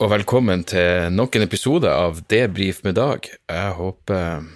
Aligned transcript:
Og 0.00 0.08
velkommen 0.08 0.62
til 0.64 1.10
nok 1.12 1.34
en 1.36 1.42
episode 1.44 1.90
av 1.92 2.22
Debrif 2.32 2.78
med 2.86 2.94
Dag. 2.96 3.26
Jeg 3.28 3.72
håper, 3.76 4.46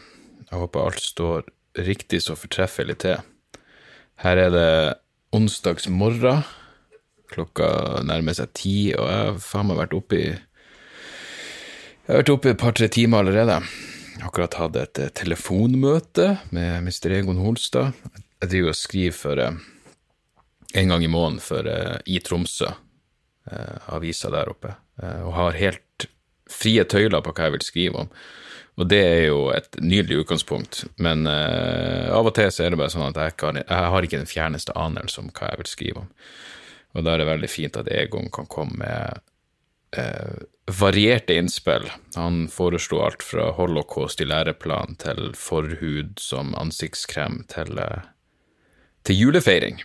jeg 0.48 0.56
håper 0.56 0.80
alt 0.80 1.02
står 1.04 1.42
riktig 1.84 2.22
så 2.24 2.32
fortreffelig 2.32 2.94
til. 3.02 3.18
Her 4.24 4.40
er 4.40 4.54
det 4.54 4.70
onsdags 5.36 5.84
morgen. 5.92 6.46
Klokka 7.28 7.66
nærmer 8.08 8.38
seg 8.38 8.54
ti, 8.56 8.76
og 8.96 9.04
jeg 9.04 9.18
har 9.18 9.42
faen 9.44 9.68
meg 9.68 9.82
vært 9.82 9.96
oppe 9.98 10.16
i 10.16 10.30
Jeg 10.30 12.08
har 12.08 12.22
vært 12.22 12.32
oppe 12.32 12.54
et 12.54 12.62
par-tre 12.62 12.88
timer 12.88 13.20
allerede. 13.20 13.58
Jeg 14.14 14.22
har 14.22 14.30
akkurat 14.30 14.56
hatt 14.62 14.80
et 14.80 15.02
eh, 15.04 15.12
telefonmøte 15.20 16.30
med 16.56 16.88
Mr. 16.88 17.18
Egon 17.18 17.42
Holstad. 17.44 17.92
Jeg 18.40 18.48
driver 18.48 18.72
og 18.72 18.80
skriver 18.80 19.18
for 19.18 19.44
eh, 19.44 19.60
en 20.80 20.88
gang 20.94 21.04
i 21.04 21.12
måneden 21.12 21.44
for 21.44 21.68
eh, 21.68 22.00
i 22.08 22.16
Tromsø, 22.24 22.72
avisa 23.92 24.32
der 24.32 24.48
oppe, 24.48 24.72
og 25.02 25.32
har 25.34 25.56
helt 25.58 26.06
frie 26.50 26.84
tøyler 26.86 27.22
på 27.24 27.32
hva 27.34 27.48
jeg 27.48 27.54
vil 27.56 27.66
skrive 27.66 28.04
om. 28.04 28.10
Og 28.74 28.88
det 28.90 29.00
er 29.06 29.20
jo 29.28 29.50
et 29.54 29.76
nydelig 29.78 30.24
utgangspunkt, 30.24 30.82
men 30.98 31.28
uh, 31.30 32.10
av 32.10 32.26
og 32.26 32.34
til 32.34 32.50
så 32.50 32.64
er 32.64 32.74
det 32.74 32.80
bare 32.80 32.90
sånn 32.90 33.06
at 33.06 33.20
jeg, 33.22 33.36
kan, 33.38 33.60
jeg 33.60 33.92
har 33.94 34.06
ikke 34.06 34.18
den 34.18 34.30
fjerneste 34.30 34.74
anelse 34.78 35.22
om 35.22 35.30
hva 35.30 35.52
jeg 35.52 35.60
vil 35.60 35.70
skrive 35.70 36.02
om. 36.02 36.08
Og 36.94 37.06
da 37.06 37.14
er 37.14 37.22
det 37.22 37.28
veldig 37.30 37.50
fint 37.50 37.78
at 37.78 37.90
Egon 37.90 38.26
kan 38.34 38.50
komme 38.50 38.80
med 38.82 39.22
uh, 39.98 40.42
varierte 40.66 41.36
innspill. 41.38 41.86
Han 42.18 42.48
foreslo 42.50 43.02
alt 43.06 43.22
fra 43.22 43.52
holocaust 43.54 44.22
i 44.22 44.26
læreplan 44.26 44.98
til 45.02 45.30
forhud 45.38 46.18
som 46.22 46.54
ansiktskrem 46.58 47.44
til, 47.54 47.78
uh, 47.78 48.02
til 49.06 49.22
julefeiring. 49.22 49.82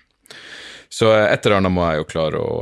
Så 0.90 1.12
eh, 1.14 1.28
et 1.30 1.46
eller 1.46 1.60
annet 1.60 1.74
må 1.76 1.86
jeg 1.86 2.02
jo 2.02 2.10
klare 2.10 2.42
å, 2.42 2.54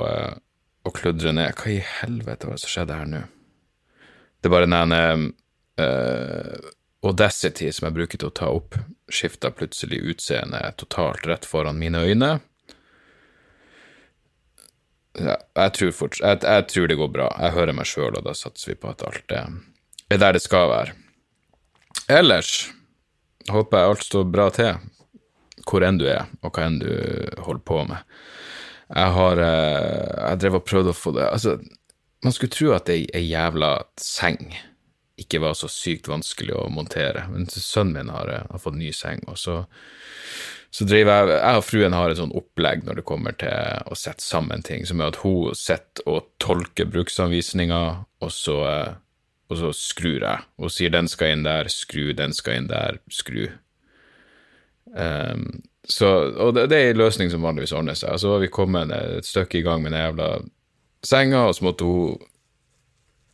eh, 0.87 0.95
kludrer 0.95 1.19
kludre 1.19 1.35
ned. 1.35 1.59
Hva 1.59 1.73
i 1.73 1.83
helvete 2.01 2.47
var 2.47 2.57
det 2.57 2.63
som 2.63 2.73
skjedde 2.73 2.97
her 2.99 3.11
nå? 3.11 3.21
Det 4.37 4.49
er 4.49 4.53
bare 4.53 4.69
den 4.69 5.31
uh, 5.81 6.71
Audacity 7.07 7.71
som 7.73 7.87
jeg 7.87 7.95
bruker 7.97 8.21
til 8.21 8.29
å 8.29 8.35
ta 8.35 8.51
opp, 8.53 8.77
skifta 9.09 9.51
plutselig 9.53 10.01
utseende 10.13 10.61
totalt 10.77 11.25
rett 11.29 11.45
foran 11.47 11.79
mine 11.79 12.03
øyne. 12.05 12.31
Ja, 15.17 15.35
jeg, 15.57 15.73
tror 15.73 15.93
fort, 15.97 16.19
jeg, 16.21 16.43
jeg 16.43 16.67
tror 16.69 16.89
det 16.89 16.99
går 16.99 17.09
bra. 17.13 17.31
Jeg 17.41 17.55
hører 17.55 17.77
meg 17.77 17.89
sjøl, 17.89 18.13
og 18.19 18.25
da 18.25 18.35
satser 18.37 18.73
vi 18.73 18.79
på 18.81 18.91
at 18.91 19.05
alt 19.07 19.33
er 19.33 20.21
der 20.21 20.37
det 20.37 20.43
skal 20.43 20.69
være. 20.69 20.93
Ellers 22.07 22.69
håper 23.51 23.81
jeg 23.81 23.91
alt 23.91 24.05
står 24.05 24.27
bra 24.31 24.47
til, 24.53 24.77
hvor 25.67 25.83
enn 25.83 25.97
du 25.99 26.05
er, 26.07 26.29
og 26.43 26.53
hva 26.53 26.67
enn 26.67 26.77
du 26.79 26.91
holder 27.43 27.63
på 27.67 27.81
med. 27.89 28.19
Jeg 28.87 29.13
har 29.17 29.43
eh, 29.43 30.29
Jeg 30.29 30.39
drev 30.43 30.59
og 30.61 30.65
prøvde 30.67 30.93
å 30.93 30.97
få 30.97 31.11
det 31.17 31.27
Altså, 31.27 31.57
man 32.23 32.33
skulle 32.35 32.55
tro 32.55 32.73
at 32.75 32.89
ei, 32.93 33.05
ei 33.15 33.27
jævla 33.27 33.75
seng 34.01 34.51
ikke 35.17 35.39
var 35.41 35.55
så 35.57 35.65
sykt 35.71 36.05
vanskelig 36.11 36.53
å 36.53 36.67
montere, 36.69 37.23
men 37.31 37.47
sønnen 37.49 37.95
min 37.95 38.11
har, 38.13 38.29
har 38.51 38.61
fått 38.61 38.75
ny 38.77 38.91
seng, 38.93 39.23
og 39.25 39.39
så 39.41 39.55
så 40.77 40.85
driver 40.85 41.31
jeg, 41.31 41.37
jeg 41.39 41.59
og 41.59 41.65
fruen 41.65 41.95
har 41.95 42.11
et 42.11 42.19
sånn 42.19 42.35
opplegg 42.37 42.83
når 42.85 42.99
det 42.99 43.05
kommer 43.07 43.35
til 43.39 43.87
å 43.87 43.95
sette 43.97 44.21
sammen 44.21 44.61
ting, 44.65 44.83
som 44.85 45.01
er 45.01 45.13
at 45.13 45.19
hun 45.23 45.55
sitter 45.57 46.09
og 46.11 46.27
tolker 46.43 46.89
bruksanvisninger, 46.91 48.01
og 48.21 48.33
så, 48.33 48.57
og 49.47 49.61
så 49.61 49.71
skrur 49.73 50.19
jeg. 50.21 50.43
Hun 50.59 50.73
sier 50.73 50.93
'den 50.93 51.09
skal 51.09 51.33
inn 51.33 51.47
der', 51.47 51.71
skru, 51.71 52.11
'den 52.13 52.35
skal 52.35 52.59
inn 52.59 52.69
der', 52.69 52.99
skru. 53.09 53.47
Um, 54.93 55.63
så, 55.87 56.07
og 56.35 56.53
det, 56.57 56.67
det 56.71 56.77
er 56.77 56.89
en 56.91 57.01
løsning 57.01 57.31
som 57.31 57.45
vanligvis 57.45 57.73
ordner 57.75 57.95
seg. 57.95 58.17
Så 58.19 58.31
var 58.33 58.41
vi 58.43 58.51
kommet 58.51 58.91
et 58.91 59.27
stykke 59.27 59.61
i 59.61 59.65
gang 59.65 59.83
med 59.83 59.93
den 59.95 60.03
jævla 60.03 60.29
senga, 61.07 61.45
og 61.47 61.55
så 61.55 61.67
måtte 61.67 61.87
hun 61.87 62.17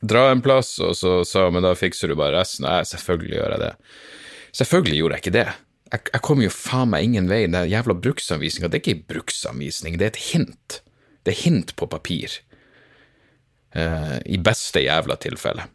dra 0.04 0.28
en 0.32 0.44
plass, 0.44 0.76
og 0.84 0.96
så 1.00 1.22
sa 1.26 1.48
hun 1.48 1.56
'men 1.56 1.64
da 1.66 1.74
fikser 1.80 2.12
du 2.12 2.16
bare 2.20 2.36
resten', 2.38 2.68
og 2.68 2.84
jeg 2.84 2.92
selvfølgelig 2.94 3.38
gjør 3.38 3.56
jeg 3.56 3.60
det. 3.60 3.74
Selvfølgelig 4.54 4.98
gjorde 4.98 5.16
jeg 5.16 5.24
ikke 5.26 5.38
det 5.40 5.48
jeg, 5.94 6.10
jeg 6.10 6.24
kom 6.26 6.42
jo 6.42 6.54
faen 6.54 6.92
meg 6.94 7.08
ingen 7.08 7.30
vei. 7.30 7.46
Den 7.46 7.70
jævla 7.70 7.96
bruksanvisninga, 8.02 8.70
det 8.72 8.80
er 8.80 8.84
ikke 8.84 8.96
ei 8.96 9.06
bruksanvisning, 9.14 10.00
det 10.00 10.08
er 10.08 10.14
et 10.14 10.26
hint. 10.32 10.80
Det 11.24 11.36
er 11.36 11.42
hint 11.44 11.76
på 11.80 11.88
papir. 11.90 12.40
Uh, 13.74 14.18
I 14.26 14.40
beste 14.42 14.84
jævla 14.84 15.18
tilfelle. 15.22 15.68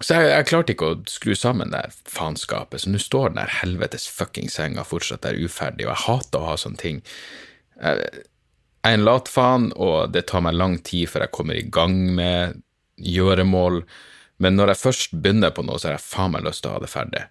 Så 0.00 0.16
jeg, 0.16 0.30
jeg, 0.32 0.48
klarte 0.48 0.74
ikke 0.74 0.88
å 0.88 0.98
skru 1.10 1.34
sammen 1.38 1.72
det 1.74 1.84
faenskapet, 2.10 2.82
så 2.82 2.90
nå 2.90 3.00
står 3.02 3.32
den 3.32 3.42
der 3.42 3.56
helvetes 3.60 4.08
fucking 4.10 4.50
senga 4.50 4.84
fortsatt 4.86 5.22
der 5.26 5.38
uferdig, 5.38 5.86
og 5.86 5.92
jeg 5.92 6.04
hater 6.06 6.40
å 6.40 6.48
ha 6.50 6.56
sånne 6.58 6.80
ting. 6.80 7.02
Jeg, 7.76 8.08
jeg 8.82 8.96
er 8.96 8.98
en 8.98 9.06
latfaen, 9.06 9.68
og 9.78 10.10
det 10.14 10.24
tar 10.30 10.42
meg 10.42 10.58
lang 10.58 10.80
tid 10.82 11.10
før 11.12 11.26
jeg 11.26 11.34
kommer 11.36 11.58
i 11.58 11.68
gang 11.70 11.94
med 12.16 12.58
gjøremål, 13.02 13.82
men 14.42 14.58
når 14.58 14.72
jeg 14.72 14.82
først 14.82 15.14
begynner 15.14 15.54
på 15.54 15.62
noe, 15.66 15.78
så 15.78 15.90
har 15.90 15.98
jeg 16.00 16.06
faen 16.08 16.34
meg 16.34 16.46
lyst 16.48 16.64
til 16.64 16.72
å 16.72 16.76
ha 16.76 16.82
det 16.82 16.90
ferdig. 16.90 17.22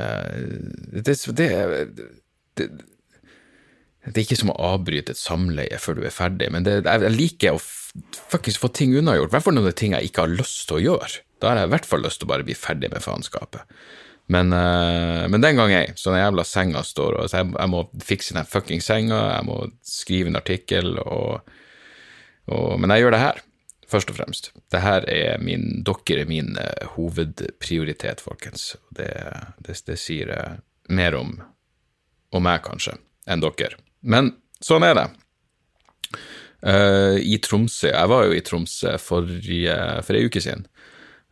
Eh, 0.00 0.40
det, 1.04 1.14
det, 1.36 1.48
det, 2.56 2.68
det, 4.08 4.14
er 4.14 4.22
ikke 4.24 4.40
som 4.40 4.54
å 4.54 4.58
avbryte 4.72 5.12
et 5.12 5.20
samleie 5.20 5.80
før 5.82 6.00
du 6.00 6.06
er 6.08 6.14
ferdig, 6.14 6.48
men 6.54 6.64
jeg 6.64 7.12
liker 7.12 7.58
å 7.58 7.62
fuckings 8.32 8.58
få 8.60 8.72
ting 8.74 8.96
unnagjort. 8.96 9.30
I 9.30 9.36
hvert 9.36 9.46
fall 9.46 9.58
når 9.58 9.68
det 9.68 9.74
er 9.74 9.80
ting 9.82 9.96
jeg 9.98 10.10
ikke 10.10 10.24
har 10.24 10.36
lyst 10.40 10.64
til 10.70 10.80
å 10.80 10.84
gjøre. 10.88 11.23
Da 11.42 11.50
har 11.50 11.62
jeg 11.62 11.70
i 11.70 11.74
hvert 11.74 11.88
fall 11.88 12.04
lyst 12.04 12.22
til 12.22 12.28
å 12.28 12.32
bare 12.34 12.46
bli 12.46 12.56
ferdig 12.58 12.90
med 12.92 13.04
faenskapet. 13.04 13.64
Men, 14.26 14.52
uh, 14.52 15.28
men, 15.28 15.40
den 15.40 15.58
gang 15.58 15.72
ei, 15.76 15.90
så 16.00 16.12
den 16.12 16.22
jævla 16.22 16.44
senga 16.48 16.80
står 16.86 17.18
og 17.18 17.26
jeg, 17.28 17.50
jeg, 17.52 17.68
må 17.68 17.82
fikse 18.00 18.36
den 18.36 18.48
fucking 18.48 18.80
senga, 18.80 19.18
jeg 19.34 19.48
må 19.50 19.58
skrive 19.84 20.32
en 20.32 20.40
artikkel, 20.40 20.94
og, 21.02 21.50
og, 22.48 22.80
Men 22.80 22.94
jeg 22.94 23.04
gjør 23.04 23.16
det 23.16 23.24
her 23.24 23.42
først 23.94 24.10
og 24.10 24.16
fremst. 24.16 24.52
Det 24.72 24.80
her 24.80 25.04
er 25.12 25.42
min, 25.44 25.82
dere 25.84 26.24
er 26.24 26.30
min 26.30 26.56
uh, 26.56 26.94
hovedprioritet, 26.96 28.24
folkens. 28.24 28.72
Det, 28.96 29.10
det, 29.60 29.76
det 29.86 29.98
sier 30.00 30.32
uh, 30.32 30.56
mer 30.88 31.18
om, 31.18 31.36
om 32.32 32.44
meg, 32.44 32.64
kanskje, 32.64 32.96
enn 33.28 33.44
dere. 33.44 33.76
Men 34.00 34.32
sånn 34.64 34.86
er 34.88 34.96
det. 34.98 35.06
Uh, 36.64 37.20
I 37.20 37.36
Tromsø 37.44 37.90
Jeg 37.90 38.08
var 38.08 38.24
jo 38.24 38.32
i 38.32 38.40
Tromsø 38.40 38.94
forrige, 39.02 39.76
for 40.06 40.16
ei 40.16 40.24
uke 40.30 40.40
siden. 40.40 40.64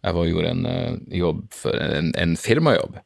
Jeg 0.02 0.14
var, 0.14 0.20
og 0.20 0.30
gjorde 0.32 0.50
en 0.50 1.02
jobb 1.14 1.42
for 1.54 1.78
en, 1.78 2.10
en 2.18 2.36
firmajobb. 2.36 2.96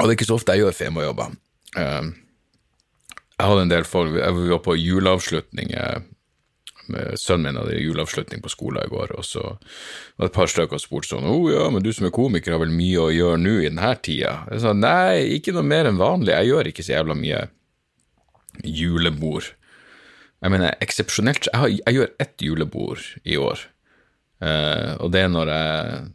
Og 0.00 0.06
det 0.06 0.12
er 0.12 0.16
ikke 0.18 0.28
så 0.28 0.36
ofte 0.36 0.56
jeg 0.56 0.64
gjør 0.64 0.76
firmajobber. 0.76 1.36
jeg 1.76 3.46
hadde 3.48 3.62
en 3.62 3.70
del 3.70 3.84
folk 3.86 4.12
Vi 4.12 4.48
var 4.50 4.62
på 4.64 4.74
juleavslutning 4.74 5.70
Sønnen 7.20 7.44
min 7.46 7.58
hadde 7.60 7.78
juleavslutning 7.78 8.42
på 8.42 8.50
skolen 8.50 8.82
i 8.82 8.90
går, 8.90 9.12
og 9.18 9.24
så 9.24 9.42
var 9.44 10.24
det 10.24 10.30
et 10.30 10.36
par 10.36 10.50
stykker 10.50 10.80
som 10.80 10.88
spurte 10.88 11.10
sånn 11.12 11.28
'Å 11.28 11.34
oh, 11.36 11.46
ja, 11.52 11.68
men 11.70 11.84
du 11.84 11.92
som 11.94 12.08
er 12.08 12.14
komiker 12.14 12.56
har 12.56 12.62
vel 12.62 12.72
mye 12.74 12.98
å 12.98 13.12
gjøre 13.14 13.38
nå 13.38 13.54
i 13.60 13.68
denne 13.68 13.92
tida?' 14.02 14.48
Jeg 14.50 14.60
sa 14.64 14.72
nei, 14.74 15.38
ikke 15.38 15.54
noe 15.54 15.62
mer 15.62 15.86
enn 15.86 16.00
vanlig, 16.00 16.34
jeg 16.34 16.50
gjør 16.50 16.70
ikke 16.70 16.82
så 16.82 16.96
jævla 16.96 17.14
mye 17.14 17.48
julebord. 18.64 19.52
Jeg 20.42 20.50
mener, 20.50 20.74
eksepsjonelt 20.80 21.46
jeg, 21.46 21.78
jeg, 21.84 21.94
gjør 21.94 22.10
ett 22.18 22.42
julebord 22.42 23.06
i 23.24 23.36
år, 23.36 23.66
uh, 24.44 24.96
og 25.00 25.12
det 25.14 25.26
er 25.26 25.36
når 25.36 25.54
jeg 25.56 26.08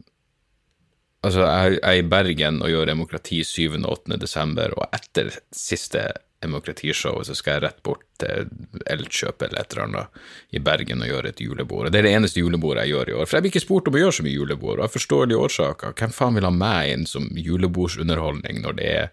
Altså, 1.26 1.42
jeg, 1.42 1.78
jeg 1.80 1.90
er 1.90 1.98
i 1.98 2.06
Bergen 2.06 2.60
og 2.62 2.68
gjør 2.70 2.86
Demokrati 2.86 3.40
7. 3.42 3.80
og 3.80 3.88
8. 3.96 4.18
desember, 4.22 4.70
og 4.78 4.92
etter 4.94 5.32
siste 5.50 6.04
demokratishow, 6.44 7.22
så 7.24 7.34
skal 7.34 7.56
jeg 7.56 7.62
rett 7.64 7.80
bort 7.86 8.04
til 8.20 8.50
Elkjøp 8.92 9.42
eller 9.42 9.62
et 9.62 9.72
eller 9.72 9.86
annet 9.86 10.20
i 10.54 10.60
Bergen 10.62 11.02
og 11.02 11.10
gjøre 11.10 11.32
et 11.32 11.40
julebord. 11.42 11.88
Og 11.88 11.92
Det 11.92 12.00
er 12.00 12.08
det 12.08 12.12
eneste 12.18 12.42
julebordet 12.42 12.84
jeg 12.84 12.94
gjør 12.94 13.10
i 13.10 13.16
år. 13.16 13.26
For 13.26 13.38
jeg 13.38 13.46
blir 13.46 13.54
ikke 13.54 13.64
spurt 13.64 13.88
om 13.88 13.96
å 13.96 14.02
gjøre 14.04 14.16
så 14.18 14.26
mye 14.26 14.36
julebord, 14.36 14.78
og 14.78 14.84
jeg 14.84 14.94
forstår 14.98 15.26
de 15.26 15.40
årsaker. 15.40 15.96
Hvem 15.96 16.14
faen 16.14 16.38
vil 16.38 16.48
ha 16.48 16.52
meg 16.54 16.92
inn 16.92 17.08
som 17.10 17.26
julebordsunderholdning 17.48 18.62
når 18.62 18.78
det 18.78 18.92
er 18.92 19.10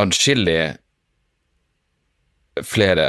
adskillig 0.00 0.60
flere 2.66 3.08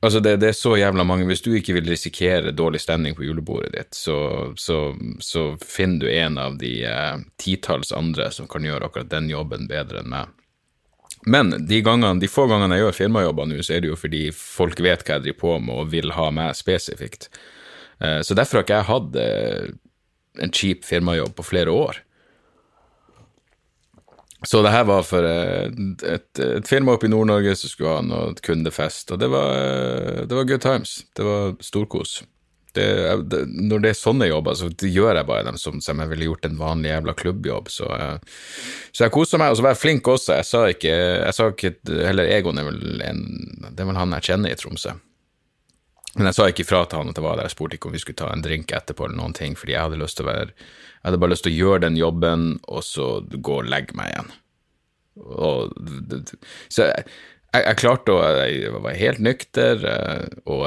Altså, 0.00 0.20
det, 0.24 0.38
det, 0.40 0.48
er 0.48 0.56
så 0.56 0.76
jævla 0.80 1.04
mange 1.04 1.26
Hvis 1.28 1.42
du 1.44 1.50
ikke 1.52 1.74
vil 1.76 1.88
risikere 1.92 2.54
dårlig 2.56 2.80
stemning 2.80 3.12
på 3.16 3.26
julebordet 3.26 3.72
ditt, 3.74 3.96
så, 3.96 4.16
så, 4.56 4.94
så 5.20 5.50
finner 5.60 6.00
du 6.00 6.12
en 6.14 6.38
av 6.40 6.56
de 6.60 6.72
eh, 6.88 7.16
titalls 7.36 7.92
andre 7.92 8.30
som 8.32 8.48
kan 8.48 8.64
gjøre 8.64 8.88
akkurat 8.88 9.10
den 9.12 9.28
jobben 9.28 9.68
bedre 9.68 10.00
enn 10.00 10.12
meg. 10.14 10.32
Men 11.28 11.52
de, 11.68 11.82
gangene, 11.84 12.16
de 12.20 12.30
få 12.32 12.46
gangene 12.48 12.78
jeg 12.78 12.86
gjør 12.86 12.96
firmajobber 12.96 13.50
nå, 13.50 13.60
så 13.60 13.76
er 13.76 13.84
det 13.84 13.90
jo 13.90 13.98
fordi 14.00 14.22
folk 14.32 14.80
vet 14.80 15.04
hva 15.04 15.18
jeg 15.18 15.26
driver 15.26 15.40
på 15.42 15.56
med 15.66 15.82
og 15.82 15.90
vil 15.92 16.14
ha 16.16 16.30
meg 16.32 16.56
spesifikt. 16.56 17.28
Eh, 18.00 18.22
så 18.24 18.36
derfor 18.38 18.60
har 18.60 18.64
ikke 18.64 18.78
jeg 18.80 18.88
hatt 18.88 19.18
eh, 19.20 19.66
en 20.40 20.54
kjip 20.54 20.88
firmajobb 20.88 21.36
på 21.36 21.44
flere 21.50 21.74
år. 21.76 22.00
Så 24.46 24.62
det 24.64 24.72
her 24.72 24.86
var 24.88 25.04
for 25.04 25.26
et, 25.28 26.04
et, 26.06 26.40
et 26.40 26.68
firma 26.68 26.94
oppe 26.96 27.08
i 27.08 27.12
Nord-Norge 27.12 27.52
som 27.60 27.72
skulle 27.72 27.96
ha 27.98 28.04
noe 28.04 28.34
kundefest, 28.40 29.12
og 29.12 29.20
det 29.20 29.28
var, 29.28 30.24
det 30.24 30.36
var 30.36 30.48
good 30.48 30.64
times. 30.64 31.00
Det 31.16 31.26
var 31.26 31.58
storkos 31.64 32.22
det, 32.72 33.16
det, 33.30 33.40
når 33.48 33.82
det 33.82 33.92
er 33.92 33.98
sånne 33.98 34.28
jobber, 34.30 34.56
så 34.58 34.70
gjør 34.70 35.18
jeg 35.18 35.28
bare 35.28 35.46
dem 35.48 35.58
som, 35.58 35.80
som 35.82 36.00
jeg 36.02 36.12
ville 36.12 36.28
gjort 36.28 36.46
en 36.46 36.58
vanlig 36.60 36.92
jævla 36.92 37.14
klubbjobb. 37.18 37.70
Så, 37.72 37.88
jeg, 37.90 38.18
så 38.92 39.06
jeg 39.06 39.14
kosa 39.14 39.40
meg, 39.40 39.52
og 39.52 39.58
så 39.58 39.66
var 39.66 39.74
jeg 39.74 39.82
flink 39.82 40.10
også. 40.10 40.38
Jeg 40.38 40.48
sa 40.48 40.64
ikke, 40.70 40.94
jeg 40.94 41.36
sa 41.36 41.48
ikke 41.50 41.74
Heller 42.06 42.30
Egon 42.30 42.60
er 42.60 42.68
vel 42.68 43.06
en 43.06 43.24
Det 43.70 43.82
er 43.82 43.88
vel 43.90 43.98
han 43.98 44.18
jeg 44.18 44.30
kjenner 44.30 44.54
i 44.54 44.58
Tromsø. 44.60 44.94
Men 46.16 46.26
jeg 46.26 46.36
sa 46.36 46.46
ikke 46.50 46.64
ifra 46.64 46.82
til 46.90 47.00
han 47.00 47.12
at 47.12 47.18
jeg 47.18 47.24
var 47.24 47.38
der, 47.38 47.46
jeg 47.46 47.54
spurte 47.54 47.76
ikke 47.78 47.90
om 47.90 47.94
vi 47.94 48.02
skulle 48.02 48.18
ta 48.18 48.30
en 48.34 48.42
drink 48.42 48.72
etterpå 48.74 49.06
eller 49.06 49.18
noen 49.20 49.34
ting, 49.36 49.54
fordi 49.58 49.76
jeg 49.76 49.86
hadde 49.86 50.00
lyst 50.00 50.18
til 50.18 50.26
å 50.26 50.32
være 50.32 50.48
Jeg 50.50 51.04
hadde 51.06 51.20
bare 51.22 51.32
lyst 51.32 51.46
til 51.46 51.54
å 51.54 51.58
gjøre 51.58 51.82
den 51.86 51.96
jobben, 51.96 52.48
og 52.68 52.82
så 52.84 53.10
gå 53.30 53.60
og 53.62 53.68
legge 53.70 53.94
meg 53.96 54.10
igjen. 54.10 54.32
Og, 55.20 55.70
så 56.68 56.90
jeg, 56.90 57.06
jeg, 57.54 57.62
jeg 57.62 57.78
klarte 57.80 58.14
å 58.14 58.26
Jeg 58.42 58.74
var 58.74 58.98
helt 58.98 59.22
nykter, 59.22 59.86
eh, 59.86 60.26
og, 60.50 60.66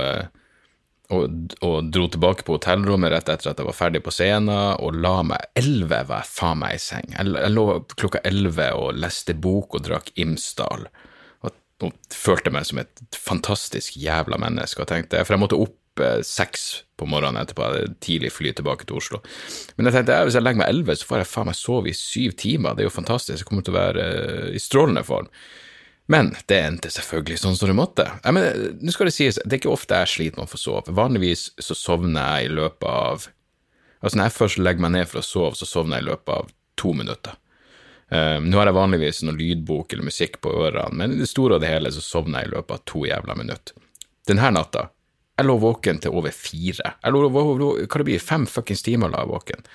og, 1.14 1.38
og, 1.60 1.78
dro 1.94 2.08
tilbake 2.16 2.48
på 2.48 2.58
hotellrommet 2.58 3.14
rett 3.14 3.30
etter 3.30 3.52
at 3.52 3.60
jeg 3.60 3.68
var 3.68 3.78
ferdig 3.78 4.04
på 4.06 4.16
scenen, 4.16 4.80
og 4.80 4.96
la 4.96 5.18
meg 5.28 5.60
Elleve 5.60 6.06
var 6.08 6.24
jeg 6.24 6.34
faen 6.34 6.64
meg 6.64 6.80
i 6.80 6.84
seng. 6.88 7.12
Jeg, 7.18 7.36
jeg 7.36 7.54
lå 7.54 7.68
klokka 7.98 8.24
elleve 8.32 8.72
og 8.80 8.96
leste 8.96 9.36
bok 9.36 9.76
og 9.76 9.86
drakk 9.90 10.14
Imsdal 10.24 10.88
og 11.84 12.14
følte 12.14 12.54
meg 12.54 12.68
som 12.70 12.82
et 12.82 13.18
fantastisk 13.18 13.98
jævla 14.00 14.40
menneske. 14.42 14.86
tenkte, 14.90 15.24
For 15.26 15.36
jeg 15.36 15.44
måtte 15.44 15.60
opp 15.60 16.04
eh, 16.04 16.22
seks 16.26 16.84
på 17.00 17.08
morgenen 17.10 17.42
etterpå, 17.42 17.68
tidlig 18.04 18.32
fly 18.34 18.54
tilbake 18.56 18.88
til 18.88 19.00
Oslo. 19.02 19.20
Men 19.76 19.90
jeg 19.90 19.98
tenkte 19.98 20.22
hvis 20.24 20.40
jeg 20.40 20.46
legger 20.46 20.64
meg 20.64 20.72
elleve, 20.72 20.96
så 20.98 21.10
får 21.10 21.24
jeg 21.24 21.32
faen 21.34 21.52
meg 21.52 21.60
sove 21.60 21.92
i 21.92 21.98
syv 21.98 22.38
timer. 22.40 22.74
Det 22.74 22.86
er 22.86 22.90
jo 22.90 22.96
fantastisk. 22.96 23.42
Jeg 23.42 23.50
kommer 23.50 23.66
til 23.66 23.76
å 23.76 23.80
være 23.82 24.08
uh, 24.08 24.50
i 24.56 24.62
strålende 24.62 25.06
form. 25.08 25.30
Men 26.12 26.34
det 26.52 26.58
endte 26.60 26.92
selvfølgelig 26.92 27.40
sånn 27.40 27.56
som 27.56 27.70
det 27.72 27.78
måtte. 27.80 28.08
Jeg 28.26 28.36
mener, 28.36 28.74
nå 28.84 28.92
skal 28.92 29.08
Det 29.08 29.16
sies, 29.16 29.40
det 29.40 29.56
er 29.56 29.62
ikke 29.62 29.72
ofte 29.72 30.02
jeg 30.02 30.12
sliter 30.12 30.42
med 30.42 30.50
å 30.50 30.52
få 30.52 30.60
sove. 30.60 30.96
Vanligvis 30.96 31.46
så 31.64 31.78
sovner 31.80 32.42
jeg 32.42 32.50
i 32.50 32.58
løpet 32.60 32.90
av 32.90 33.30
Altså 34.04 34.18
Når 34.20 34.26
jeg 34.28 34.36
først 34.36 34.58
legger 34.60 34.84
meg 34.84 34.92
ned 34.98 35.08
for 35.08 35.22
å 35.22 35.24
sove, 35.24 35.56
så 35.56 35.64
sovner 35.64 36.02
jeg 36.02 36.04
i 36.04 36.08
løpet 36.10 36.32
av 36.36 36.50
to 36.76 36.90
minutter. 36.92 37.38
Um, 38.14 38.50
nå 38.52 38.60
har 38.60 38.70
jeg 38.70 38.78
vanligvis 38.78 39.24
noe 39.26 39.38
lydbok 39.40 39.94
eller 39.94 40.06
musikk 40.06 40.38
på 40.44 40.52
ørene, 40.68 40.94
men 41.00 41.16
i 41.16 41.22
det 41.24 41.30
store 41.32 41.58
og 41.58 41.64
det 41.64 41.72
hele 41.72 41.90
så 41.94 42.04
sovner 42.04 42.44
jeg 42.44 42.52
i 42.52 42.54
løpet 42.54 42.76
av 42.76 42.84
to 42.90 43.08
jævla 43.10 43.38
minutter. 43.40 43.80
Denne 44.30 44.52
natta 44.54 44.90
jeg 45.34 45.48
lå 45.48 45.56
våken 45.58 45.98
til 46.02 46.14
over 46.14 46.34
fire. 46.36 46.94
Jeg 47.02 47.14
lå, 47.14 47.24
hva 47.34 47.44
det 47.98 48.06
blir, 48.06 48.22
fem 48.22 48.46
fuckings 48.46 48.86
timer 48.86 49.10
la 49.10 49.24
jeg 49.24 49.32
våken. 49.32 49.66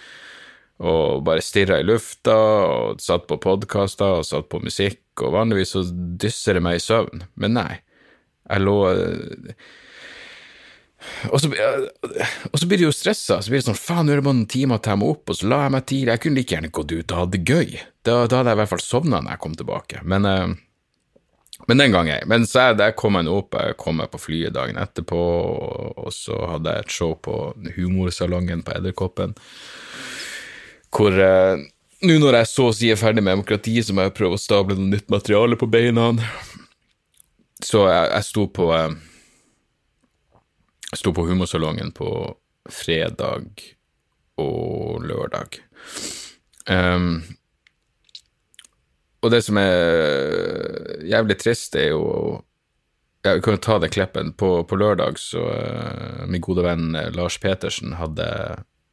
Og 0.86 1.24
bare 1.26 1.42
stirra 1.42 1.80
i 1.82 1.86
lufta 1.86 2.36
og 2.38 3.02
satt 3.02 3.26
på 3.26 3.40
podkaster 3.42 4.20
og 4.20 4.28
satt 4.28 4.46
på 4.52 4.60
musikk, 4.62 5.02
og 5.18 5.34
vanligvis 5.34 5.74
så 5.74 5.82
dysser 6.22 6.58
det 6.58 6.62
meg 6.62 6.78
i 6.78 6.84
søvn, 6.84 7.26
men 7.42 7.56
nei. 7.58 7.80
Jeg 8.46 8.62
lå 8.62 8.78
og 11.30 11.40
så, 11.40 11.50
og 12.50 12.56
så, 12.58 12.66
blir 12.66 12.80
du 12.80 12.88
jo 12.88 12.94
stressa. 12.94 13.38
Så 13.42 13.52
blir 13.52 13.62
det 13.62 13.68
sånn 13.68 13.78
faen, 13.78 14.06
nå 14.06 14.14
er 14.14 14.20
det 14.20 14.26
bare 14.26 14.38
noen 14.40 14.50
timer 14.50 14.80
til 14.82 14.94
jeg 14.94 15.00
må 15.02 15.10
opp, 15.14 15.30
og 15.30 15.38
så 15.38 15.50
la 15.50 15.60
jeg 15.64 15.74
meg 15.74 15.84
tidlig. 15.90 16.14
Jeg 16.14 16.22
kunne 16.24 16.38
like 16.40 16.56
gjerne 16.56 16.72
gått 16.78 16.94
ut 16.94 17.12
og 17.12 17.20
hatt 17.20 17.34
det 17.34 17.42
gøy. 17.44 17.76
Da, 18.02 18.16
da, 18.24 18.40
hadde 18.40 18.50
jeg 18.50 18.58
i 18.58 18.60
hvert 18.62 18.72
fall 18.72 18.82
sovna 18.84 19.22
når 19.22 19.34
jeg 19.34 19.42
kom 19.44 19.54
tilbake. 19.58 20.02
Men, 20.10 20.26
uh, 20.26 21.62
men 21.70 21.82
den 21.82 21.94
gang, 21.94 22.10
jeg. 22.10 22.26
Men 22.30 22.46
så 22.50 22.68
jeg, 22.68 22.78
jeg 22.82 22.98
kom 22.98 23.16
meg 23.18 23.30
opp, 23.30 23.56
jeg 23.58 23.78
kom 23.80 23.98
meg 24.02 24.12
på 24.12 24.22
flyet 24.22 24.56
dagen 24.56 24.78
etterpå, 24.80 25.18
og, 25.18 26.04
og 26.04 26.14
så 26.14 26.38
hadde 26.54 26.74
jeg 26.74 26.86
et 26.86 26.94
show 26.98 27.16
på 27.28 27.38
Humorsalongen 27.76 28.64
på 28.66 28.76
Edderkoppen, 28.78 29.34
hvor 30.94 31.12
eh, 31.20 31.66
nå 32.08 32.14
når 32.22 32.38
jeg 32.38 32.48
så 32.48 32.68
å 32.70 32.76
si 32.76 32.88
er 32.88 32.96
ferdig 32.96 33.20
med 33.20 33.34
demokrati, 33.34 33.74
så 33.84 33.92
må 33.92 34.06
jeg 34.06 34.14
prøve 34.16 34.38
å 34.38 34.40
stable 34.40 34.78
noe 34.78 34.94
nytt 34.94 35.10
materiale 35.12 35.58
på 35.60 35.68
beina. 35.68 36.12
Så 37.60 37.82
jeg, 37.90 38.06
jeg 38.14 38.26
sto 38.30 38.46
på 38.54 38.70
uh, 38.72 38.94
sto 40.96 41.12
på 41.14 41.26
Humorsalongen 41.28 41.92
på 41.92 42.10
fredag 42.70 43.48
og 44.38 45.04
lørdag. 45.04 45.58
Um, 46.68 47.22
og 49.24 49.32
det 49.34 49.40
som 49.46 49.58
er 49.60 51.00
jævlig 51.08 51.38
trist, 51.40 51.76
er 51.76 51.94
jo 51.94 52.44
Jeg 53.24 53.42
kan 53.42 53.56
jo 53.56 53.60
ta 53.60 53.78
det 53.82 53.90
kleppen. 53.90 54.32
På, 54.32 54.62
på 54.64 54.76
lørdag 54.78 55.18
så 55.18 55.42
uh, 55.42 56.26
Min 56.30 56.40
gode 56.40 56.62
venn 56.62 56.94
eh, 56.94 57.10
Lars 57.10 57.36
Petersen 57.42 57.96
hadde 57.98 58.28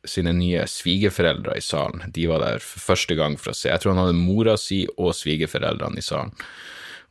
sine 0.06 0.34
nye 0.34 0.66
svigerforeldre 0.68 1.54
i 1.58 1.62
salen. 1.62 2.02
De 2.14 2.26
var 2.30 2.42
der 2.42 2.60
for 2.60 2.82
første 2.94 3.16
gang 3.16 3.38
for 3.38 3.54
å 3.54 3.58
se. 3.58 3.70
Jeg 3.70 3.82
tror 3.82 3.94
han 3.94 4.02
hadde 4.04 4.18
mora 4.18 4.58
si 4.58 4.84
og 4.98 5.14
svigerforeldrene 5.18 6.02
i 6.02 6.06
salen. 6.06 6.34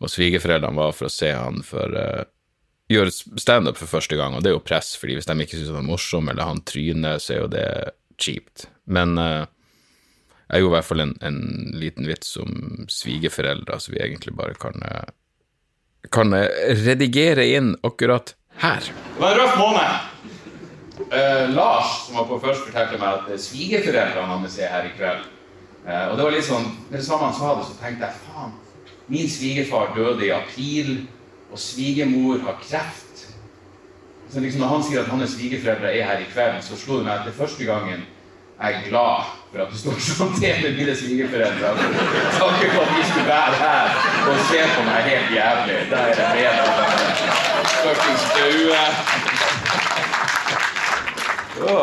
Og 0.02 0.10
svigerforeldrene 0.10 0.78
var 0.78 0.92
for 0.94 1.08
å 1.08 1.14
se 1.14 1.30
han 1.34 1.62
for 1.66 1.94
uh, 1.94 2.26
gjør 2.92 3.10
standup 3.40 3.78
for 3.80 3.88
første 3.88 4.16
gang, 4.18 4.36
og 4.36 4.44
det 4.44 4.52
er 4.52 4.58
jo 4.58 4.64
press, 4.64 4.94
fordi 5.00 5.16
hvis 5.16 5.28
de 5.28 5.36
ikke 5.40 5.56
syns 5.56 5.72
han 5.72 5.80
er 5.80 5.88
morsom, 5.88 6.28
eller 6.30 6.50
han 6.50 6.62
tryner, 6.68 7.20
så 7.22 7.34
er 7.34 7.42
jo 7.42 7.50
det 7.52 7.66
kjipt. 8.20 8.66
Men 8.84 9.16
uh, 9.18 9.44
jeg 10.50 10.62
gjorde 10.62 10.72
i 10.72 10.76
hvert 10.76 10.88
fall 10.90 11.04
en, 11.06 11.14
en 11.24 11.38
liten 11.80 12.08
vits 12.08 12.34
om 12.42 12.84
svigerforeldre, 12.92 13.80
så 13.80 13.94
vi 13.94 14.02
egentlig 14.04 14.34
bare 14.36 14.56
kan, 14.60 14.76
uh, 14.84 15.06
kan 16.12 16.36
uh, 16.36 16.44
redigere 16.84 17.46
inn 17.56 17.72
akkurat 17.86 18.34
her. 18.60 18.84
Det 18.84 19.22
var 19.22 19.32
en 19.32 19.40
røff 19.42 19.56
måned. 19.60 20.10
Lars, 21.54 21.88
som 22.06 22.16
var 22.16 22.26
på 22.28 22.36
først, 22.42 22.68
fortalte 22.68 22.98
meg 23.00 23.16
at 23.34 23.40
svigerforeldrene 23.42 24.30
hans 24.30 24.54
er 24.62 24.70
her 24.70 24.86
i 24.86 24.92
kveld. 24.94 25.24
og 25.84 26.14
det 26.16 26.24
var 26.24 26.32
litt 26.32 26.46
sånn, 26.46 26.64
Når 26.90 27.18
han 27.20 27.34
sa 27.34 27.50
det, 27.58 27.66
så 27.66 27.74
tenkte 27.80 28.06
jeg 28.06 28.22
faen, 28.24 28.54
min 29.10 29.28
svigerfar 29.28 29.92
døde 29.94 30.24
i 30.26 30.32
april 30.32 31.04
og 31.54 31.58
svigermor 31.58 32.38
har 32.42 32.56
kreft. 32.62 33.28
Så 34.30 34.40
liksom 34.40 34.60
Når 34.60 34.68
han 34.68 34.82
sier 34.82 35.00
at 35.00 35.06
hans 35.06 35.30
svigerforeldre 35.30 35.92
er 35.94 36.04
her 36.08 36.18
i 36.18 36.26
kveld, 36.32 36.62
så 36.66 36.76
slo 36.76 36.96
det 36.98 37.04
meg 37.06 37.14
at 37.20 37.26
det 37.28 37.34
første 37.38 37.64
gangen 37.64 38.00
jeg 38.62 38.74
er 38.74 38.88
glad 38.88 39.28
for 39.52 39.62
at 39.62 39.70
du 39.70 39.76
står 39.78 40.00
sånn 40.02 40.32
til 40.38 40.56
med 40.62 40.72
mine 40.78 40.94
svigerforeldre. 40.98 41.70
Takk 42.38 42.58
for 42.62 42.80
at 42.82 42.90
de 42.96 43.04
skulle 43.10 43.28
være 43.28 43.54
her 43.60 43.86
og 44.30 44.40
se 44.48 44.60
på 44.74 44.80
meg 44.88 45.08
helt 45.10 45.30
jævlig. 45.36 45.76
Der 45.90 46.10
er 46.24 46.34
jeg 46.42 46.54
med 46.58 46.66
på 46.74 46.82
fuckings 47.84 48.24
daue. 48.34 48.82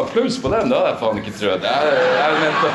Applaus 0.02 0.40
på 0.44 0.52
den, 0.52 0.70
da 0.72 0.82
hadde 0.82 0.92
jeg 0.92 1.00
faen 1.06 1.24
ikke 1.24 1.38
trodd. 1.40 1.62
Jeg, 1.70 1.80
jeg 2.18 2.30
venta 2.44 2.70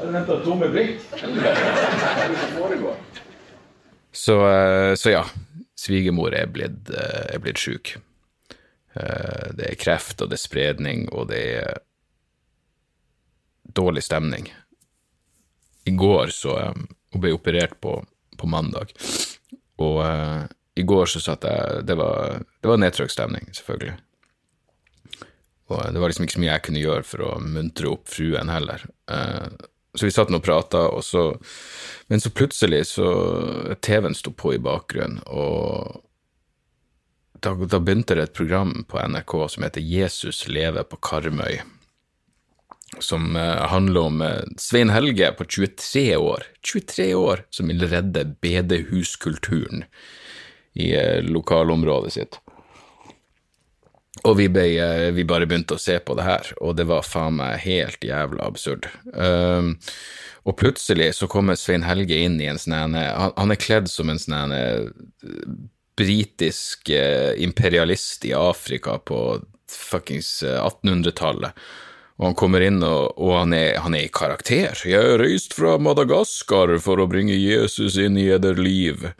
Jeg 0.00 0.16
venta 0.16 0.40
tomme 0.48 0.72
blikk. 0.72 0.96
Hva 1.12 1.52
er 1.52 2.28
det 2.32 2.40
som 2.40 2.56
foregår? 2.62 3.15
Så, 4.16 4.48
eh, 4.50 4.94
så 4.94 5.10
ja, 5.10 5.24
svigermor 5.76 6.34
er 6.34 6.46
blitt, 6.48 6.88
eh, 6.90 7.34
er 7.34 7.38
blitt 7.38 7.60
sjuk. 7.60 7.96
Eh, 8.96 9.48
det 9.52 9.66
er 9.68 9.76
kreft, 9.76 10.22
og 10.22 10.30
det 10.30 10.38
er 10.38 10.46
spredning, 10.46 11.02
og 11.12 11.28
det 11.28 11.42
er 11.60 11.82
dårlig 13.76 14.06
stemning. 14.06 14.48
I 15.84 15.92
går 15.92 16.32
så 16.32 16.56
Hun 17.12 17.20
ble 17.22 17.30
operert 17.32 17.76
på, 17.80 17.92
på 18.36 18.46
mandag, 18.50 18.90
og 19.78 20.02
i 20.76 20.82
går 20.82 21.06
så 21.08 21.20
satt 21.22 21.46
jeg 21.48 21.86
Det 21.86 21.94
var, 21.96 22.42
det 22.60 22.68
var 22.68 22.76
nedtrykksstemning, 22.76 23.46
selvfølgelig. 23.54 23.94
Og 25.70 25.94
det 25.94 26.00
var 26.02 26.08
liksom 26.10 26.26
ikke 26.26 26.34
så 26.34 26.42
mye 26.42 26.50
jeg 26.50 26.64
kunne 26.66 26.82
gjøre 26.82 27.06
for 27.08 27.24
å 27.24 27.30
muntre 27.40 27.88
opp 27.88 28.10
fruen 28.10 28.52
heller. 28.52 28.84
Så 29.96 30.06
vi 30.06 30.12
satt 30.12 30.32
og 30.32 30.44
prata, 30.44 30.86
og 30.92 31.04
så 31.04 31.34
Men 32.06 32.20
så 32.20 32.30
plutselig 32.30 32.84
så 32.86 33.06
TV-en 33.82 34.14
sto 34.14 34.30
på 34.30 34.52
i 34.54 34.60
bakgrunnen, 34.62 35.24
og 35.26 36.04
da, 37.42 37.50
da, 37.66 37.80
begynte 37.80 38.14
det 38.14 38.28
et 38.28 38.36
program 38.36 38.84
på 38.88 39.00
NRK 39.02 39.34
som 39.50 39.66
heter 39.66 39.82
Jesus 39.82 40.44
lever 40.48 40.86
på 40.86 41.00
Karmøy. 41.02 41.58
Som 43.02 43.34
uh, 43.34 43.66
handler 43.72 44.06
om 44.08 44.22
uh, 44.22 44.46
Svein 44.62 44.92
Helge 44.94 45.32
på 45.34 45.44
23 45.44 46.06
år, 46.16 46.46
23 46.62 47.08
år, 47.18 47.42
som 47.50 47.68
vil 47.74 47.82
redde 47.90 48.22
bedehuskulturen 48.40 49.82
i 50.78 50.92
uh, 50.94 51.18
lokalområdet 51.26 52.14
sitt. 52.14 52.38
Og 54.26 54.36
vi, 54.40 54.48
ble, 54.50 54.66
eh, 54.82 55.08
vi, 55.14 55.24
bare 55.28 55.46
begynte 55.48 55.76
å 55.76 55.82
se 55.82 55.98
på 56.02 56.16
det 56.18 56.26
her, 56.26 56.52
og 56.60 56.76
det 56.78 56.88
var 56.90 57.06
faen 57.06 57.38
meg 57.38 57.62
helt 57.62 58.02
jævla 58.04 58.46
absurd. 58.48 58.88
Um, 59.14 59.76
og 60.46 60.58
plutselig 60.60 61.12
så 61.18 61.28
kommer 61.30 61.58
Svein 61.58 61.86
Helge 61.86 62.18
inn 62.22 62.38
i 62.42 62.50
en 62.50 62.60
sånn 62.60 62.94
han, 62.94 63.32
han, 63.34 63.52
er 63.52 63.58
kledd 63.58 63.90
som 63.90 64.10
en 64.12 64.20
sånn 64.22 64.54
eh, 64.54 64.86
britisk 65.98 66.90
eh, 66.94 67.34
imperialist 67.42 68.26
i 68.28 68.34
Afrika 68.36 68.98
på 68.98 69.40
fuckings 69.70 70.30
1800-tallet. 70.46 71.56
Og 72.16 72.30
han 72.30 72.36
kommer 72.38 72.64
inn, 72.64 72.78
og, 72.84 73.16
og 73.20 73.34
han, 73.42 73.52
er, 73.52 73.74
han, 73.84 73.96
er, 73.96 74.06
i 74.06 74.12
karakter. 74.12 74.78
Jeg 74.88 74.96
er 74.96 75.20
reist 75.20 75.56
fra 75.56 75.74
Madagaskar 75.82 76.72
for 76.80 77.02
å 77.02 77.08
bringe 77.10 77.36
Jesus 77.36 77.98
inn 78.00 78.16
i 78.16 78.30
eder 78.32 78.56
liv. 78.56 79.10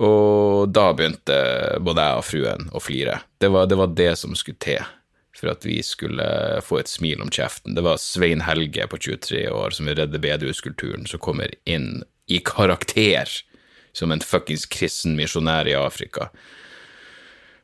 Og 0.00 0.70
da 0.72 0.88
begynte 0.96 1.36
både 1.84 2.06
jeg 2.06 2.20
og 2.20 2.24
fruen 2.24 2.68
å 2.72 2.80
flire. 2.80 3.18
Det 3.42 3.50
var, 3.52 3.68
det 3.68 3.76
var 3.76 3.92
det, 3.92 4.12
som 4.20 4.36
skulle 4.38 4.60
til 4.62 4.80
for 5.42 5.50
at 5.50 5.64
vi 5.66 5.80
skulle 5.82 6.24
få 6.62 6.78
et 6.78 6.90
smil 6.90 7.22
om 7.24 7.30
kjeften. 7.32 7.74
Det 7.74 7.82
var 7.82 7.98
Svein 7.98 8.44
Helge 8.46 8.86
på 8.86 9.00
23 9.00 9.46
år 9.50 9.74
som 9.74 9.88
vil 9.88 9.98
redde 9.98 10.20
bedehuskulturen, 10.22 11.08
som 11.10 11.22
kommer 11.22 11.50
inn 11.66 12.04
i 12.30 12.38
karakter 12.46 13.28
som 13.92 14.12
en 14.12 14.22
fuckings 14.22 14.68
kristen 14.70 15.16
misjonær 15.18 15.68
i 15.68 15.74
Afrika 15.76 16.30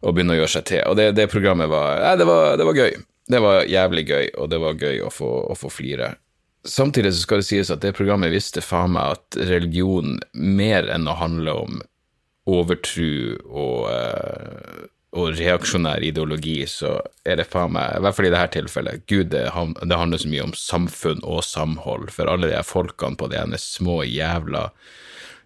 og 0.05 0.15
begynner 0.15 0.37
å 0.37 0.43
gjøre 0.43 0.55
seg 0.57 0.67
til. 0.71 0.83
Og 0.87 0.99
det, 0.99 1.13
det 1.19 1.31
programmet 1.31 1.71
var, 1.71 2.01
nei, 2.05 2.15
det 2.21 2.27
var, 2.29 2.57
det 2.59 2.67
var 2.69 2.79
gøy. 2.79 2.99
Det 3.29 3.41
var 3.45 3.69
jævlig 3.69 4.05
gøy, 4.09 4.27
og 4.41 4.51
det 4.53 4.61
var 4.63 4.83
gøy 4.83 5.01
å 5.05 5.13
få, 5.13 5.31
å 5.51 5.57
få 5.59 5.71
flire. 5.73 6.13
Samtidig 6.69 7.13
så 7.15 7.25
skal 7.25 7.43
det 7.43 7.49
sies 7.49 7.73
at 7.75 7.83
det 7.83 7.95
programmet 7.97 8.33
visste 8.33 8.63
faen 8.65 8.95
meg 8.95 9.17
at 9.17 9.39
religion, 9.51 10.17
mer 10.35 10.89
enn 10.95 11.11
å 11.11 11.17
handle 11.19 11.57
om 11.65 11.81
overtro 12.49 13.11
og, 13.49 13.88
uh, 13.93 14.87
og 15.19 15.33
reaksjonær 15.38 16.05
ideologi, 16.05 16.61
så 16.69 16.99
er 17.25 17.40
det 17.40 17.49
faen 17.49 17.75
meg, 17.76 17.97
i 17.97 18.05
hvert 18.05 18.17
fall 18.17 18.28
i 18.28 18.33
dette 18.35 18.59
tilfellet, 18.59 19.05
gud, 19.09 19.31
det, 19.33 19.49
handler 19.52 20.21
så 20.21 20.31
mye 20.31 20.47
om 20.50 20.57
samfunn 20.57 21.23
og 21.25 21.45
samhold, 21.47 22.11
for 22.14 22.31
alle 22.31 22.50
de 22.52 22.64
folkene 22.67 23.19
på 23.19 23.31
de 23.33 23.40
ene 23.40 23.61
små 23.61 24.02
jævla 24.05 24.69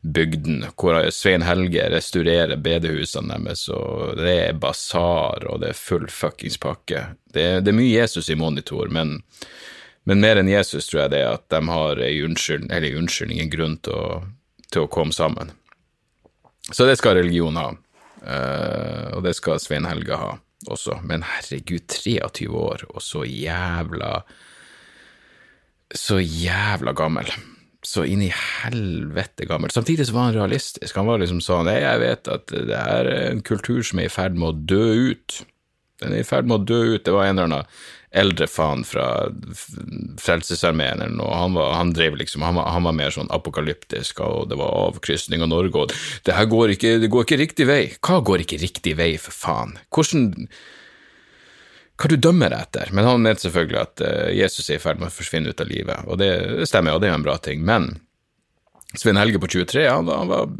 bygden, 0.02 0.64
hvor 0.74 0.98
Svein 1.14 1.44
Helge 1.46 1.84
restaurerer 1.92 2.58
bedehusene 2.58 3.38
deres, 3.38 3.68
og 3.70 4.18
det 4.18 4.34
er 4.48 4.58
basar, 4.58 5.46
og 5.46 5.62
det 5.62 5.70
er 5.70 5.78
full 5.78 6.08
fuckings 6.10 6.58
pakke. 6.58 7.06
Det, 7.30 7.46
det 7.62 7.70
er 7.70 7.78
mye 7.78 7.94
Jesus 7.94 8.32
i 8.32 8.38
monitor, 8.38 8.90
men, 8.90 9.20
men, 10.02 10.22
mer 10.24 10.42
enn 10.42 10.50
Jesus 10.50 10.90
tror 10.90 11.04
jeg 11.04 11.14
det 11.14 11.22
er 11.22 11.36
at 11.36 11.46
de 11.54 11.62
har 11.70 12.02
ei 12.02 12.16
unnskyldning, 12.26 12.72
eller 12.74 12.98
unnskyldning, 12.98 13.44
en 13.44 13.54
grunn 13.54 13.78
til 13.86 13.94
å, 13.94 14.22
til 14.74 14.88
å 14.88 14.90
komme 14.90 15.14
sammen. 15.14 15.54
Så 16.70 16.86
det 16.86 16.98
skal 17.00 17.18
religion 17.18 17.58
ha. 17.58 17.70
Uh, 18.22 19.16
og 19.16 19.24
det 19.26 19.34
skal 19.34 19.58
Svein 19.62 19.88
Helge 19.88 20.18
ha 20.18 20.36
også. 20.70 21.00
Men 21.08 21.24
herregud, 21.26 21.88
23 21.90 22.48
år, 22.48 22.84
og 22.94 23.02
så 23.02 23.24
jævla 23.26 24.22
Så 25.92 26.20
jævla 26.22 26.94
gammel. 26.96 27.28
Så 27.82 28.04
inn 28.06 28.22
i 28.22 28.30
helvete 28.32 29.44
gammel. 29.44 29.72
Samtidig 29.74 30.06
så 30.06 30.14
var 30.14 30.30
han 30.30 30.36
realistisk. 30.38 30.96
Han 30.96 31.10
var 31.10 31.18
liksom 31.20 31.42
sånn 31.42 31.66
Nei, 31.66 31.80
jeg 31.82 32.00
vet 32.00 32.30
at 32.30 32.54
det 32.54 32.78
er 32.78 33.10
en 33.26 33.42
kultur 33.44 33.82
som 33.84 33.98
er 34.00 34.06
i 34.06 34.12
ferd 34.12 34.38
med 34.38 34.48
å 34.48 34.60
dø 34.70 35.10
ut. 35.10 35.42
Den 36.00 36.14
er 36.14 36.22
i 36.22 36.26
ferd 36.26 36.46
med 36.48 36.62
å 36.62 36.64
dø 36.70 36.94
ut. 36.94 37.04
Det 37.04 37.12
var 37.12 37.26
en 37.26 37.36
eller 37.36 37.50
annen 37.50 37.74
eldre 38.12 38.46
faen 38.50 38.84
fra 38.84 39.06
Frelsesarmeen 40.20 41.00
eller 41.00 41.16
noe. 41.16 41.32
Han, 41.32 41.56
var, 41.56 41.72
han 41.78 41.92
liksom, 41.92 42.44
han 42.44 42.58
var, 42.58 42.68
han 42.74 42.84
var, 42.84 42.96
mer 42.96 43.14
sånn 43.14 43.30
apokalyptisk, 43.32 44.20
og 44.20 44.50
det 44.50 44.58
var 44.60 44.76
avkrysning 44.88 45.44
av 45.44 45.52
Norge, 45.52 45.86
og 45.86 45.96
det 46.26 46.36
her 46.36 46.48
går 46.50 46.76
ikke, 46.76 46.98
det 47.02 47.10
går 47.12 47.26
ikke 47.26 47.40
riktig 47.40 47.68
vei. 47.70 47.82
Hva 48.04 48.20
går 48.20 48.44
ikke 48.44 48.60
riktig 48.62 48.96
vei, 49.00 49.14
for 49.20 49.36
faen? 49.36 49.76
Hvordan 49.92 50.32
hva 52.02 52.08
du 52.10 52.16
dømmer 52.18 52.50
deg 52.50 52.64
etter? 52.66 52.88
Men 52.96 53.06
han 53.06 53.22
mente 53.22 53.44
selvfølgelig 53.44 53.78
at 53.78 54.00
uh, 54.02 54.30
Jesus 54.34 54.70
er 54.70 54.80
i 54.80 54.82
ferd 54.82 54.98
med 54.98 55.12
å 55.12 55.14
forsvinne 55.14 55.52
ut 55.52 55.60
av 55.62 55.68
livet, 55.70 56.08
og 56.08 56.18
det 56.18 56.32
stemmer, 56.66 56.96
og 56.96 57.02
det 57.02 57.08
er 57.08 57.14
jo 57.14 57.20
en 57.20 57.28
bra 57.28 57.36
ting. 57.38 57.62
Men 57.68 57.92
Svein 58.98 59.16
Helge 59.16 59.40
på 59.40 59.48
23 59.48 59.86
han 59.86 60.08
var, 60.08 60.18
han 60.18 60.32
var, 60.32 60.50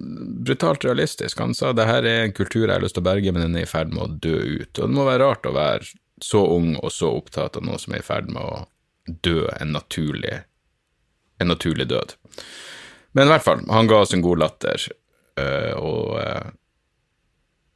brutalt 0.47 0.85
realistisk. 0.87 1.40
Han 1.42 1.56
sa 1.56 1.73
det 1.76 1.88
her 1.88 2.06
er 2.09 2.26
en 2.26 2.37
kultur 2.37 2.64
jeg 2.64 2.73
har 2.73 2.85
lyst 2.85 2.97
til 2.97 3.04
å 3.04 3.09
berge, 3.11 3.32
men 3.35 3.44
den 3.44 3.59
er 3.59 3.66
i 3.66 3.71
ferd 3.71 3.92
med 3.92 4.04
å 4.04 4.12
dø 4.23 4.38
ut. 4.38 4.71
Og 4.71 4.87
det 4.87 4.94
må 4.97 5.04
være 5.09 5.26
rart 5.26 5.49
å 5.49 5.54
være 5.56 5.90
så 6.23 6.47
ung 6.47 6.76
og 6.76 6.93
så 6.93 7.11
opptatt 7.19 7.59
av 7.59 7.67
noe 7.67 7.81
som 7.83 7.95
er 7.95 8.02
i 8.02 8.07
ferd 8.07 8.31
med 8.31 8.43
å 8.43 8.64
dø 9.07 9.49
en 9.59 9.73
naturlig, 9.75 10.43
en 11.43 11.50
naturlig 11.50 11.88
død. 11.91 12.14
Men 13.12 13.26
i 13.26 13.33
hvert 13.35 13.45
fall, 13.45 13.62
han 13.69 13.91
ga 13.91 14.02
oss 14.05 14.14
en 14.14 14.25
god 14.25 14.41
latter, 14.41 14.87
uh, 15.41 15.73
og, 15.76 16.19
uh, 16.23 16.50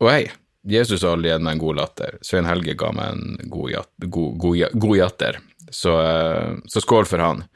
og 0.01 0.11
hei, 0.13 0.23
Jesus 0.67 1.05
har 1.07 1.21
gitt 1.23 1.43
meg 1.43 1.57
en 1.57 1.63
god 1.63 1.81
latter. 1.81 2.19
Svein 2.27 2.49
Helge 2.49 2.75
ga 2.79 2.91
meg 2.95 3.13
en 3.15 3.51
god, 3.53 3.71
jat, 3.75 3.91
god, 4.07 4.39
god, 4.43 4.79
god 4.87 4.97
jatter, 4.99 5.41
så, 5.71 5.97
uh, 5.99 6.53
så, 6.71 6.83
skål 6.83 7.09
for 7.11 7.23
han. 7.23 7.49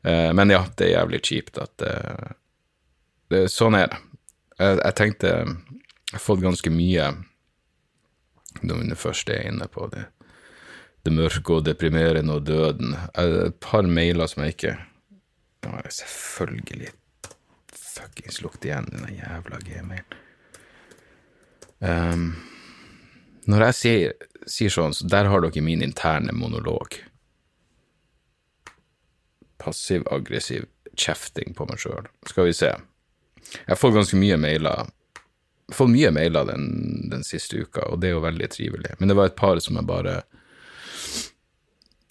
men 0.00 0.48
ja, 0.48 0.62
det 0.80 0.86
er 0.86 0.94
jævlig 0.94 1.18
kjipt 1.28 1.58
at 1.60 1.82
det, 3.28 3.40
Sånn 3.52 3.74
er 3.76 3.90
det. 3.92 3.98
Jeg, 4.56 4.78
jeg 4.78 4.94
tenkte 4.96 5.32
Jeg 5.34 6.14
har 6.14 6.22
fått 6.24 6.40
ganske 6.40 6.72
mye 6.72 7.10
når 8.64 8.80
vi 8.80 8.96
først 8.96 9.28
er 9.28 9.44
inne 9.50 9.68
på 9.68 9.90
det 9.92 10.06
det 11.06 11.12
mørke 11.16 11.58
og 11.58 11.66
deprimerende 11.66 12.36
og 12.36 12.46
døden. 12.46 12.96
Et 13.18 13.56
par 13.62 13.88
mailer 13.88 14.30
som 14.30 14.44
jeg 14.44 14.56
ikke 14.56 14.78
Nå 15.60 15.74
har 15.74 15.84
jeg 15.84 15.92
selvfølgelig 15.92 16.94
fuckings 17.90 18.40
lukket 18.42 18.64
igjen 18.64 18.88
den 18.92 19.18
jævla 19.18 19.58
gmailen. 19.60 20.18
Um, 21.80 22.24
når 23.48 23.64
jeg 23.66 23.76
sier, 23.76 24.14
sier, 24.44 24.72
sånn, 24.72 24.94
så 24.96 25.08
der 25.08 25.30
har 25.32 25.42
dere 25.44 25.64
min 25.64 25.84
interne 25.84 26.34
monolog. 26.36 26.98
Passiv-aggressiv 29.60 30.68
kjefting 30.96 31.54
på 31.56 31.66
meg 31.68 31.80
sjøl. 31.80 32.08
Skal 32.28 32.50
vi 32.50 32.56
se. 32.56 32.72
Jeg 33.64 33.80
får 33.80 33.96
ganske 33.96 34.20
mye 34.20 34.36
mailer. 34.40 34.90
Fått 35.74 35.92
mye 35.92 36.10
mailer 36.14 36.48
den, 36.48 36.68
den 37.12 37.24
siste 37.26 37.62
uka, 37.62 37.86
og 37.88 38.02
det 38.02 38.10
er 38.10 38.16
jo 38.16 38.24
veldig 38.24 38.50
trivelig. 38.52 38.96
Men 38.98 39.10
det 39.10 39.16
var 39.18 39.30
et 39.30 39.38
par 39.38 39.60
som 39.62 39.78
jeg 39.78 39.88
bare 39.88 40.20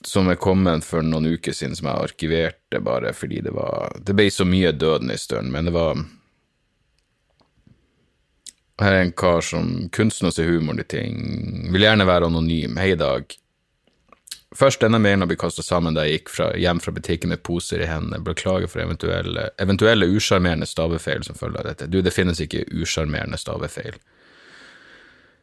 som 0.06 0.29
er 0.29 0.39
kommet 0.39 0.86
for 0.88 1.03
noen 1.03 1.34
uker 1.36 1.56
siden, 1.56 1.75
som 1.75 1.89
jeg 1.89 2.06
arkiverte 2.10 2.79
bare 2.84 3.12
fordi 3.13 3.41
det 3.44 3.51
var 3.56 3.98
Det 4.06 4.15
ble 4.15 4.29
så 4.32 4.46
mye 4.48 4.72
døden 4.72 5.12
i 5.12 5.18
stund, 5.18 5.51
men 5.51 5.68
det 5.68 5.75
var 5.75 6.00
Her 8.79 8.96
er 8.96 9.01
en 9.03 9.12
kar 9.12 9.41
som 9.44 9.89
kunstner 9.91 10.32
seg 10.32 10.46
se 10.46 10.51
humoren 10.53 10.79
i 10.79 10.88
ting, 10.88 11.18
vil 11.74 11.84
gjerne 11.84 12.06
være 12.08 12.29
anonym. 12.29 12.77
Hei, 12.79 12.94
Dag. 12.96 13.34
Først, 14.56 14.79
denne 14.79 15.01
mailen 15.03 15.27
blitt 15.27 15.41
kasta 15.41 15.62
sammen 15.62 15.98
da 15.98 16.06
jeg 16.08 16.22
gikk 16.22 16.32
fra, 16.32 16.48
hjem 16.56 16.79
fra 16.79 16.94
butikken 16.96 17.29
med 17.29 17.44
poser 17.44 17.84
i 17.84 17.89
hendene. 17.89 18.22
Beklager 18.24 18.72
for 18.72 18.82
eventuelle, 18.82 19.50
eventuelle 19.60 20.08
usjarmerende 20.08 20.65
stavefeil 20.65 21.27
som 21.27 21.36
følge 21.36 21.60
av 21.60 21.68
dette. 21.68 21.89
Du, 21.91 22.00
det 22.01 22.15
finnes 22.15 22.39
ikke 22.39 22.63
usjarmerende 22.72 23.38
stavefeil. 23.38 24.00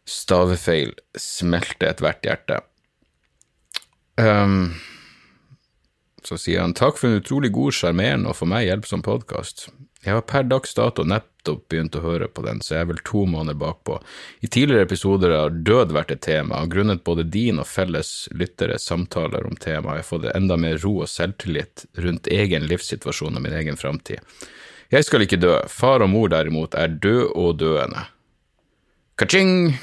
Stavefeil 0.09 0.97
smelter 1.21 1.93
ethvert 1.93 2.25
hjerte. 2.25 2.63
Um, 4.17 4.75
så 6.25 6.39
sier 6.41 6.65
han 6.65 6.75
takk 6.75 6.99
for 6.99 7.11
en 7.11 7.21
utrolig 7.21 7.53
god, 7.55 7.75
sjarmerende 7.77 8.33
og 8.33 8.39
for 8.41 8.51
meg 8.51 8.67
hjelpsom 8.67 9.05
podkast. 9.07 9.69
Jeg 10.07 10.15
har 10.15 10.25
per 10.27 10.47
dags 10.47 10.75
dato 10.75 11.03
nettopp 11.07 11.65
begynt 11.71 11.97
å 11.99 12.03
høre 12.05 12.29
på 12.31 12.45
den, 12.47 12.61
så 12.63 12.77
jeg 12.77 12.85
er 12.85 12.91
vel 12.93 13.01
to 13.07 13.25
måneder 13.27 13.59
bakpå. 13.59 13.99
I 14.47 14.51
tidligere 14.51 14.87
episoder 14.87 15.35
har 15.35 15.57
død 15.67 15.95
vært 15.97 16.13
et 16.15 16.23
tema, 16.27 16.63
og 16.63 16.71
grunnet 16.75 17.05
både 17.07 17.27
din 17.27 17.59
og 17.63 17.67
felles 17.67 18.29
lytteres 18.35 18.87
samtaler 18.87 19.47
om 19.47 19.59
temaet 19.59 19.91
har 19.91 20.01
jeg 20.01 20.09
fått 20.11 20.29
enda 20.33 20.59
mer 20.63 20.79
ro 20.85 21.01
og 21.03 21.11
selvtillit 21.11 21.89
rundt 22.07 22.31
egen 22.31 22.69
livssituasjon 22.71 23.39
og 23.39 23.47
min 23.47 23.59
egen 23.59 23.79
framtid. 23.81 24.23
Jeg 24.95 25.07
skal 25.07 25.27
ikke 25.27 25.43
dø, 25.43 25.59
far 25.67 26.05
og 26.07 26.13
mor 26.13 26.31
derimot 26.31 26.79
er 26.79 26.95
død 27.03 27.35
og 27.35 27.59
døende. 27.63 28.07
Ka-ching! 29.19 29.75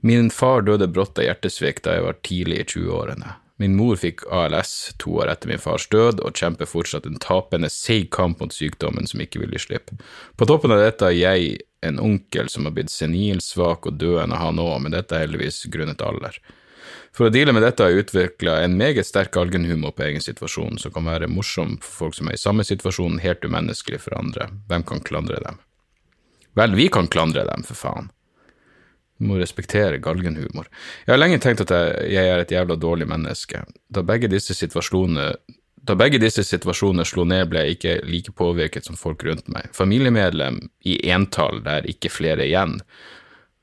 Min 0.00 0.30
far 0.30 0.62
døde 0.62 0.86
brått 0.86 1.18
av 1.18 1.26
hjertesvikt 1.26 1.84
da 1.86 1.96
jeg 1.96 2.06
var 2.06 2.18
tidlig 2.22 2.60
i 2.62 2.66
20-årene. 2.74 3.34
Min 3.58 3.74
mor 3.74 3.96
fikk 3.98 4.22
ALS 4.30 4.92
to 5.02 5.16
år 5.18 5.32
etter 5.32 5.50
min 5.50 5.58
fars 5.58 5.88
død, 5.90 6.20
og 6.22 6.38
kjemper 6.38 6.68
fortsatt 6.70 7.08
en 7.08 7.18
tapende, 7.18 7.66
seig 7.74 8.06
kamp 8.14 8.38
mot 8.38 8.54
sykdommen 8.54 9.08
som 9.10 9.24
ikke 9.24 9.40
vil 9.42 9.56
gi 9.56 9.64
slipp. 9.64 9.90
På 10.38 10.46
toppen 10.46 10.70
av 10.70 10.78
dette 10.84 11.08
har 11.08 11.16
jeg 11.16 11.56
en 11.82 11.98
onkel 11.98 12.46
som 12.52 12.68
har 12.68 12.76
blitt 12.76 12.92
senil, 12.94 13.42
svak 13.42 13.88
og 13.90 13.98
døende, 13.98 14.38
han 14.38 14.62
òg, 14.62 14.76
men 14.84 14.94
dette 14.94 15.16
er 15.16 15.26
heldigvis 15.26 15.64
grunnet 15.74 16.04
alder. 16.06 16.38
For 17.10 17.26
å 17.26 17.32
deale 17.34 17.50
med 17.50 17.64
dette 17.66 17.82
har 17.82 17.90
jeg 17.90 18.06
utvikla 18.06 18.60
en 18.62 18.76
meget 18.78 19.08
sterk 19.08 19.34
algenhumor 19.40 19.96
på 19.96 20.06
egen 20.06 20.22
situasjon, 20.22 20.78
som 20.78 20.94
kan 20.94 21.10
være 21.10 21.30
morsom 21.30 21.80
for 21.82 22.04
folk 22.04 22.18
som 22.20 22.30
er 22.30 22.38
i 22.38 22.42
samme 22.44 22.66
situasjon, 22.66 23.18
helt 23.24 23.42
umenneskelig 23.42 24.04
for 24.04 24.14
andre. 24.20 24.46
Hvem 24.70 24.86
kan 24.86 25.02
klandre 25.02 25.42
dem? 25.42 25.58
Vel, 26.54 26.78
vi 26.78 26.86
kan 26.94 27.10
klandre 27.10 27.42
dem, 27.50 27.66
for 27.66 27.78
faen. 27.78 28.12
Må 29.18 29.38
respektere 29.40 29.98
galgenhumor. 30.02 30.68
Jeg 31.06 31.12
har 31.12 31.20
lenge 31.20 31.40
tenkt 31.42 31.64
at 31.64 31.72
jeg, 32.06 32.22
er 32.22 32.42
et 32.42 32.54
jævla 32.54 32.76
dårlig 32.78 33.08
menneske. 33.10 33.64
Da 33.90 34.04
begge 34.06 34.30
disse 34.30 34.54
situasjonene 34.54 35.32
da 35.88 35.94
begge 35.96 36.18
disse 36.20 36.42
situasjonene 36.44 37.04
slo 37.08 37.22
ned, 37.24 37.46
ble 37.48 37.62
jeg 37.64 37.76
ikke 37.78 37.92
like 38.04 38.32
påvirket 38.36 38.84
som 38.84 38.98
folk 38.98 39.22
rundt 39.24 39.46
meg. 39.48 39.70
Familiemedlem 39.72 40.58
i 40.84 40.98
entall 41.08 41.62
der 41.64 41.86
ikke 41.88 42.10
flere 42.12 42.44
igjen. 42.44 42.76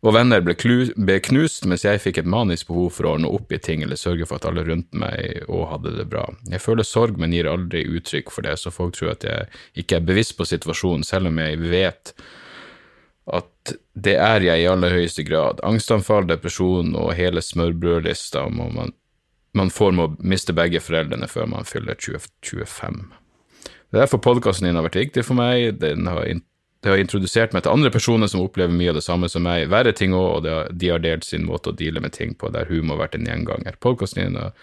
Og 0.05 0.13
venner 0.13 0.41
ble, 0.45 0.53
ble, 0.97 1.17
knust, 1.25 1.65
mens 1.69 1.85
jeg 1.85 2.01
fikk 2.01 2.19
et 2.21 2.29
manisk 2.29 2.69
behov 2.69 2.91
for 2.93 3.07
å 3.07 3.13
ordne 3.15 3.29
opp 3.33 3.53
i 3.53 3.59
ting 3.61 3.81
eller 3.81 3.97
sørge 3.97 4.27
for 4.29 4.37
at 4.37 4.45
alle 4.49 4.65
rundt 4.67 4.91
meg 4.93 5.45
òg 5.49 5.63
hadde 5.71 5.95
det 5.97 6.05
bra. 6.11 6.27
Jeg 6.51 6.61
føler 6.61 6.85
sorg, 6.85 7.17
men 7.21 7.33
gir 7.33 7.49
aldri 7.49 7.85
uttrykk 7.89 8.33
for 8.33 8.45
det, 8.45 8.53
så 8.61 8.73
folk 8.73 8.97
tror 8.97 9.15
at 9.15 9.25
jeg 9.25 9.49
ikke 9.81 9.97
er 9.99 10.09
bevisst 10.09 10.35
på 10.37 10.45
situasjonen, 10.49 11.05
selv 11.05 11.31
om 11.31 11.41
jeg 11.41 11.61
vet 11.61 12.13
at 13.33 13.73
det 13.97 14.15
er 14.21 14.43
jeg 14.45 14.61
i 14.61 14.67
aller 14.69 14.93
høyeste 14.93 15.25
grad. 15.25 15.61
Angstanfall, 15.65 16.27
depresjon 16.29 16.93
og 16.99 17.13
hele 17.17 17.41
smørbrødlista 17.41 18.45
må 18.53 18.69
man, 18.73 18.93
man 19.57 19.71
får 19.73 19.95
med 19.97 20.05
å 20.05 20.27
miste 20.33 20.53
begge 20.53 20.81
foreldrene 20.83 21.29
før 21.31 21.49
man 21.55 21.65
fyller 21.65 21.97
20, 21.97 22.27
25. 22.69 22.99
Det 23.65 23.97
er 23.97 24.03
derfor 24.03 24.21
podkasten 24.21 24.67
din 24.67 24.77
har 24.77 24.85
vært 24.85 24.99
viktig 24.99 25.23
for 25.25 25.39
meg. 25.39 25.79
Den 25.81 26.05
har, 26.11 26.27
det 26.85 26.91
har 26.91 27.01
introdusert 27.01 27.55
meg 27.55 27.65
til 27.65 27.73
andre 27.73 27.89
personer 27.93 28.29
som 28.29 28.43
opplever 28.43 28.75
mye 28.75 28.91
av 28.93 28.99
det 28.99 29.05
samme 29.05 29.29
som 29.31 29.45
meg. 29.47 29.69
Verre 29.73 29.95
ting 29.95 30.13
òg, 30.13 30.27
og 30.37 30.49
har, 30.51 30.69
de 30.69 30.91
har 30.93 31.01
delt 31.01 31.25
sin 31.25 31.47
måte 31.47 31.71
å 31.71 31.77
deale 31.77 32.03
med 32.03 32.13
ting 32.13 32.35
på, 32.37 32.51
der 32.53 32.69
humor 32.69 32.99
har 32.99 33.07
vært 33.07 33.17
en 33.17 33.29
gjenganger. 33.29 33.79
Podkasten 33.81 34.21
din 34.21 34.37
har 34.37 34.53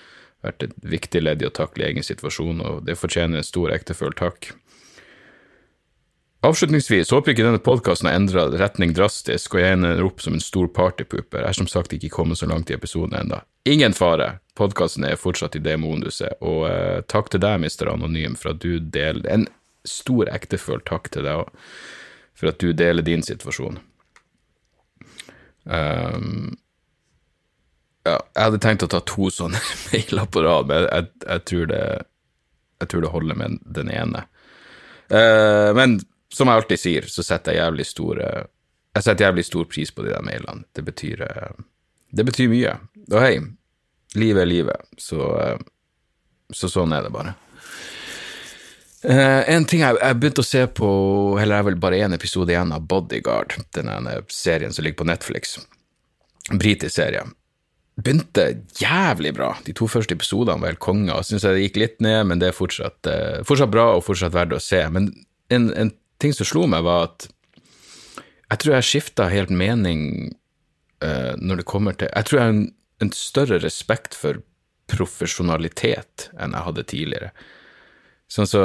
vært 0.47 0.69
et 0.69 0.77
viktig 0.95 1.23
ledd 1.23 1.43
i 1.43 1.49
å 1.49 1.55
takle 1.55 1.89
egen 1.89 2.07
situasjon, 2.07 2.63
og 2.63 2.85
det 2.87 2.99
fortjener 3.01 3.41
en 3.41 3.47
stor, 3.47 3.73
ektefølt 3.75 4.21
takk. 4.23 4.53
Avslutningsvis 6.43 7.13
håper 7.15 7.37
ikke 7.37 7.45
denne 7.47 7.63
podkasten 7.63 8.09
har 8.11 8.17
endra 8.19 8.49
retning 8.59 8.91
drastisk, 8.97 9.55
og 9.55 9.63
jeg 9.63 9.77
ender 9.77 10.03
opp 10.03 10.25
som 10.25 10.35
en 10.35 10.43
stor 10.43 10.67
partypooper. 10.75 11.39
Jeg 11.39 11.49
er 11.53 11.59
som 11.61 11.69
sagt 11.71 11.95
ikke 11.95 12.11
kommet 12.11 12.41
så 12.41 12.49
langt 12.51 12.71
i 12.73 12.75
episoden 12.75 13.15
ennå. 13.15 13.39
Ingen 13.71 13.95
fare, 13.95 14.41
podkasten 14.59 15.07
er 15.07 15.21
fortsatt 15.23 15.55
i 15.55 15.63
det 15.63 15.77
moduset, 15.79 16.35
og 16.43 16.67
uh, 16.67 16.99
takk 17.07 17.31
til 17.31 17.45
deg, 17.45 17.63
mister 17.63 17.93
Anonym, 17.93 18.35
for 18.35 18.57
at 18.57 18.63
du 18.65 18.83
deler 18.83 19.23
En 19.31 19.47
stor, 19.87 20.27
ektefølt 20.35 20.87
takk 20.91 21.13
til 21.15 21.31
deg 21.31 21.47
for 22.39 22.51
at 22.51 22.59
du 22.59 22.73
deler 22.75 23.07
din 23.07 23.23
situasjon. 23.23 23.79
Um, 25.63 26.57
ja, 28.03 28.19
jeg 28.19 28.43
hadde 28.43 28.63
tenkt 28.63 28.83
å 28.83 28.91
ta 28.91 28.99
to 29.07 29.31
sånne 29.31 29.63
mailer 29.93 30.27
på 30.27 30.43
rad, 30.43 30.71
men 30.71 30.89
jeg, 30.89 31.11
jeg, 31.23 31.45
tror 31.53 31.69
det, 31.71 31.83
jeg, 32.83 32.91
tror 32.91 33.05
det, 33.05 33.13
holder 33.15 33.39
med 33.39 33.61
den 33.79 33.93
ene. 33.95 34.27
Uh, 35.07 35.71
men 35.79 36.01
som 36.33 36.49
jeg 36.49 36.61
alltid 36.61 36.81
sier, 36.81 37.09
så 37.13 37.25
setter 37.27 37.57
jeg 37.57 37.65
jævlig 37.65 37.87
stor 37.89 38.23
Jeg 38.23 39.05
setter 39.05 39.27
jævlig 39.27 39.45
stor 39.49 39.69
pris 39.69 39.91
på 39.93 40.05
de 40.05 40.13
der 40.13 40.25
mailene. 40.25 40.65
Det 40.73 40.85
betyr, 40.85 41.25
det 42.13 42.25
betyr 42.29 42.51
mye. 42.53 42.75
Og 43.11 43.21
hei, 43.21 43.37
livet 44.21 44.43
er 44.43 44.51
livet, 44.51 44.91
så, 45.01 45.29
så 46.53 46.69
sånn 46.69 46.93
er 46.93 47.07
det 47.07 47.13
bare. 47.15 47.33
Uh, 49.03 49.43
en 49.51 49.65
ting 49.67 49.81
jeg, 49.83 49.97
jeg 49.99 50.19
begynte 50.21 50.45
å 50.45 50.47
se 50.47 50.61
på, 50.79 50.89
eller 51.35 51.57
jeg 51.57 51.65
er 51.65 51.69
vel 51.73 51.79
bare 51.83 52.03
én 52.05 52.15
episode 52.15 52.53
igjen 52.55 52.71
av 52.75 52.85
Bodyguard, 52.87 53.57
den 53.75 53.91
ene 53.91 54.21
serien 54.31 54.75
som 54.75 54.87
ligger 54.87 55.01
på 55.01 55.09
Netflix. 55.11 55.57
En 56.53 56.61
britisk 56.63 56.95
serie. 57.01 57.25
Begynte 57.99 58.45
jævlig 58.79 59.35
bra. 59.35 59.51
De 59.67 59.75
to 59.77 59.89
første 59.91 60.15
episodene 60.15 60.63
var 60.63 60.71
helt 60.71 60.83
konge, 60.85 61.17
syns 61.27 61.43
jeg 61.43 61.59
det 61.59 61.65
gikk 61.67 61.81
litt 61.83 61.99
ned, 62.05 62.29
men 62.31 62.43
det 62.43 62.53
er 62.53 62.57
fortsatt, 62.57 63.11
uh, 63.11 63.43
fortsatt 63.49 63.75
bra 63.75 63.89
og 63.97 64.07
fortsatt 64.07 64.37
verdt 64.37 64.55
å 64.55 64.63
se. 64.63 64.85
Men 64.95 65.11
en, 65.51 65.69
en, 65.75 65.91
ting 66.23 66.35
som 66.37 66.49
slo 66.49 66.67
meg, 66.71 66.87
var 66.87 67.11
at 67.11 67.29
jeg 68.53 68.63
tror 68.63 68.77
jeg 68.77 68.89
skifta 68.89 69.29
helt 69.33 69.53
mening 69.55 70.03
uh, 71.03 71.35
når 71.41 71.63
det 71.63 71.69
kommer 71.69 71.97
til 71.97 72.11
Jeg 72.13 72.29
tror 72.29 72.39
jeg 72.39 72.45
har 72.45 72.55
en, 72.55 72.67
en 73.01 73.13
større 73.17 73.61
respekt 73.63 74.17
for 74.19 74.43
profesjonalitet 74.93 76.29
enn 76.37 76.53
jeg 76.53 76.67
hadde 76.67 76.89
tidligere. 76.91 77.31
Sånn 78.33 78.49
så 78.49 78.65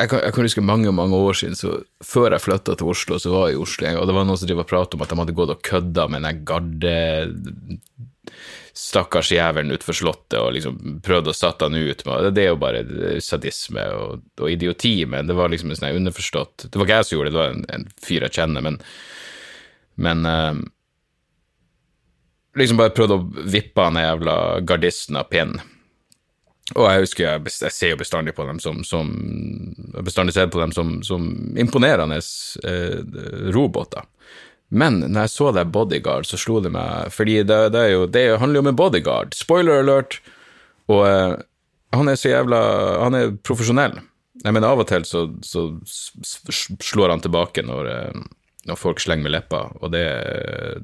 jeg 0.00 0.08
kan, 0.08 0.22
jeg 0.24 0.32
kan, 0.32 0.46
huske 0.46 0.62
mange 0.64 0.92
mange 0.96 1.18
år 1.18 1.36
siden, 1.36 1.58
så 1.58 1.74
før 2.04 2.32
jeg 2.32 2.44
flytta 2.44 2.76
til 2.78 2.92
Oslo, 2.92 3.18
så 3.20 3.32
var 3.34 3.50
jeg 3.50 3.58
i 3.58 3.60
Oslo, 3.60 3.90
og 4.00 4.06
det 4.08 4.14
var 4.16 4.24
noen 4.24 4.40
som 4.40 4.48
drev 4.48 4.62
og 4.62 4.70
pratet 4.70 4.96
om 4.96 5.04
at 5.04 5.10
de 5.10 5.18
hadde 5.18 5.36
gått 5.36 5.52
og 5.52 5.64
kødda 5.66 6.06
med 6.12 6.24
den 6.24 6.40
garde 6.48 6.94
stakkars 8.76 9.32
jævelen 9.34 9.74
utfor 9.74 9.96
Slottet 9.96 10.38
og 10.40 10.52
liksom 10.54 10.98
prøvde 11.04 11.32
å 11.32 11.36
sette 11.36 11.66
han 11.66 11.76
ut 11.76 12.04
med 12.06 12.28
Det 12.34 12.44
er 12.44 12.52
jo 12.52 12.60
bare 12.60 12.82
sadisme 13.24 13.86
og, 13.96 14.26
og, 14.40 14.46
idioti, 14.50 14.94
men 15.10 15.30
det 15.30 15.36
var 15.38 15.52
liksom 15.52 15.72
en 15.72 15.80
sånn 15.80 16.00
underforstått 16.02 16.68
Det 16.68 16.78
var 16.78 16.86
ikke 16.86 17.00
jeg 17.00 17.08
som 17.08 17.16
gjorde 17.16 17.30
det, 17.30 17.34
det 17.34 17.42
var 17.42 17.56
en, 17.56 17.64
en 17.74 17.88
fyr 18.04 18.26
jeg 18.28 18.36
kjenner, 18.38 18.66
men, 18.66 18.78
men 20.00 20.28
uh, 20.28 20.62
Liksom 22.58 22.80
bare 22.80 22.94
prøvde 22.94 23.14
å 23.14 23.44
vippe 23.46 23.84
han 23.84 23.94
jævla 23.94 24.34
gardisten 24.66 25.14
av 25.20 25.28
pinnen. 25.30 25.60
Og 26.74 26.86
jeg 26.86 27.04
husker 27.04 27.24
jeg, 27.24 27.52
jeg, 27.64 27.74
ser 27.74 27.92
jo 27.92 27.98
bestandig 28.00 28.34
på 28.36 28.46
dem 28.46 28.60
som, 28.62 28.82
som 28.86 29.10
bestandig 30.06 30.34
ser 30.36 30.50
på 30.52 30.60
dem 30.60 30.74
som, 30.74 30.96
som 31.06 31.26
imponerende 31.58 32.20
eh, 32.66 33.00
roboter. 33.54 34.06
Men 34.70 35.00
når 35.02 35.26
jeg 35.26 35.32
så 35.34 35.50
det 35.54 35.66
Bodyguard, 35.74 36.28
så 36.28 36.38
slo 36.38 36.60
det 36.62 36.70
meg 36.70 37.10
Fordi 37.10 37.40
det, 37.42 37.58
det, 37.74 37.84
jo, 37.90 38.04
det 38.06 38.38
handler 38.38 38.60
jo 38.60 38.64
om 38.64 38.70
en 38.70 38.78
bodyguard. 38.78 39.34
Spoiler 39.34 39.82
alert! 39.82 40.20
Og 40.90 41.02
eh, 41.06 41.34
han 41.96 42.10
er 42.10 42.18
så 42.18 42.30
jævla 42.30 42.60
Han 43.02 43.18
er 43.18 43.32
profesjonell. 43.46 43.98
Jeg 44.44 44.54
mener, 44.56 44.70
av 44.70 44.80
og 44.80 44.88
til 44.88 45.04
så, 45.04 45.26
så 45.44 45.66
slår 46.54 47.12
han 47.12 47.22
tilbake 47.24 47.64
når, 47.66 47.90
eh, 47.90 48.22
når 48.70 48.78
folk 48.78 49.02
slenger 49.02 49.26
med 49.26 49.34
leppa, 49.34 49.66
og 49.82 49.92
det, 49.92 50.06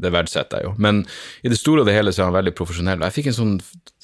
det, 0.03 0.13
verdsetter 0.13 0.61
jeg 0.61 0.69
jo. 0.69 0.75
Men 0.83 1.05
i 1.41 1.53
det 1.53 1.57
store 1.57 1.81
og 1.81 1.89
det 1.89 1.95
hele 1.97 2.13
så 2.13 2.25
er 2.25 2.29
han 2.29 2.37
veldig 2.37 2.53
profesjonell, 2.59 3.01
og 3.01 3.09
jeg 3.09 3.17
fikk 3.17 3.31
en 3.33 3.39
sånn 3.39 3.57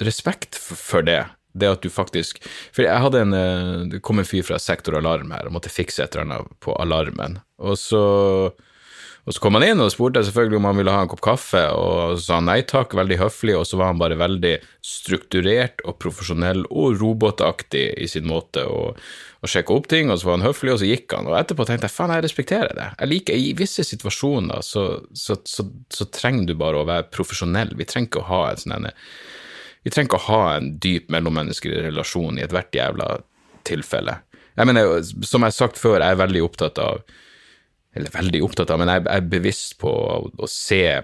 respekt 0.07 0.57
for, 0.57 1.05
det 1.05 1.21
det 1.53 1.69
at 1.69 1.83
du 1.85 1.91
faktisk 1.93 2.39
For 2.73 2.81
jeg 2.87 3.05
hadde 3.05 3.21
en 3.27 3.35
eh, 3.37 3.73
Det 3.93 3.99
kom 4.01 4.23
en 4.23 4.25
fyr 4.25 4.45
fra 4.47 4.57
Sektor 4.63 4.97
Alarm 4.97 5.35
her 5.35 5.45
og 5.45 5.53
måtte 5.53 5.73
fikse 5.73 6.01
et 6.05 6.15
eller 6.17 6.25
annet 6.25 6.55
på 6.65 6.73
alarmen. 6.81 7.41
Og 7.61 7.77
så, 7.77 8.05
og 9.23 9.35
så 9.35 9.43
kom 9.43 9.55
han 9.55 9.63
inn 9.63 9.83
og 9.83 9.93
spurte 9.95 10.25
selvfølgelig 10.27 10.59
om 10.59 10.65
han 10.67 10.79
ville 10.81 10.93
ha 10.95 11.03
en 11.05 11.11
kopp 11.11 11.21
kaffe, 11.23 11.61
og 11.79 12.17
så 12.17 12.25
sa 12.25 12.39
han 12.41 12.49
nei 12.51 12.59
takk, 12.67 12.97
veldig 12.99 13.21
høflig, 13.21 13.55
og 13.55 13.69
så 13.69 13.79
var 13.79 13.93
han 13.93 14.01
bare 14.01 14.19
veldig 14.19 14.57
strukturert 14.83 15.85
og 15.87 16.01
profesjonell 16.03 16.65
og 16.67 16.97
robotaktig 16.99 17.85
i 18.03 18.09
sin 18.11 18.27
måte 18.27 18.65
å, 18.67 18.97
sjekke 19.47 19.75
opp 19.75 19.87
ting, 19.91 20.11
og 20.11 20.19
så 20.19 20.29
var 20.29 20.37
han 20.39 20.47
høflig, 20.47 20.75
og 20.75 20.83
så 20.83 20.89
gikk 20.91 21.15
han. 21.15 21.31
Og 21.31 21.39
etterpå 21.39 21.67
tenkte 21.67 21.89
jeg 21.89 21.95
faen, 21.95 22.15
jeg 22.15 22.27
respekterer 22.27 22.75
det. 22.79 22.89
Jeg 22.99 23.11
liker 23.11 23.39
I 23.39 23.55
visse 23.59 23.87
situasjoner 23.87 24.63
så, 24.67 24.85
så, 25.19 25.39
så, 25.47 25.67
så 25.91 26.07
trenger 26.15 26.51
du 26.51 26.55
bare 26.59 26.83
å 26.83 26.87
være 26.87 27.09
profesjonell. 27.15 27.75
Vi 27.79 27.87
trenger 27.91 28.11
ikke 28.11 28.23
å 28.23 28.31
ha 28.31 28.43
en 28.51 28.63
sånn 28.63 28.91
vi 29.83 29.91
trenger 29.91 30.13
ikke 30.13 30.21
å 30.21 30.29
ha 30.29 30.43
en 30.57 30.69
dyp 30.83 31.11
mellommenneskelig 31.11 31.81
relasjon 31.89 32.39
i 32.39 32.45
ethvert 32.45 32.75
jævla 32.75 33.17
tilfelle. 33.67 34.21
Jeg 34.55 34.69
mener, 34.69 35.01
som 35.27 35.43
jeg 35.43 35.51
har 35.51 35.57
sagt 35.57 35.81
før, 35.81 35.99
jeg 35.99 36.15
er 36.15 36.23
veldig 36.23 36.43
opptatt 36.47 36.79
av 36.79 37.03
Eller 37.95 38.15
veldig 38.15 38.43
opptatt 38.45 38.71
av, 38.73 38.81
men 38.81 38.91
jeg 38.93 39.05
er 39.13 39.27
bevisst 39.33 39.77
på 39.83 39.91
å, 39.91 40.21
å 40.33 40.49
se 40.49 41.03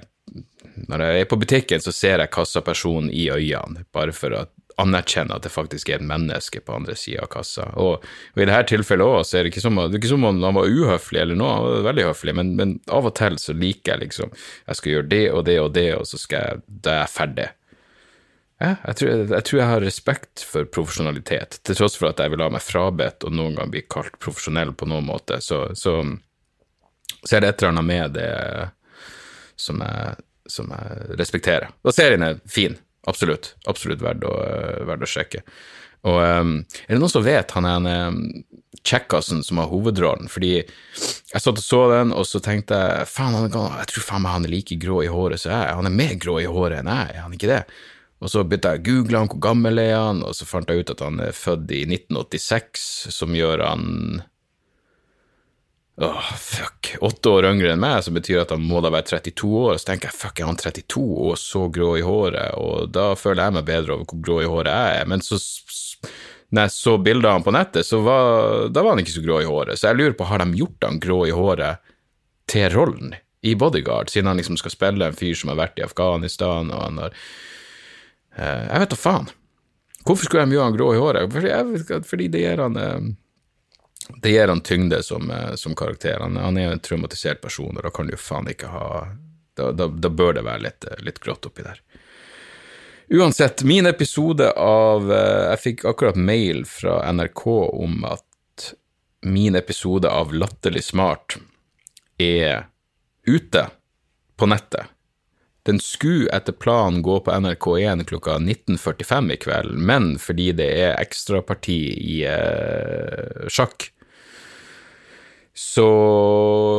Når 0.88 1.02
jeg 1.04 1.20
er 1.20 1.28
på 1.28 1.40
butikken, 1.40 1.82
så 1.82 1.92
ser 1.92 2.22
jeg 2.22 2.32
kassapersonen 2.32 3.10
i 3.10 3.26
øynene, 3.34 3.84
bare 3.92 4.14
for 4.14 4.36
å 4.36 4.46
anerkjenne 4.78 5.34
at 5.34 5.42
det 5.42 5.50
faktisk 5.52 5.90
er 5.90 5.98
et 5.98 6.06
menneske 6.06 6.60
på 6.62 6.76
andre 6.76 6.94
sida 6.98 7.24
av 7.24 7.32
kassa. 7.32 7.66
Og, 7.82 8.04
og, 8.04 8.38
i 8.38 8.46
dette 8.46 8.70
tilfellet 8.70 9.10
òg, 9.10 9.24
så 9.26 9.38
er 9.38 9.46
det 9.46 9.52
ikke 9.52 9.64
som, 9.64 9.80
det 9.90 9.98
ikke 9.98 10.12
som 10.12 10.26
om 10.28 10.42
han 10.44 10.58
var 10.58 10.70
uhøflig 10.70 11.22
eller 11.22 11.38
noe, 11.38 11.54
han 11.56 11.66
var 11.66 11.86
veldig 11.88 12.08
høflig, 12.12 12.34
men, 12.38 12.52
men, 12.58 12.74
av 12.94 13.08
og 13.10 13.16
til 13.18 13.38
så 13.42 13.56
liker 13.58 13.96
jeg 13.96 14.04
liksom 14.06 14.30
Jeg 14.36 14.78
skal 14.78 14.92
gjøre 14.92 15.10
det 15.14 15.24
og 15.32 15.44
det 15.48 15.58
og 15.64 15.72
det, 15.74 15.88
og 15.98 16.06
så 16.06 16.20
skal 16.20 16.44
jeg, 16.44 16.62
da 16.86 16.94
er 16.94 17.02
jeg 17.02 17.14
ferdig. 17.16 17.48
Ja, 18.58 18.72
jeg 18.88 18.98
tror, 18.98 19.10
jeg 19.30 19.46
tror, 19.46 19.58
jeg 19.60 19.70
har 19.70 19.84
respekt 19.86 20.42
for 20.42 20.70
profesjonalitet, 20.74 21.60
til 21.62 21.78
tross 21.78 21.94
for 21.98 22.10
at 22.10 22.22
jeg 22.22 22.32
vil 22.32 22.42
ha 22.42 22.48
meg 22.50 22.64
frabedt 22.64 23.26
og 23.26 23.34
noen 23.38 23.54
gang 23.58 23.70
bli 23.70 23.84
kalt 23.86 24.16
profesjonell 24.22 24.72
på 24.74 24.88
noen 24.90 25.06
måte. 25.06 25.38
Så, 25.44 25.60
så, 25.78 26.00
så 27.24 27.36
er 27.36 27.42
det 27.44 27.52
et 27.52 27.62
eller 27.62 27.74
annet 27.74 27.88
med 27.88 28.18
det 28.18 28.30
som 29.58 29.82
jeg, 29.82 30.14
som 30.48 30.70
jeg 30.74 31.18
respekterer. 31.18 31.72
Og 31.82 31.94
serien 31.94 32.24
er 32.24 32.38
fin, 32.48 32.78
absolutt. 33.10 33.54
Absolutt 33.70 34.04
verdt 34.04 34.26
å, 34.28 34.34
verdt 34.88 35.04
å 35.06 35.10
sjekke. 35.10 35.42
Og 36.06 36.20
um, 36.22 36.54
er 36.86 36.94
det 36.94 37.00
noen 37.02 37.10
som 37.10 37.26
vet 37.26 37.52
han 37.56 37.66
er 37.66 37.80
en 37.80 38.14
um, 38.14 38.20
kjekkasen 38.86 39.42
som 39.42 39.58
har 39.58 39.70
hovedrollen? 39.72 40.30
Fordi 40.30 40.52
jeg 40.60 41.42
satt 41.42 41.58
og 41.58 41.64
så 41.64 41.82
den, 41.90 42.14
og 42.14 42.26
så 42.28 42.40
tenkte 42.44 42.78
jeg 42.78 43.10
faen, 43.10 43.36
jeg 43.42 43.90
tror 43.90 44.06
faen 44.06 44.24
meg 44.24 44.36
han 44.36 44.46
er 44.46 44.54
like 44.54 44.78
grå 44.80 45.02
i 45.04 45.12
håret 45.12 45.42
som 45.42 45.52
jeg. 45.56 45.78
Han 45.80 45.90
er 45.90 45.96
mer 45.98 46.14
grå 46.22 46.38
i 46.44 46.48
håret 46.48 46.80
enn 46.80 46.92
jeg, 46.92 47.14
er 47.16 47.24
han 47.26 47.34
ikke 47.34 47.50
det? 47.50 47.62
Og 48.18 48.30
så 48.32 48.42
begynte 48.42 48.72
jeg 48.74 48.80
å 48.80 48.86
google 48.86 49.20
han, 49.20 49.30
hvor 49.30 49.42
gammel 49.42 49.82
er 49.82 49.94
han, 49.94 50.24
og 50.26 50.34
så 50.34 50.46
fant 50.48 50.70
jeg 50.70 50.82
ut 50.82 50.94
at 50.94 51.04
han 51.04 51.20
er 51.22 51.36
født 51.36 51.70
i 51.74 51.84
1986, 51.86 52.88
som 53.14 53.36
gjør 53.36 53.62
han 53.62 53.84
Åh, 56.00 56.30
fuck. 56.38 56.92
Åtte 57.02 57.32
år 57.32 57.48
yngre 57.48 57.72
enn 57.74 57.82
meg, 57.82 58.00
som 58.06 58.14
betyr 58.14 58.44
at 58.44 58.52
han 58.54 58.62
må 58.62 58.82
da 58.84 58.92
være 58.94 59.08
32 59.18 59.50
år. 59.64 59.78
Så 59.80 59.90
tenker 59.90 60.10
jeg 60.10 60.18
fuck, 60.18 60.38
er 60.38 60.50
han 60.50 60.60
32 60.60 61.02
og 61.02 61.38
så 61.42 61.64
grå 61.74 61.92
i 61.98 62.04
håret? 62.06 62.54
Og 62.60 62.92
da 62.94 63.10
føler 63.18 63.48
jeg 63.48 63.56
meg 63.58 63.66
bedre 63.66 63.96
over 63.96 64.06
hvor 64.06 64.22
grå 64.28 64.40
i 64.44 64.50
håret 64.50 64.70
jeg 64.70 65.00
er. 65.00 65.10
Men 65.10 65.24
så, 65.26 65.40
når 66.54 66.68
jeg 66.68 66.76
så 66.76 66.96
bilder 67.02 67.32
av 67.32 67.40
han 67.40 67.48
på 67.48 67.56
nettet, 67.58 67.88
så 67.88 68.02
var, 68.06 68.68
da 68.70 68.84
var 68.84 68.94
han 68.94 69.02
ikke 69.02 69.16
så 69.16 69.24
grå 69.26 69.42
i 69.42 69.50
håret. 69.50 69.80
Så 69.80 69.90
jeg 69.90 69.98
lurer 69.98 70.16
på, 70.18 70.28
har 70.30 70.44
de 70.44 70.62
gjort 70.62 70.86
han 70.86 71.02
grå 71.02 71.22
i 71.26 71.34
håret 71.34 71.90
til 72.48 72.70
rollen 72.72 73.18
i 73.42 73.52
Bodyguard, 73.58 74.10
siden 74.10 74.30
han 74.30 74.38
liksom 74.38 74.56
skal 74.58 74.72
spille 74.74 75.10
en 75.10 75.18
fyr 75.18 75.36
som 75.38 75.50
har 75.52 75.58
vært 75.60 75.78
i 75.78 75.84
Afghanistan, 75.86 76.72
og 76.74 76.86
han 76.86 77.02
har 77.02 77.18
Eh, 78.38 78.64
jeg 78.68 78.82
vet 78.84 78.92
da 78.92 78.98
faen. 78.98 79.30
Hvorfor 80.06 80.28
skulle 80.28 80.46
de 80.46 80.56
gjøre 80.56 80.68
han 80.70 80.76
grå 80.76 80.92
i 80.94 81.00
håret? 81.00 81.32
Fordi, 81.34 82.02
fordi 82.06 82.28
det 82.32 82.44
gir 82.44 82.62
han 82.62 82.78
eh, 82.80 83.08
det 84.16 84.30
gir 84.30 84.48
han 84.48 84.60
tyngde 84.60 85.02
som, 85.02 85.30
eh, 85.30 85.54
som 85.54 85.74
karakter. 85.74 86.20
Han, 86.20 86.36
han, 86.36 86.56
er 86.56 86.72
en 86.72 86.80
traumatisert 86.80 87.40
person, 87.40 87.76
og 87.76 87.82
da 87.82 87.90
kan 87.90 88.06
du 88.08 88.16
jo 88.16 88.20
faen 88.22 88.50
ikke 88.50 88.72
ha 88.74 88.90
Da, 89.58 89.72
da, 89.74 89.88
da 89.90 90.08
bør 90.08 90.36
det 90.36 90.44
være 90.46 90.62
litt, 90.62 90.84
litt, 91.02 91.16
grått 91.18 91.46
oppi 91.48 91.64
der. 91.66 91.80
Uansett, 93.10 93.64
min 93.66 93.88
episode 93.90 94.52
av 94.54 95.10
Jeg 95.10 95.58
fikk 95.58 95.82
akkurat 95.90 96.14
mail 96.14 96.62
fra 96.62 97.00
NRK 97.10 97.42
om 97.48 98.04
at 98.06 98.68
min 99.26 99.58
episode 99.58 100.06
av 100.08 100.30
Latterlig 100.30 100.84
smart 100.84 101.40
er 102.22 102.68
ute 103.26 103.66
på 104.38 104.46
nettet. 104.46 104.86
Den 105.68 105.80
skulle 105.80 106.30
etter 106.32 106.52
planen 106.52 107.02
gå 107.02 107.20
på 107.20 107.30
NRK1 107.30 108.04
klokka 108.08 108.38
19.45 108.38 109.32
i 109.32 109.36
kveld, 109.36 109.74
men 109.76 110.14
fordi 110.18 110.52
det 110.56 110.68
er 110.80 110.94
ekstraparti 110.96 111.80
i 112.14 112.14
eh, 112.24 113.48
sjakk, 113.52 113.90
så 115.58 115.86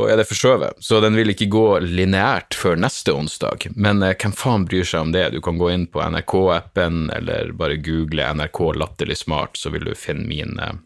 er 0.08 0.16
det 0.16 0.28
forskjøvet. 0.30 0.80
Så 0.80 1.02
den 1.04 1.18
vil 1.20 1.34
ikke 1.34 1.50
gå 1.52 1.66
lineært 1.84 2.56
før 2.56 2.80
neste 2.80 3.12
onsdag. 3.12 3.68
Men 3.76 4.00
eh, 4.06 4.16
hvem 4.16 4.32
faen 4.32 4.64
bryr 4.70 4.88
seg 4.88 5.04
om 5.04 5.12
det? 5.12 5.26
Du 5.34 5.42
kan 5.44 5.60
gå 5.60 5.68
inn 5.74 5.84
på 5.92 6.00
NRK-appen, 6.00 7.10
eller 7.18 7.52
bare 7.60 7.80
google 7.84 8.30
NRK 8.40 8.62
latterlig 8.80 9.20
smart, 9.20 9.60
så 9.60 9.74
vil 9.74 9.84
du 9.90 9.98
finne 10.00 10.24
min, 10.30 10.56
eh, 10.64 10.78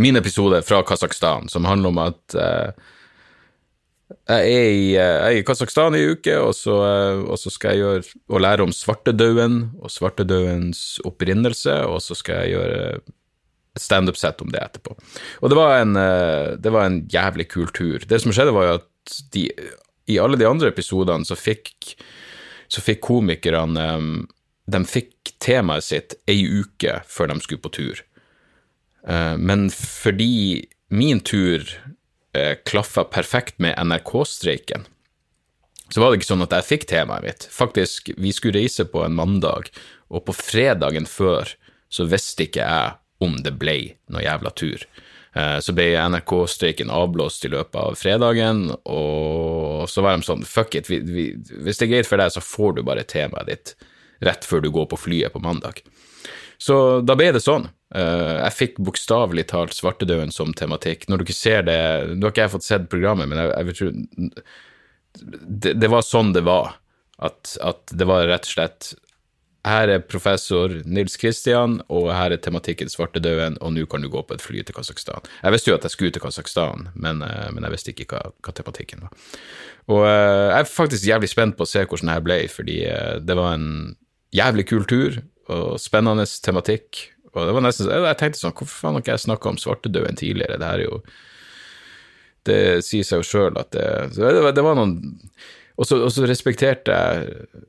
min 0.00 0.16
episode 0.16 0.62
fra 0.64 0.80
Kasakhstan, 0.88 1.50
som 1.52 1.68
handler 1.68 1.92
om 1.92 2.00
at 2.06 2.38
eh, 2.40 2.86
jeg 4.06 4.56
er 4.56 4.70
i, 4.70 4.90
eh, 4.94 5.20
jeg 5.26 5.42
i 5.42 5.44
Kasakhstan 5.46 5.96
i 5.98 6.04
uke, 6.14 6.38
og 6.38 6.54
så, 6.54 6.78
eh, 6.86 7.22
og 7.26 7.36
så, 7.42 7.50
skal 7.50 7.74
jeg 7.74 7.82
gjøre 7.82 8.02
og 8.32 8.42
lære 8.44 8.64
om 8.64 8.72
svartedauden 8.72 9.60
og 9.82 9.90
svartedaudens 9.90 11.00
opprinnelse, 11.04 11.82
og 11.84 12.00
så 12.00 12.16
skal 12.16 12.46
jeg 12.46 12.56
gjøre 12.56 13.00
et 13.76 13.84
standup-sett 13.84 14.40
om 14.42 14.52
det 14.52 14.62
etterpå. 14.62 14.96
Og 15.42 15.52
det 15.52 15.58
var, 15.58 15.78
en, 15.82 15.96
eh, 16.00 16.54
det 16.58 16.72
var 16.72 16.88
en 16.88 17.02
jævlig 17.12 17.48
kul 17.52 17.68
tur. 17.76 18.04
Det 18.08 18.20
som 18.22 18.32
skjedde, 18.34 18.54
var 18.56 18.68
jo 18.68 18.78
at 18.80 19.18
de 19.34 19.46
i 20.06 20.18
alle 20.22 20.38
de 20.38 20.48
andre 20.48 20.70
episodene 20.72 21.26
så 21.26 21.36
fikk, 21.38 21.96
så 22.70 22.82
fikk 22.82 23.02
komikerne 23.06 23.86
um, 23.98 24.10
De 24.66 24.80
fikk 24.86 25.34
temaet 25.42 25.84
sitt 25.86 26.14
ei 26.30 26.40
uke 26.42 27.00
før 27.06 27.30
de 27.30 27.36
skulle 27.42 27.62
på 27.62 27.74
tur. 27.74 28.02
Uh, 29.06 29.34
men 29.38 29.68
fordi 29.70 30.66
min 30.90 31.22
tur 31.22 31.66
klaffa 32.68 33.06
perfekt 33.08 33.56
med 33.64 33.72
NRK-streiken, 33.80 34.82
så 35.88 36.02
var 36.02 36.10
det 36.12 36.18
ikke 36.18 36.28
sånn 36.28 36.44
at 36.44 36.52
jeg 36.52 36.66
fikk 36.66 36.82
temaet 36.90 37.24
mitt. 37.24 37.46
Faktisk, 37.48 38.10
vi 38.20 38.28
skulle 38.36 38.60
reise 38.60 38.84
på 38.84 39.00
en 39.06 39.16
mandag, 39.16 39.70
og 40.12 40.26
på 40.28 40.34
fredagen 40.36 41.08
før 41.08 41.48
så 41.88 42.04
visste 42.10 42.44
ikke 42.44 42.66
jeg 42.66 42.92
om 43.24 43.36
det 43.42 43.54
ble 43.60 43.76
noe 44.12 44.24
jævla 44.24 44.52
tur. 44.56 44.86
Eh, 45.36 45.58
så 45.60 45.74
ble 45.76 45.90
NRK-streiken 46.00 46.92
avblåst 46.92 47.44
i 47.44 47.52
løpet 47.52 47.76
av 47.80 47.98
fredagen, 48.00 48.70
og 48.84 49.84
så 49.90 50.04
var 50.04 50.16
de 50.16 50.26
sånn 50.26 50.46
fuck 50.48 50.78
it, 50.78 50.90
vi, 50.92 51.00
vi, 51.04 51.26
hvis 51.66 51.80
det 51.80 51.88
er 51.88 51.92
greit 51.94 52.10
for 52.10 52.20
deg, 52.20 52.32
så 52.32 52.44
får 52.44 52.78
du 52.78 52.84
bare 52.86 53.06
temaet 53.08 53.50
ditt 53.50 53.74
rett 54.24 54.46
før 54.48 54.64
du 54.64 54.70
går 54.72 54.88
på 54.88 55.00
flyet 55.00 55.34
på 55.34 55.42
mandag. 55.44 55.82
Så 56.56 57.02
da 57.04 57.16
ble 57.18 57.34
det 57.36 57.42
sånn. 57.44 57.68
Eh, 57.94 58.36
jeg 58.40 58.56
fikk 58.56 58.80
bokstavelig 58.86 59.44
talt 59.52 59.76
svartedauden 59.76 60.32
som 60.32 60.54
tematikk. 60.56 61.04
Når 61.08 61.20
du 61.20 61.26
ikke 61.26 61.36
ser 61.36 61.66
det 61.66 61.80
Nå 62.14 62.24
har 62.24 62.32
ikke 62.32 62.46
jeg 62.46 62.54
fått 62.54 62.66
sett 62.66 62.88
programmet, 62.92 63.28
men 63.28 63.42
jeg, 63.42 63.52
jeg 63.52 63.76
tro 63.76 63.90
det, 65.46 65.74
det, 65.76 65.90
var 65.92 66.04
sånn 66.04 66.32
det 66.36 66.46
var. 66.48 66.78
At, 67.16 67.54
at 67.64 67.92
det 67.96 68.08
var 68.08 68.26
rett 68.28 68.48
og 68.48 68.54
slett 68.56 68.94
her 69.66 69.90
er 69.90 70.04
professor 70.06 70.70
Nils 70.86 71.16
Kristian, 71.18 71.80
og 71.90 72.08
her 72.14 72.34
er 72.34 72.42
tematikken 72.42 72.90
svartedauden, 72.90 73.58
og 73.64 73.74
nå 73.74 73.86
kan 73.90 74.04
du 74.04 74.10
gå 74.12 74.22
på 74.22 74.36
et 74.36 74.44
fly 74.44 74.62
til 74.62 74.76
Kasakhstan. 74.76 75.26
Jeg 75.42 75.54
visste 75.54 75.72
jo 75.72 75.78
at 75.78 75.86
jeg 75.86 75.94
skulle 75.94 76.14
til 76.14 76.22
Kasakhstan, 76.22 76.88
men, 76.94 77.22
eh, 77.26 77.48
men 77.54 77.66
jeg 77.66 77.74
visste 77.74 77.94
ikke 77.94 78.06
hva, 78.12 78.30
hva, 78.46 78.54
tematikken 78.54 79.02
var. 79.06 79.26
Og 79.90 80.06
eh, 80.06 80.46
jeg 80.52 80.60
er 80.60 80.70
faktisk 80.70 81.08
jævlig 81.10 81.32
spent 81.32 81.58
på 81.58 81.66
å 81.66 81.70
se 81.70 81.82
hvordan 81.82 82.12
det 82.12 82.16
her 82.16 82.24
ble, 82.28 82.38
fordi 82.52 82.78
eh, 82.92 83.18
det 83.26 83.38
var 83.38 83.58
en 83.58 83.68
jævlig 84.36 84.68
kul 84.70 84.86
tur, 84.86 85.20
og 85.50 85.76
spennende 85.82 86.26
tematikk. 86.46 87.04
Og 87.34 87.44
det 87.46 87.54
var 87.54 87.66
nesten, 87.66 87.90
jeg 87.90 88.18
tenkte 88.22 88.40
sånn, 88.40 88.54
hvorfor 88.56 88.74
faen 88.80 88.96
har 88.96 89.04
ikke 89.04 89.16
jeg 89.16 89.26
snakka 89.26 89.50
om 89.50 89.60
svartedauden 89.60 90.18
tidligere? 90.18 90.58
Det 90.58 90.70
her 90.70 90.82
er 90.82 90.88
jo 90.88 91.00
Det 92.46 92.58
sier 92.86 93.02
seg 93.02 93.18
jo 93.18 93.26
sjøl 93.26 93.58
at 93.58 93.74
det, 93.74 94.14
det 94.14 94.62
var 94.62 94.76
noen 94.78 94.92
Og 95.76 95.88
så 95.88 96.28
respekterte 96.30 96.94
jeg 96.94 97.66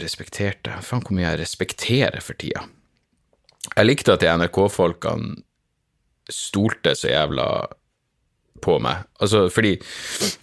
respekterte 0.00 0.78
Faen, 0.84 1.02
hvor 1.04 1.16
mye 1.16 1.28
jeg 1.30 1.42
respekterer 1.42 2.24
for 2.24 2.38
tida. 2.38 2.66
Jeg 3.72 3.86
likte 3.86 4.14
at 4.14 4.22
de 4.22 4.30
NRK-folkene 4.30 5.42
stolte 6.32 6.94
så 6.98 7.10
jævla 7.10 7.46
på 8.62 8.78
meg. 8.82 9.06
Altså, 9.22 9.46
fordi 9.52 9.74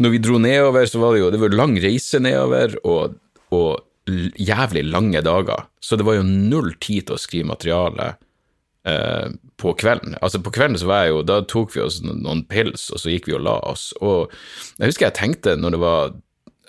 når 0.04 0.14
vi 0.14 0.22
dro 0.24 0.40
nedover, 0.42 0.88
så 0.90 1.02
var 1.02 1.16
det 1.16 1.22
jo 1.24 1.30
det 1.34 1.42
var 1.42 1.56
lang 1.56 1.78
reise 1.80 2.20
nedover, 2.24 2.76
og, 2.84 3.16
og 3.56 3.86
jævlig 4.36 4.84
lange 4.90 5.22
dager. 5.26 5.68
Så 5.82 5.96
det 6.00 6.08
var 6.08 6.20
jo 6.20 6.26
null 6.28 6.74
tid 6.82 7.08
til 7.08 7.16
å 7.16 7.22
skrive 7.22 7.52
materiale 7.52 8.12
eh, 8.88 9.30
på 9.60 9.74
kvelden. 9.80 10.18
Altså, 10.22 10.42
på 10.44 10.54
kvelden 10.56 10.80
så 10.82 10.90
var 10.90 11.06
jeg 11.06 11.14
jo 11.14 11.24
Da 11.28 11.40
tok 11.48 11.76
vi 11.76 11.84
oss 11.84 12.02
noen 12.06 12.44
pils, 12.50 12.90
og 12.94 13.04
så 13.04 13.14
gikk 13.14 13.30
vi 13.30 13.38
og 13.38 13.46
la 13.48 13.58
oss. 13.72 13.92
Og 14.02 14.34
jeg 14.80 14.92
husker 14.92 15.10
jeg 15.10 15.20
tenkte 15.20 15.56
når 15.60 15.76
det 15.76 15.82
var 15.84 16.14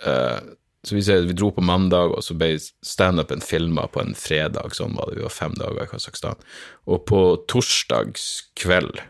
eh, 0.06 0.38
så 0.82 0.96
vi, 0.96 1.02
vi 1.26 1.36
dro 1.36 1.50
på 1.52 1.64
mandag, 1.64 2.14
og 2.16 2.24
så 2.24 2.34
ble 2.40 2.54
standupen 2.86 3.42
filma 3.44 3.84
på 3.92 4.00
en 4.00 4.14
fredag. 4.16 4.72
Sånn 4.76 4.96
var 4.96 5.10
det, 5.10 5.18
vi 5.18 5.26
var 5.26 5.34
fem 5.34 5.56
dager 5.58 5.84
i 5.84 5.90
Kasakhstan. 5.90 6.40
Og 6.88 7.04
på 7.08 7.20
torsdagskveld 7.52 9.02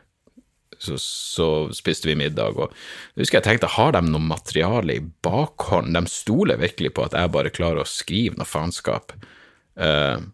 så, 0.81 0.97
så, 0.99 1.47
spiste 1.77 2.09
vi 2.09 2.17
middag, 2.17 2.57
og 2.57 2.73
jeg 3.13 3.27
husker 3.27 3.39
jeg 3.39 3.47
tenkte, 3.51 3.75
har 3.77 3.93
de 3.95 4.01
noe 4.07 4.25
materiale 4.25 4.97
i 4.97 5.07
bakhånd? 5.23 5.93
De 5.95 6.03
stoler 6.09 6.61
virkelig 6.61 6.95
på 6.97 7.05
at 7.05 7.15
jeg 7.15 7.33
bare 7.35 7.53
klarer 7.55 7.85
å 7.85 7.89
skrive 7.89 8.41
noe 8.41 8.49
faenskap 8.49 9.13
eh, 9.77 10.25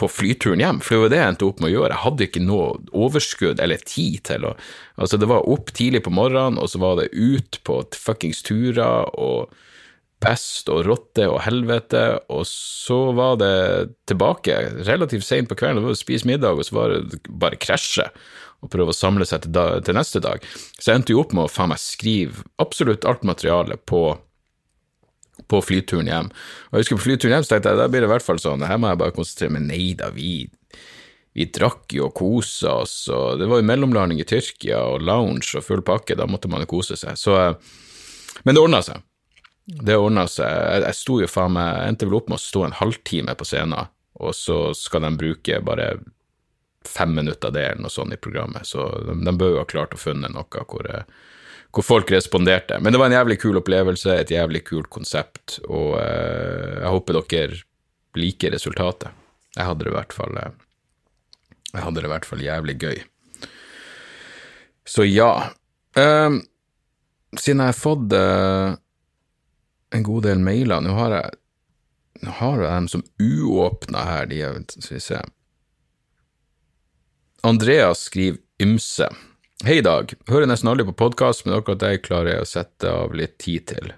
på 0.00 0.08
flyturen 0.10 0.60
hjem, 0.64 0.82
for 0.82 0.96
det 0.96 1.00
var 1.04 1.12
det 1.12 1.20
jeg 1.20 1.32
endte 1.34 1.46
opp 1.46 1.62
med 1.62 1.70
å 1.70 1.74
gjøre. 1.76 1.94
Jeg 1.94 2.04
hadde 2.04 2.26
ikke 2.26 2.44
noe 2.44 2.68
overskudd 3.06 3.62
eller 3.62 3.86
tid 3.86 4.20
til 4.32 4.50
å 4.50 4.54
Altså, 5.00 5.16
det 5.16 5.30
var 5.30 5.46
opp 5.48 5.70
tidlig 5.72 6.02
på 6.04 6.12
morgenen, 6.12 6.58
og 6.60 6.68
så 6.68 6.76
var 6.82 6.98
det 6.98 7.06
ut 7.14 7.56
på 7.64 7.78
fuckings 7.96 8.42
turer, 8.44 9.06
og 9.16 9.54
pest 10.20 10.68
og 10.72 10.84
rotte 10.86 11.26
og 11.30 11.40
helvete, 11.46 12.02
og 12.32 12.44
så 12.48 12.98
var 13.16 13.38
det 13.40 13.54
tilbake 14.10 14.58
relativt 14.88 15.26
seint 15.26 15.48
på 15.50 15.56
kvelden, 15.58 15.80
det 15.80 15.88
var 15.88 15.96
å 15.96 16.00
spise 16.00 16.28
middag, 16.28 16.60
og 16.60 16.66
så 16.68 16.76
var 16.76 16.94
det 16.94 17.20
bare 17.28 17.60
krasje 17.60 18.06
og 18.60 18.68
prøve 18.72 18.92
å 18.92 18.96
samle 18.96 19.24
seg 19.24 19.46
til, 19.46 19.54
da, 19.56 19.80
til 19.84 19.96
neste 19.96 20.20
dag. 20.20 20.44
Så 20.76 20.90
jeg 20.90 21.00
endte 21.00 21.14
jo 21.14 21.22
opp 21.22 21.32
med 21.36 21.46
å 21.46 21.52
faen 21.52 21.72
meg 21.72 21.80
skrive 21.80 22.44
absolutt 22.60 23.06
alt 23.08 23.24
materialet 23.24 23.80
på, 23.88 24.02
på 25.48 25.62
flyturen 25.64 26.10
hjem. 26.12 26.28
Og 26.68 26.76
jeg 26.76 26.84
husker 26.84 27.00
på 27.00 27.06
flyturen 27.06 27.38
hjem 27.38 27.46
så 27.46 27.54
tenkte 27.54 27.72
jeg 27.72 27.80
da 27.80 27.88
blir 27.88 28.04
det 28.04 28.10
i 28.10 28.14
hvert 28.14 28.26
fall 28.26 28.42
sånn, 28.42 28.66
her 28.68 28.80
må 28.80 28.92
jeg 28.92 29.00
bare 29.00 29.16
konsentrere 29.16 29.56
meg, 29.56 29.68
nei 29.72 29.92
da, 29.96 30.12
vi 30.12 30.44
vi 31.36 31.46
drakk 31.54 31.94
jo 31.94 32.08
og 32.08 32.16
kosa 32.18 32.80
oss, 32.82 32.94
og 33.12 33.38
det 33.38 33.46
var 33.46 33.60
jo 33.60 33.66
mellomlanding 33.68 34.18
i 34.18 34.26
Tyrkia 34.26 34.80
og 34.82 35.04
lounge 35.06 35.54
og 35.60 35.62
full 35.62 35.82
pakke, 35.86 36.16
da 36.18 36.26
måtte 36.26 36.50
man 36.50 36.64
jo 36.64 36.70
kose 36.72 36.98
seg. 36.98 37.14
Så, 37.18 37.36
men 38.42 38.56
det 38.56 38.62
ordna 38.62 38.82
seg. 38.82 39.04
Det 39.70 39.96
ordna 39.96 40.26
seg. 40.30 40.48
Jeg, 40.50 40.84
jeg 40.88 40.98
sto 40.98 41.18
jo 41.22 41.28
faen 41.30 41.54
meg 41.54 41.82
endte 41.86 42.08
vel 42.08 42.18
opp 42.18 42.30
med 42.30 42.40
å 42.40 42.42
stå 42.42 42.64
en 42.66 42.78
halvtime 42.80 43.36
på 43.38 43.46
scenen, 43.46 43.90
og 44.20 44.34
så 44.36 44.58
skal 44.76 45.06
de 45.06 45.12
bruke 45.20 45.60
bare 45.64 45.92
fem 46.88 47.12
minutter 47.14 47.48
av 47.48 47.54
det 47.54 47.66
eller 47.66 47.84
noe 47.84 47.92
sånt 47.92 48.14
i 48.14 48.20
programmet, 48.20 48.66
så 48.66 48.88
de, 49.04 49.14
de 49.24 49.34
bør 49.36 49.54
jo 49.54 49.60
ha 49.60 49.68
klart 49.68 49.94
å 49.94 50.00
funne 50.00 50.30
noe 50.32 50.64
hvor, 50.64 50.88
hvor, 51.70 51.84
folk 51.84 52.12
responderte. 52.12 52.80
Men 52.80 52.94
det 52.94 53.00
var 53.02 53.10
en 53.10 53.18
jævlig 53.18 53.38
kul 53.42 53.60
opplevelse, 53.60 54.16
et 54.16 54.32
jævlig 54.32 54.64
kult 54.68 54.90
konsept, 54.92 55.58
og 55.68 55.98
eh, 56.00 56.80
jeg 56.80 56.94
håper 56.96 57.20
dere 57.20 57.62
liker 58.18 58.56
resultatet. 58.56 59.16
Jeg 59.56 59.66
hadde 59.66 59.86
det 59.86 59.92
i 59.92 59.96
hvert 59.96 60.14
fall 60.14 60.36
eh, 60.38 60.52
Jeg 61.74 61.82
hadde 61.84 62.00
det 62.00 62.08
i 62.08 62.12
hvert 62.14 62.28
fall 62.28 62.44
jævlig 62.44 62.76
gøy. 62.80 63.00
Så 64.88 65.06
ja. 65.06 65.32
Um, 65.94 66.40
siden 67.38 67.62
jeg 67.62 67.70
har 67.70 67.78
fått 67.78 68.14
uh, 68.16 68.78
en 69.90 70.02
god 70.06 70.26
del 70.28 70.42
mailer. 70.42 70.82
Nå 70.84 70.94
har 70.96 71.14
jeg, 71.16 71.38
nå 72.24 72.36
har 72.40 72.62
jeg 72.64 72.70
dem 72.70 72.88
som 72.92 73.04
uåpna 73.20 74.04
her, 74.06 74.30
de 74.30 74.42
er 74.46 74.60
Skal 74.76 74.96
vi 74.96 75.02
se. 75.04 75.22
Andreas 77.46 78.04
skriver 78.10 78.38
ymse. 78.60 79.08
Hei, 79.64 79.80
Dag. 79.84 80.12
Hører 80.28 80.48
nesten 80.48 80.68
aldri 80.72 80.86
på 80.88 80.96
podkast, 80.96 81.46
men 81.46 81.56
akkurat 81.56 81.80
deg 81.82 82.02
klarer 82.04 82.34
jeg 82.34 82.44
å 82.44 82.48
sette 82.48 82.92
av 82.92 83.16
litt 83.16 83.38
tid 83.40 83.66
til. 83.72 83.92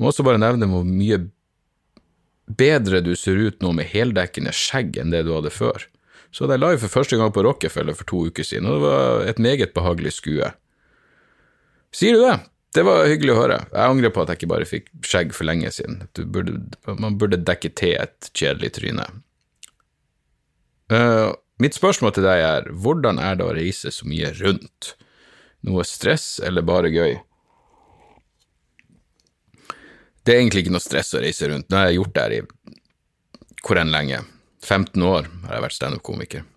Må 0.00 0.10
også 0.10 0.24
bare 0.24 0.40
nevne 0.40 0.68
hvor 0.68 0.84
mye 0.88 1.20
bedre 2.52 3.00
du 3.04 3.14
ser 3.16 3.38
ut 3.38 3.60
nå 3.62 3.72
med 3.76 3.88
heldekkende 3.92 4.52
skjegg 4.56 4.98
enn 5.00 5.12
det 5.12 5.24
du 5.26 5.32
hadde 5.36 5.52
før. 5.52 5.86
Så 6.32 6.44
hadde 6.44 6.56
jeg 6.56 6.64
live 6.64 6.80
for 6.82 6.96
første 6.96 7.18
gang 7.20 7.32
på 7.32 7.44
Rockefeller 7.44 7.96
for 7.96 8.08
to 8.08 8.24
uker 8.28 8.46
siden, 8.46 8.68
og 8.68 8.80
det 8.80 8.88
var 8.88 9.26
et 9.28 9.42
meget 9.44 9.74
behagelig 9.76 10.14
skue. 10.16 10.48
Sier 11.92 12.16
du 12.16 12.24
det? 12.24 12.38
Det 12.72 12.84
var 12.86 13.04
hyggelig 13.04 13.34
å 13.34 13.40
høre. 13.40 13.58
Jeg 13.68 13.84
angrer 13.84 14.12
på 14.14 14.22
at 14.22 14.30
jeg 14.32 14.40
ikke 14.40 14.52
bare 14.54 14.68
fikk 14.68 14.86
skjegg 15.04 15.34
for 15.36 15.44
lenge 15.48 15.68
siden. 15.74 16.06
Burde, 16.32 16.56
man 16.88 17.18
burde 17.20 17.40
dekke 17.44 17.68
til 17.76 17.98
et 18.00 18.30
kjedelig 18.32 18.72
tryne. 18.78 19.04
Uh, 20.92 21.34
mitt 21.60 21.76
spørsmål 21.76 22.14
til 22.16 22.24
deg 22.24 22.44
er, 22.46 22.70
hvordan 22.72 23.20
er 23.20 23.36
det 23.38 23.44
å 23.44 23.56
reise 23.56 23.92
så 23.92 24.08
mye 24.08 24.32
rundt? 24.40 24.94
Noe 25.68 25.84
stress 25.86 26.38
eller 26.42 26.64
bare 26.66 26.90
gøy? 26.92 27.18
Det 30.22 30.32
er 30.32 30.40
egentlig 30.40 30.64
ikke 30.64 30.76
noe 30.76 30.84
stress 30.84 31.12
å 31.16 31.20
reise 31.22 31.50
rundt. 31.50 31.68
Nå 31.68 31.76
har 31.76 31.90
jeg 31.90 32.00
gjort 32.00 32.14
det 32.16 32.24
her 32.24 32.36
i 32.38 32.42
hvor 33.62 33.78
enn 33.78 33.92
lenge. 33.92 34.22
15 34.62 35.02
år 35.02 35.28
har 35.44 35.56
jeg 35.56 35.64
vært 35.66 35.76
standup-komiker 35.76 36.48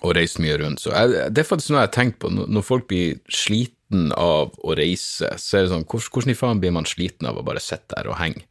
og 0.00 0.14
reist 0.16 0.40
mye 0.40 0.56
rundt. 0.60 0.80
Så 0.80 0.92
jeg, 0.94 1.30
det 1.34 1.42
er 1.42 1.46
faktisk 1.48 1.72
noe 1.72 1.82
jeg 1.82 1.90
har 1.90 1.94
tenkt 1.94 2.18
på 2.22 2.30
når 2.32 2.64
folk 2.64 2.88
blir 2.90 3.20
slitne 3.28 3.81
sliten 3.92 4.12
av 4.12 4.54
å 4.62 4.74
reise, 4.74 5.36
så 5.36 5.58
er 5.58 5.66
det 5.66 5.72
sånn, 5.72 5.84
hvordan 5.84 6.32
i 6.32 6.36
faen 6.36 6.60
blir 6.60 6.72
man 6.72 6.86
sliten 6.86 7.28
av 7.28 7.38
å 7.38 7.44
bare 7.44 7.60
sitte 7.60 7.94
der 7.94 8.08
og 8.08 8.18
henge? 8.18 8.44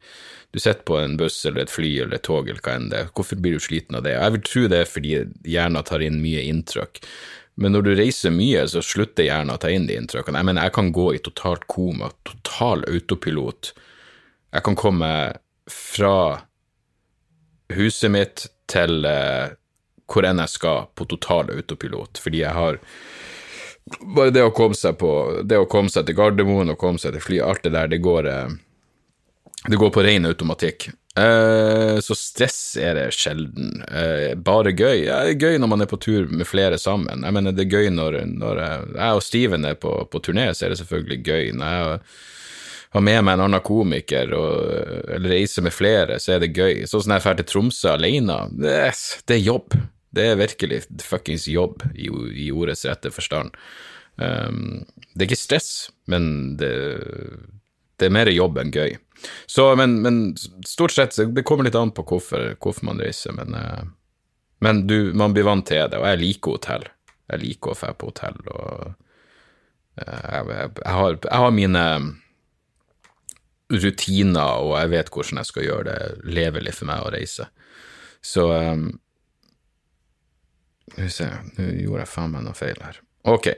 Du 0.52 0.60
sitter 0.60 0.84
på 0.84 0.98
en 0.98 1.16
buss 1.16 1.44
eller 1.46 1.62
et 1.62 1.70
fly 1.70 2.02
eller 2.02 2.16
et 2.16 2.22
tog 2.22 2.48
eller 2.48 2.60
hva 2.60 2.76
enn 2.76 2.90
det 2.90 3.08
hvorfor 3.14 3.40
blir 3.40 3.56
du 3.56 3.60
sliten 3.60 3.96
av 3.96 4.04
det? 4.04 4.12
Jeg 4.12 4.32
vil 4.32 4.42
tro 4.44 4.68
det 4.68 4.80
er 4.82 4.90
fordi 4.90 5.14
hjernen 5.48 5.84
tar 5.84 6.02
inn 6.02 6.20
mye 6.20 6.42
inntrykk. 6.44 7.00
Men 7.56 7.72
når 7.72 7.82
du 7.82 7.94
reiser 7.96 8.30
mye, 8.32 8.66
så 8.68 8.82
slutter 8.84 9.24
hjernen 9.24 9.54
å 9.54 9.58
ta 9.60 9.70
inn 9.72 9.86
de 9.88 9.96
inntrykkene. 9.96 10.38
Jeg 10.38 10.48
mener, 10.48 10.68
jeg 10.68 10.76
kan 10.76 10.92
gå 10.92 11.06
i 11.14 11.22
totalt 11.24 11.66
koma, 11.68 12.10
total 12.24 12.84
autopilot. 12.88 13.72
Jeg 14.52 14.64
kan 14.64 14.76
komme 14.76 15.10
fra 15.72 16.44
huset 17.72 18.12
mitt 18.12 18.46
til 18.68 19.08
uh, 19.08 19.56
hvor 20.12 20.28
enn 20.28 20.40
jeg 20.44 20.52
skal, 20.52 20.88
på 20.92 21.08
total 21.08 21.52
autopilot, 21.54 22.20
fordi 22.20 22.44
jeg 22.44 22.52
har 22.56 22.80
bare 24.16 24.30
det 24.34 24.44
å 24.46 24.52
komme 24.54 24.78
seg 24.78 24.94
på 25.00 25.42
Det 25.48 25.58
å 25.58 25.68
komme 25.70 25.90
seg 25.90 26.06
til 26.06 26.16
Gardermoen 26.18 26.70
og 26.72 26.78
komme 26.80 27.02
seg 27.02 27.16
til 27.16 27.24
fly, 27.24 27.40
alt 27.42 27.64
det 27.66 27.74
der, 27.74 27.90
det 27.90 27.98
går 28.04 28.28
eh, 28.30 28.52
Det 29.68 29.78
går 29.78 29.90
på 29.94 30.04
ren 30.06 30.26
automatikk. 30.26 30.88
Eh, 31.18 31.98
så 32.00 32.14
stress 32.16 32.76
er 32.80 32.96
det 32.96 33.08
sjelden. 33.12 33.82
Eh, 33.84 34.32
bare 34.34 34.72
gøy. 34.72 35.04
Ja, 35.04 35.20
det 35.26 35.34
er 35.34 35.48
gøy 35.48 35.60
når 35.60 35.70
man 35.74 35.84
er 35.84 35.90
på 35.90 36.00
tur 36.00 36.30
med 36.32 36.48
flere 36.48 36.78
sammen. 36.80 37.26
Jeg 37.26 37.36
mener, 37.36 37.54
det 37.54 37.66
er 37.66 37.76
gøy 37.76 37.90
når, 37.92 38.22
når 38.32 38.62
jeg, 38.62 38.92
jeg, 38.96 39.18
og 39.18 39.24
Steven 39.26 39.68
er 39.68 39.76
på, 39.82 39.92
på 40.08 40.22
turné, 40.24 40.48
så 40.54 40.66
er 40.66 40.72
det 40.72 40.80
selvfølgelig 40.80 41.20
gøy. 41.28 41.52
Når 41.58 41.76
jeg 41.76 41.98
har 42.92 43.04
med 43.04 43.24
meg 43.24 43.36
en 43.36 43.44
annen 43.46 43.64
komiker 43.64 44.32
og, 44.36 44.56
eller 45.16 45.36
reiser 45.36 45.64
med 45.64 45.76
flere, 45.76 46.18
så 46.20 46.36
er 46.36 46.42
det 46.42 46.54
gøy. 46.56 46.86
Sånn 46.88 47.04
som 47.04 47.14
jeg 47.14 47.24
drar 47.24 47.38
til 47.40 47.48
Tromsø 47.48 47.92
alene, 47.92 48.38
det, 48.56 48.76
det, 49.28 49.36
er 49.36 49.44
jobb. 49.46 49.76
Det 50.12 50.28
er 50.28 50.40
virkelig 50.40 50.82
fuckings 51.02 51.46
jobb 51.48 51.84
i, 51.94 52.10
i 52.46 52.50
ordets 52.52 52.84
rette 52.88 53.12
forstand. 53.14 53.54
Um, 54.20 54.84
det 55.14 55.24
er 55.24 55.30
ikke 55.30 55.40
stress, 55.40 55.70
men 56.10 56.56
det, 56.60 56.72
det 57.96 58.08
er 58.08 58.14
mer 58.14 58.30
jobb 58.32 58.60
enn 58.60 58.72
gøy. 58.74 58.96
Så, 59.46 59.70
men, 59.78 60.00
men, 60.04 60.22
stort 60.68 60.92
sett, 60.92 61.16
det 61.16 61.46
kommer 61.48 61.64
litt 61.64 61.78
an 61.78 61.94
på 61.96 62.04
hvorfor, 62.08 62.52
hvorfor 62.60 62.88
man 62.90 63.00
reiser, 63.00 63.34
men, 63.36 63.56
uh, 63.56 63.86
men 64.64 64.84
du, 64.90 65.14
man 65.16 65.34
blir 65.34 65.48
vant 65.48 65.66
til 65.68 65.86
det, 65.88 66.00
og 66.00 66.08
jeg 66.10 66.22
liker 66.22 66.58
hotell. 66.58 66.90
Jeg 67.32 67.44
liker 67.46 67.72
å 67.72 67.78
dra 67.78 67.94
på 67.96 68.10
hotell, 68.10 68.42
og 68.52 68.92
uh, 68.92 70.04
jeg, 70.04 70.44
jeg, 70.52 70.74
jeg, 70.82 70.92
har, 70.98 71.16
jeg 71.24 71.44
har 71.46 71.56
mine 71.56 71.86
rutiner, 73.72 74.60
og 74.60 74.76
jeg 74.76 74.92
vet 74.92 75.12
hvordan 75.14 75.40
jeg 75.40 75.48
skal 75.48 75.66
gjøre 75.66 75.88
det 75.88 76.34
levelig 76.36 76.76
for 76.76 76.90
meg 76.90 77.06
å 77.06 77.12
reise. 77.14 77.48
Så 78.22 78.44
um, 78.52 78.90
Skal 80.90 81.04
vi 81.04 81.12
se, 81.14 81.28
nå 81.56 81.68
gjorde 81.84 82.02
jeg 82.02 82.12
faen 82.12 82.34
meg 82.34 82.46
noe 82.46 82.58
feil 82.58 82.80
her. 82.82 82.98
Ok. 83.28 83.52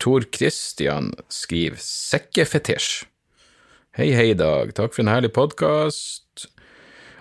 Tor 0.00 0.24
Christian 0.32 1.12
skriver 1.28 1.76
'sekkefetisj'. 1.76 3.06
Hei, 3.98 4.12
hei, 4.14 4.32
Dag. 4.34 4.72
Takk 4.74 4.94
for 4.94 5.02
en 5.02 5.12
herlig 5.12 5.32
podkast. 5.34 6.46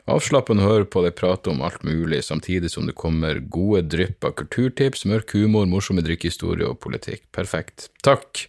Avslappende 0.10 0.63
å 0.63 0.69
høre 0.69 0.88
på 0.89 1.04
deg 1.06 1.15
prate 1.17 1.52
om 1.52 1.62
alt 1.65 1.84
mulig, 1.86 2.23
samtidig 2.25 2.71
som 2.73 2.88
det 2.88 2.95
kommer 2.97 3.41
gode 3.41 3.84
drypp 3.93 4.25
av 4.25 4.36
kulturtips, 4.39 5.06
mørk 5.06 5.36
humor, 5.38 5.67
morsomme 5.69 6.02
drikkehistorier 6.06 6.71
og 6.71 6.80
politikk. 6.82 7.28
Perfekt. 7.36 7.89
Takk. 8.06 8.47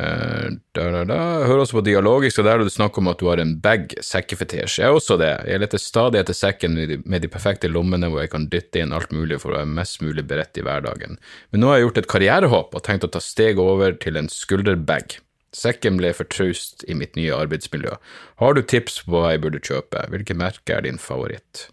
Uh, 0.00 0.56
da, 0.72 0.86
da, 0.94 1.00
da. 1.04 1.18
Hører 1.44 1.64
også 1.64 1.76
på 1.76 1.84
Dialogisk, 1.84 2.40
og 2.40 2.46
der 2.46 2.56
er 2.56 2.64
det 2.64 2.72
snakk 2.72 2.96
om 3.00 3.10
at 3.10 3.20
du 3.20 3.26
har 3.28 3.40
en 3.42 3.56
bag 3.60 3.92
sekkefetisj. 4.04 4.78
Jeg 4.80 4.88
er 4.88 4.96
også 4.96 5.18
det. 5.20 5.32
Jeg 5.50 5.60
leter 5.60 5.82
stadig 5.82 6.22
etter 6.22 6.36
sekken 6.36 6.78
med 6.78 7.24
de, 7.24 7.30
perfekte 7.32 7.68
lommene 7.68 8.08
hvor 8.08 8.22
jeg 8.22 8.32
kan 8.32 8.46
dytte 8.52 8.80
inn 8.80 8.94
alt 8.96 9.12
mulig 9.14 9.40
for 9.42 9.52
å 9.52 9.58
være 9.58 9.72
mest 9.76 10.00
mulig 10.04 10.24
beredt 10.30 10.56
i 10.56 10.64
hverdagen. 10.64 11.18
Men 11.50 11.62
nå 11.62 11.70
har 11.70 11.80
jeg 11.80 11.88
gjort 11.88 12.00
et 12.02 12.12
karrierehopp 12.14 12.78
og 12.78 12.86
tenkt 12.86 13.04
å 13.08 13.12
ta 13.12 13.20
steget 13.24 13.60
over 13.60 13.98
til 14.00 14.16
en 14.20 14.30
skulderbag. 14.32 15.18
Sekken 15.56 15.98
ble 15.98 16.14
for 16.14 16.30
traust 16.30 16.86
i 16.86 16.94
mitt 16.94 17.18
nye 17.18 17.34
arbeidsmiljø. 17.34 17.98
Har 18.40 18.56
du 18.56 18.62
tips 18.62 19.02
på 19.04 19.16
hva 19.16 19.34
jeg 19.34 19.44
burde 19.44 19.62
kjøpe? 19.66 20.06
Hvilke 20.14 20.38
merker 20.38 20.78
er 20.78 20.86
din 20.86 21.02
favoritt? 21.02 21.66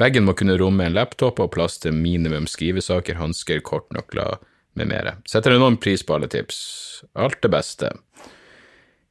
Bagen 0.00 0.24
må 0.24 0.32
kunne 0.38 0.56
romme 0.58 0.86
en 0.86 0.94
laptop 0.96 1.40
og 1.42 1.52
plass 1.56 1.76
til 1.82 1.94
minimum 1.94 2.46
skrivesaker, 2.48 3.18
hansker, 3.20 3.60
kortnøkler 3.66 4.38
med 4.78 4.90
mere. 4.90 5.16
Setter 5.28 5.56
enorm 5.56 5.76
pris 5.82 6.04
på 6.06 6.16
alle 6.16 6.30
tips. 6.30 6.58
Alt 7.18 7.42
det 7.42 7.50
beste. 7.52 7.92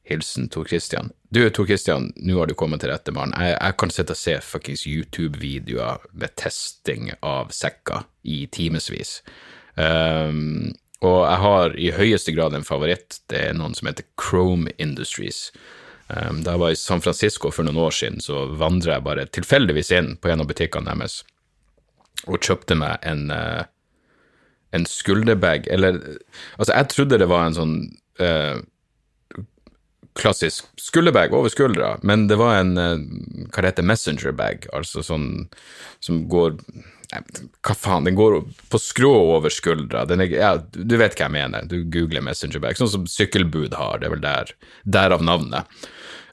Hilsen 0.08 0.48
Tor 0.48 0.64
Christian. 0.64 1.10
Du, 1.28 1.42
Tor 1.50 1.66
Christian, 1.68 2.12
nå 2.16 2.38
har 2.38 2.48
du 2.48 2.54
kommet 2.56 2.80
til 2.80 2.88
rette 2.92 3.12
mann. 3.12 3.34
Jeg, 3.36 3.56
jeg, 3.58 3.76
kan 3.80 3.92
sitte 3.92 4.16
og 4.16 4.20
se 4.20 4.36
fuckings 4.40 4.86
YouTube-videoer 4.88 6.06
med 6.16 6.36
testing 6.40 7.10
av 7.20 7.52
sekker 7.52 8.06
i 8.24 8.46
timevis. 8.52 9.18
Um, 9.76 10.72
og 11.04 11.20
jeg 11.28 11.40
har 11.44 11.76
i 11.76 11.90
høyeste 11.94 12.32
grad 12.34 12.56
en 12.56 12.66
favoritt. 12.66 13.20
Det 13.28 13.50
er 13.50 13.58
noen 13.58 13.76
som 13.76 13.90
heter 13.90 14.08
Chrome 14.18 14.72
Industries. 14.80 15.50
Um, 16.08 16.40
da 16.40 16.56
jeg 16.56 16.64
var 16.64 16.72
i 16.72 16.80
San 16.80 17.04
Francisco 17.04 17.52
for 17.52 17.68
noen 17.68 17.78
år 17.84 17.92
siden, 17.94 18.24
så 18.24 18.46
vandra 18.56 18.96
jeg 18.96 19.06
bare 19.06 19.28
tilfeldigvis 19.28 19.92
inn 19.92 20.14
på 20.16 20.32
en 20.32 20.40
av 20.40 20.48
butikkene 20.48 20.88
deres 20.88 21.20
og 22.26 22.40
kjøpte 22.42 22.74
meg 22.74 23.04
en 23.06 23.28
uh, 23.30 23.68
en 24.76 24.86
skulderbag, 24.86 25.68
eller 25.72 26.00
Altså, 26.58 26.72
jeg 26.74 26.90
trodde 26.92 27.20
det 27.22 27.30
var 27.30 27.46
en 27.46 27.56
sånn 27.56 27.76
eh, 28.20 28.58
klassisk 30.18 30.66
skulderbag 30.80 31.34
over 31.36 31.52
skuldra, 31.52 31.94
men 32.02 32.26
det 32.28 32.38
var 32.40 32.58
en 32.58 32.76
eh, 32.76 33.00
hva 33.48 33.62
det 33.62 33.72
heter, 33.72 33.86
messengerbag, 33.86 34.68
altså 34.76 35.04
sånn 35.06 35.28
som 36.04 36.24
går 36.30 36.58
hva 37.08 37.72
faen, 37.72 38.04
den 38.04 38.18
går 38.18 38.42
på 38.68 38.78
skrå 38.82 39.12
over 39.38 39.52
skuldra. 39.52 40.02
Er, 40.12 40.24
ja, 40.28 40.50
du 40.60 40.96
vet 41.00 41.14
hva 41.16 41.24
jeg 41.24 41.34
mener, 41.38 41.64
du 41.64 41.86
googler 41.88 42.24
messengerbag, 42.24 42.76
sånn 42.76 42.90
som 42.92 43.06
sykkelbud 43.08 43.76
har, 43.78 44.00
det 44.00 44.10
er 44.10 44.12
vel 44.12 44.24
der, 44.24 44.52
derav 44.84 45.24
navnet. 45.24 45.80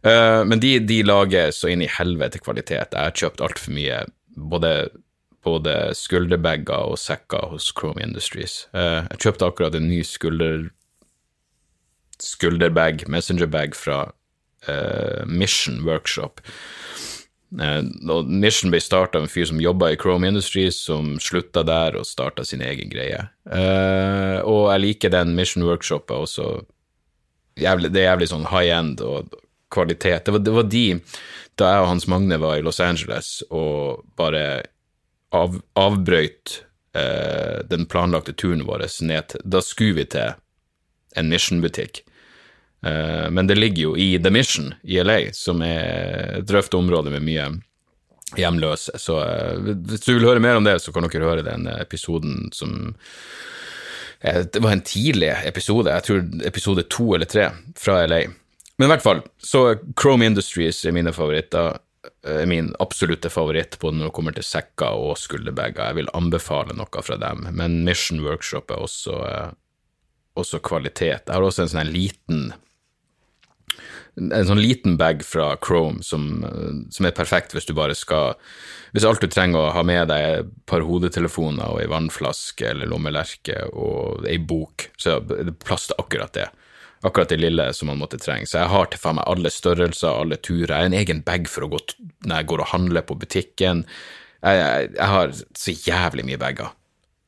Uh, 0.06 0.44
men 0.46 0.60
de, 0.62 0.76
de, 0.84 1.00
lager 1.08 1.54
så 1.56 1.72
inn 1.72 1.82
i 1.82 1.90
helvete 1.90 2.42
kvalitet. 2.44 2.92
Jeg 2.92 3.00
har 3.00 3.16
kjøpt 3.16 3.42
altfor 3.46 3.74
mye, 3.78 4.04
både 4.36 4.74
både 5.46 5.76
skulderbager 5.98 6.90
og 6.92 7.00
sekker 7.00 7.52
hos 7.54 7.70
Chrome 7.78 8.02
Industries. 8.04 8.66
Eh, 8.74 9.06
jeg 9.12 9.22
kjøpte 9.26 9.50
akkurat 9.50 9.78
en 9.78 9.88
ny 9.90 10.02
skulder, 10.06 10.68
skulderbag, 12.22 13.06
messengerbag, 13.12 13.76
fra 13.76 14.00
uh, 14.70 15.24
Mission 15.28 15.82
Workshop. 15.86 16.40
Uh, 17.56 17.84
Mission 18.26 18.72
ble 18.72 18.80
starta 18.82 19.20
av 19.20 19.28
en 19.28 19.32
fyr 19.32 19.50
som 19.50 19.60
jobba 19.62 19.92
i 19.92 19.98
Chrome 20.00 20.28
Industries, 20.32 20.80
som 20.88 21.18
slutta 21.22 21.66
der 21.68 22.00
og 22.00 22.08
starta 22.08 22.46
sin 22.48 22.64
egen 22.66 22.90
greie. 22.92 23.28
Og 24.48 24.62
jeg 24.72 24.82
liker 24.82 25.12
den 25.14 25.36
Mission 25.36 25.68
Workshopet 25.68 26.16
også. 26.16 26.54
Jævlig, 27.60 27.92
det 27.92 28.02
er 28.02 28.14
jævlig 28.14 28.32
sånn 28.32 28.48
high 28.52 28.72
end 28.76 29.04
og 29.04 29.36
kvalitet. 29.76 30.26
Det 30.26 30.34
var, 30.36 30.44
det 30.44 30.56
var 30.56 30.72
de, 30.72 30.86
da 31.60 31.72
jeg 31.72 31.84
og 31.84 31.92
Hans 31.92 32.08
Magne 32.12 32.40
var 32.42 32.58
i 32.58 32.64
Los 32.66 32.82
Angeles 32.84 33.38
og 33.50 34.08
bare 34.20 34.64
av, 35.34 35.62
avbrøt 35.74 36.60
eh, 36.96 37.62
den 37.70 37.86
planlagte 37.86 38.34
turen 38.34 38.66
vår 38.68 38.88
ned 39.02 39.32
til 39.32 39.42
Da 39.44 39.62
skulle 39.62 40.02
vi 40.02 40.06
til 40.16 40.36
en 41.16 41.32
Mission-butikk. 41.32 42.04
Eh, 42.86 43.30
men 43.32 43.48
det 43.48 43.56
ligger 43.56 43.84
jo 43.84 43.96
i 43.98 44.16
The 44.20 44.32
Mission 44.32 44.74
i 44.84 45.00
LA, 45.04 45.20
som 45.34 45.62
er 45.66 46.42
et 46.42 46.52
røft 46.52 46.74
område 46.78 47.14
med 47.14 47.26
mye 47.26 47.48
hjemløse. 48.38 48.98
Så 49.02 49.20
eh, 49.24 49.72
hvis 49.88 50.06
du 50.06 50.14
vil 50.16 50.28
høre 50.30 50.44
mer 50.44 50.60
om 50.60 50.68
det, 50.68 50.78
så 50.84 50.94
kan 50.94 51.08
dere 51.08 51.30
høre 51.30 51.46
den 51.46 51.68
episoden 51.78 52.50
som 52.54 52.94
eh, 54.20 54.44
Det 54.44 54.62
var 54.62 54.76
en 54.76 54.86
tidlig 54.86 55.34
episode, 55.46 55.94
jeg 55.94 56.08
tror 56.08 56.48
episode 56.52 56.88
to 56.92 57.14
eller 57.16 57.30
tre, 57.30 57.50
fra 57.80 58.04
LA. 58.06 58.26
Men 58.78 58.90
i 58.90 58.92
hvert 58.92 59.06
fall, 59.06 59.24
så 59.40 59.78
Chrome 59.96 60.28
Industries 60.28 60.84
er 60.86 60.96
mine 60.96 61.14
favoritter 61.16 61.80
min 62.48 62.72
absolutte 62.84 63.30
favoritt 63.30 63.78
på 63.82 63.92
når 63.92 64.10
det 64.10 64.16
kommer 64.16 64.36
til 64.36 64.46
sekker 64.46 65.00
og 65.08 65.18
skulderbager. 65.20 65.92
Jeg 65.92 66.00
vil 66.02 66.12
anbefale 66.18 66.76
noe 66.78 67.06
fra 67.06 67.18
dem, 67.22 67.48
men 67.56 67.84
Mission 67.88 68.24
Workshop 68.26 68.72
er 68.72 68.84
også, 68.86 69.18
eh, 69.30 69.50
også 70.36 70.62
kvalitet. 70.66 71.26
Jeg 71.28 71.34
har 71.34 71.46
også 71.46 71.66
en 71.66 71.74
sånn 71.74 71.94
liten 71.94 72.54
en 74.16 74.48
sånn 74.48 74.62
liten 74.62 74.96
bag 74.96 75.24
fra 75.28 75.58
Chrome 75.60 76.04
som, 76.06 76.46
som, 76.94 77.06
er 77.08 77.16
perfekt 77.16 77.52
hvis 77.52 77.68
du 77.68 77.74
bare 77.76 77.96
skal 77.98 78.38
Hvis 78.96 79.04
alt 79.04 79.20
du 79.20 79.28
trenger 79.28 79.60
å 79.60 79.74
ha 79.76 79.84
med 79.84 80.08
deg 80.08 80.22
er 80.24 80.44
et 80.44 80.54
par 80.70 80.86
hodetelefoner 80.88 81.74
og 81.74 81.82
ei 81.82 81.90
vannflaske 81.92 82.70
eller 82.70 82.88
lommelerke 82.88 83.66
og 83.74 84.24
ei 84.30 84.38
bok, 84.40 84.88
så 84.96 85.18
er 85.20 85.50
det 85.50 85.58
plass 85.60 85.90
til 85.90 86.00
akkurat 86.00 86.32
det 86.38 86.48
akkurat 87.06 87.30
det 87.30 87.40
lille 87.42 87.68
som 87.74 87.90
man 87.92 88.00
måtte 88.02 88.20
trenge. 88.22 88.48
Så 88.50 88.60
jeg 88.62 88.72
har 88.72 88.90
til 88.90 89.02
faen 89.02 89.20
meg 89.20 89.28
alle 89.30 89.52
størrelser, 89.54 90.10
alle 90.10 90.40
turer. 90.42 90.72
Jeg 90.74 90.78
har 90.78 90.90
en 90.90 91.00
egen 91.02 91.22
bag 91.26 91.50
for 91.52 91.66
å 91.66 91.72
gå 91.76 91.82
når 92.26 92.40
jeg 92.40 92.50
går 92.52 92.64
og 92.64 92.72
handler 92.72 93.06
på 93.06 93.18
butikken. 93.22 93.84
Jeg, 94.42 94.62
jeg, 94.62 94.90
jeg 94.96 95.12
har 95.14 95.36
så 95.58 95.76
jævlig 95.76 96.26
mye 96.30 96.42
bager 96.42 96.72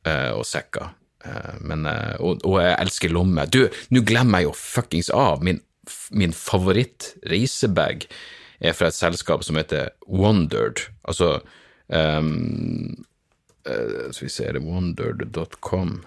uh, 0.08 0.34
og 0.38 0.46
sekker. 0.50 0.92
Uh, 1.26 1.54
men, 1.62 1.86
uh, 1.90 2.16
og, 2.20 2.42
og, 2.48 2.58
jeg 2.64 2.80
elsker 2.86 3.14
lommer. 3.14 3.50
Du, 3.52 3.66
nå 3.94 4.04
glemmer 4.08 4.44
jeg 4.44 4.50
jo 4.50 4.58
fuckings 4.58 5.12
av. 5.14 5.46
Min, 5.46 5.62
min 6.10 6.36
favoritt-reisebag 6.36 8.08
er 8.58 8.74
fra 8.74 8.90
et 8.90 8.98
selskap 8.98 9.46
som 9.46 9.60
heter 9.60 9.94
Wondered. 10.10 10.88
Altså 11.06 11.38
um, 11.94 13.06
Skal 13.62 14.26
vi 14.26 14.32
se, 14.34 14.48
er 14.48 14.58
det 14.58 14.66
wondered.com? 14.66 16.00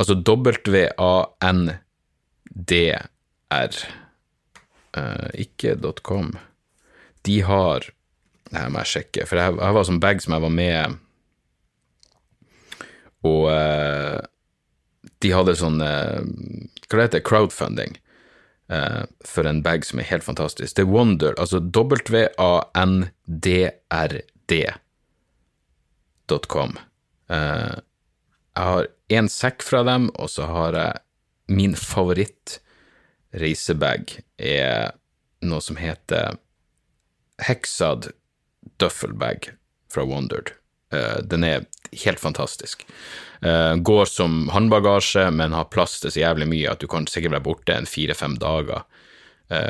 Altså 0.00 0.16
W-A-N 0.18 1.66
DR, 2.54 3.08
uh, 4.98 5.28
ikke 5.34 5.76
.com. 6.02 6.36
De 7.22 7.40
har 7.46 7.90
Det 8.52 8.58
her 8.60 8.68
må 8.68 8.82
jeg 8.82 8.92
sjekke, 8.92 9.26
for 9.26 9.40
jeg, 9.40 9.56
jeg 9.56 9.74
var 9.76 9.84
sånn 9.88 10.00
bag 10.02 10.20
som 10.20 10.34
jeg 10.34 10.44
var 10.44 10.52
med 10.52 10.98
Og 13.24 13.46
uh, 13.48 14.18
de 15.22 15.30
hadde 15.32 15.54
sånn 15.58 15.80
uh, 15.80 16.20
Hva 16.88 16.96
det 16.98 17.04
heter 17.06 17.24
Crowdfunding. 17.24 17.92
Uh, 18.72 19.04
for 19.26 19.46
en 19.48 19.62
bag 19.64 19.84
som 19.86 19.98
er 20.00 20.10
helt 20.10 20.24
fantastisk. 20.26 20.76
Det 20.76 20.82
er 20.84 20.90
Wonder, 20.90 21.32
altså 21.38 21.58
W-A-N-D-R-D.com. 21.60 22.30
Jeg 27.32 28.64
har 28.68 28.86
én 29.12 29.28
sekk 29.32 29.62
fra 29.64 29.82
dem, 29.88 30.10
og 30.20 30.28
så 30.32 30.42
har 30.48 30.72
jeg 30.76 30.92
min 31.52 31.76
favoritt-reisebag 31.78 34.20
er 34.42 34.90
noe 35.42 35.60
som 35.64 35.76
heter 35.80 36.36
Hexad 37.42 38.12
Duffelbag 38.80 39.50
fra 39.92 40.04
Wondered. 40.06 40.48
Uh, 40.94 41.18
den 41.24 41.44
er 41.44 41.64
helt 42.04 42.20
fantastisk. 42.20 42.86
Uh, 43.44 43.76
går 43.76 44.04
som 44.10 44.48
håndbagasje, 44.52 45.30
men 45.34 45.52
har 45.56 45.64
plass 45.72 46.00
til 46.00 46.10
så 46.14 46.20
jævlig 46.22 46.48
mye 46.52 46.70
at 46.70 46.80
du 46.82 46.86
kan 46.90 47.06
sikkert 47.10 47.32
være 47.36 47.48
borte 47.48 47.72
en 47.74 47.88
fire-fem 47.88 48.34
dager 48.40 48.80
eh, 48.80 48.84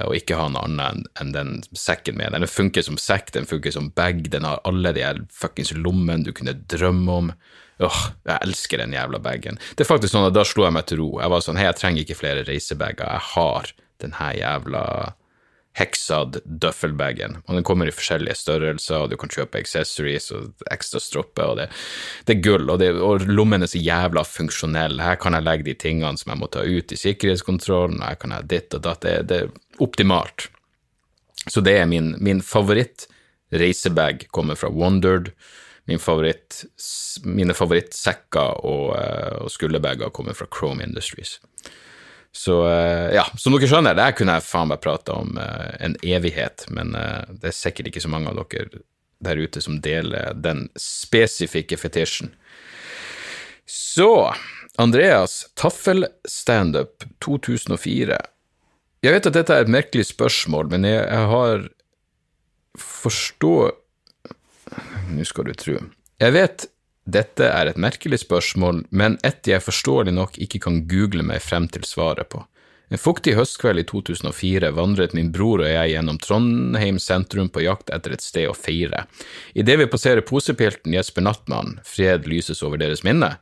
og 0.07 0.16
ikke 0.16 0.38
ha 0.38 0.49
noe 0.53 0.64
annet 0.68 1.09
enn 1.21 1.33
den 1.35 1.55
sekken 1.77 2.18
med. 2.21 2.35
Den 2.37 2.51
funker 2.51 2.85
som 2.87 2.99
sekk, 3.01 3.33
den 3.37 3.49
funker 3.49 3.75
som 3.75 3.90
bag, 3.97 4.25
den 4.33 4.47
har 4.49 4.62
alle 4.68 4.95
de 4.97 5.07
fuckings 5.35 5.75
lommene 5.77 6.27
du 6.27 6.33
kunne 6.37 6.57
drømme 6.71 7.18
om. 7.23 7.33
Åh, 7.83 8.03
jeg 8.29 8.38
elsker 8.47 8.83
den 8.83 8.95
jævla 8.95 9.18
bagen. 9.23 9.59
Det 9.75 9.85
er 9.85 9.90
faktisk 9.90 10.14
sånn 10.14 10.29
at 10.29 10.37
Da 10.37 10.45
slo 10.47 10.66
jeg 10.68 10.77
meg 10.77 10.87
til 10.87 11.03
ro. 11.03 11.09
Jeg 11.23 11.33
var 11.33 11.42
sånn, 11.45 11.59
hei, 11.59 11.66
jeg 11.71 11.81
trenger 11.81 12.05
ikke 12.05 12.21
flere 12.21 12.47
reisebager, 12.47 13.09
jeg 13.09 13.29
har 13.33 13.75
den 14.03 14.16
her 14.18 14.38
jævla 14.38 14.85
heksad 15.79 16.37
duffelbagen. 16.45 17.38
Og 17.47 17.57
den 17.57 17.64
kommer 17.64 17.88
i 17.88 17.95
forskjellige 17.95 18.37
størrelser, 18.37 19.05
og 19.05 19.12
du 19.12 19.16
kan 19.21 19.33
kjøpe 19.33 19.62
accessories 19.62 20.29
og 20.37 20.66
ekstra 20.73 21.01
stropper, 21.01 21.49
og 21.49 21.61
det, 21.62 21.68
det 22.29 22.37
er 22.37 22.42
gull. 22.45 22.68
Og, 22.68 22.79
det, 22.83 22.90
og 23.01 23.25
lommen 23.29 23.64
er 23.64 23.73
så 23.73 23.81
jævla 23.81 24.25
funksjonell. 24.29 25.01
Her 25.01 25.16
kan 25.21 25.37
jeg 25.37 25.47
legge 25.47 25.71
de 25.71 25.77
tingene 25.87 26.21
som 26.21 26.35
jeg 26.35 26.42
må 26.42 26.51
ta 26.53 26.64
ut 26.66 26.92
i 26.92 27.01
sikkerhetskontrollen, 27.01 28.05
her 28.05 28.21
kan 28.21 28.37
jeg 28.37 28.51
ditt 28.53 28.77
og 28.77 28.85
datt. 28.85 29.07
Det, 29.07 29.16
det, 29.33 29.72
optimalt. 29.83 30.49
Så 31.51 31.62
det 31.64 31.77
er 31.81 31.88
min, 31.90 32.14
min 32.23 32.42
favoritt. 32.42 33.09
Reisebag 33.53 34.29
kommer 34.31 34.59
fra 34.59 34.71
Wondered. 34.71 35.33
Min 35.90 35.99
favoritt, 35.99 36.62
mine 37.27 37.55
favorittsekker 37.59 38.62
og, 38.62 38.92
eh, 38.97 39.40
og 39.42 39.51
skulderbager 39.51 40.12
kommer 40.14 40.37
fra 40.38 40.47
Chrome 40.47 40.85
Industries. 40.87 41.40
Så 42.33 42.62
eh, 42.68 43.11
ja, 43.16 43.27
som 43.37 43.53
dere 43.57 43.68
skjønner, 43.68 43.99
det 43.99 44.07
her 44.07 44.14
kunne 44.16 44.38
jeg 44.38 44.47
faen 44.47 44.71
meg 44.71 44.81
prata 44.81 45.18
om 45.18 45.35
uh, 45.37 45.75
en 45.83 45.99
evighet, 46.07 46.64
men 46.73 46.95
det 46.95 47.51
er 47.51 47.57
sikkert 47.57 47.90
ikke 47.90 48.05
så 48.07 48.12
mange 48.14 48.31
av 48.31 48.38
dere 48.38 48.85
der 49.23 49.37
ute 49.37 49.61
som 49.62 49.81
deler 49.83 50.33
den 50.35 50.68
spesifikke 50.79 51.77
fetisjen. 51.79 52.33
Så, 53.66 54.35
Andreas, 54.79 55.47
Taffelstandup 55.55 57.05
2004. 57.25 58.18
Jeg 59.03 59.17
vet 59.17 59.27
at 59.27 59.35
dette 59.35 59.55
er 59.55 59.65
et 59.65 59.73
merkelig 59.73 60.05
spørsmål, 60.12 60.69
men 60.71 60.87
jeg, 60.87 61.01
jeg 61.03 61.31
har 61.33 61.65
forstå... 62.79 63.55
Nå 65.12 65.25
skal 65.29 65.49
du 65.51 65.57
tro. 65.59 65.81
Jeg 66.23 66.35
vet 66.37 66.69
dette 67.03 67.49
er 67.51 67.67
et 67.67 67.81
merkelig 67.83 68.21
spørsmål, 68.23 68.85
men 68.95 69.19
et 69.27 69.43
jeg 69.51 69.62
forståelig 69.65 70.15
nok 70.15 70.38
ikke 70.38 70.61
kan 70.62 70.85
google 70.87 71.25
meg 71.27 71.43
frem 71.43 71.67
til 71.67 71.83
svaret 71.87 72.31
på. 72.31 72.45
En 72.93 73.01
fuktig 73.01 73.35
høstkveld 73.35 73.81
i 73.81 73.87
2004 73.88 74.71
vandret 74.77 75.15
min 75.17 75.33
bror 75.33 75.65
og 75.65 75.71
jeg 75.71 75.95
gjennom 75.95 76.19
Trondheim 76.23 76.99
sentrum 77.01 77.49
på 77.51 77.65
jakt 77.65 77.91
etter 77.91 78.15
et 78.15 78.23
sted 78.23 78.51
å 78.51 78.55
feire. 78.55 79.07
Idet 79.57 79.79
vi 79.81 79.88
passerer 79.91 80.23
posepilten 80.29 80.95
Jesper 80.95 81.25
Nattmann, 81.25 81.81
fred 81.88 82.29
lyses 82.29 82.62
over 82.62 82.79
deres 82.79 83.03
minne, 83.03 83.33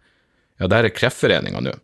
ja, 0.60 0.68
der 0.70 0.86
er 0.86 0.94
Kreftforeninga 0.94 1.64
nå. 1.64 1.74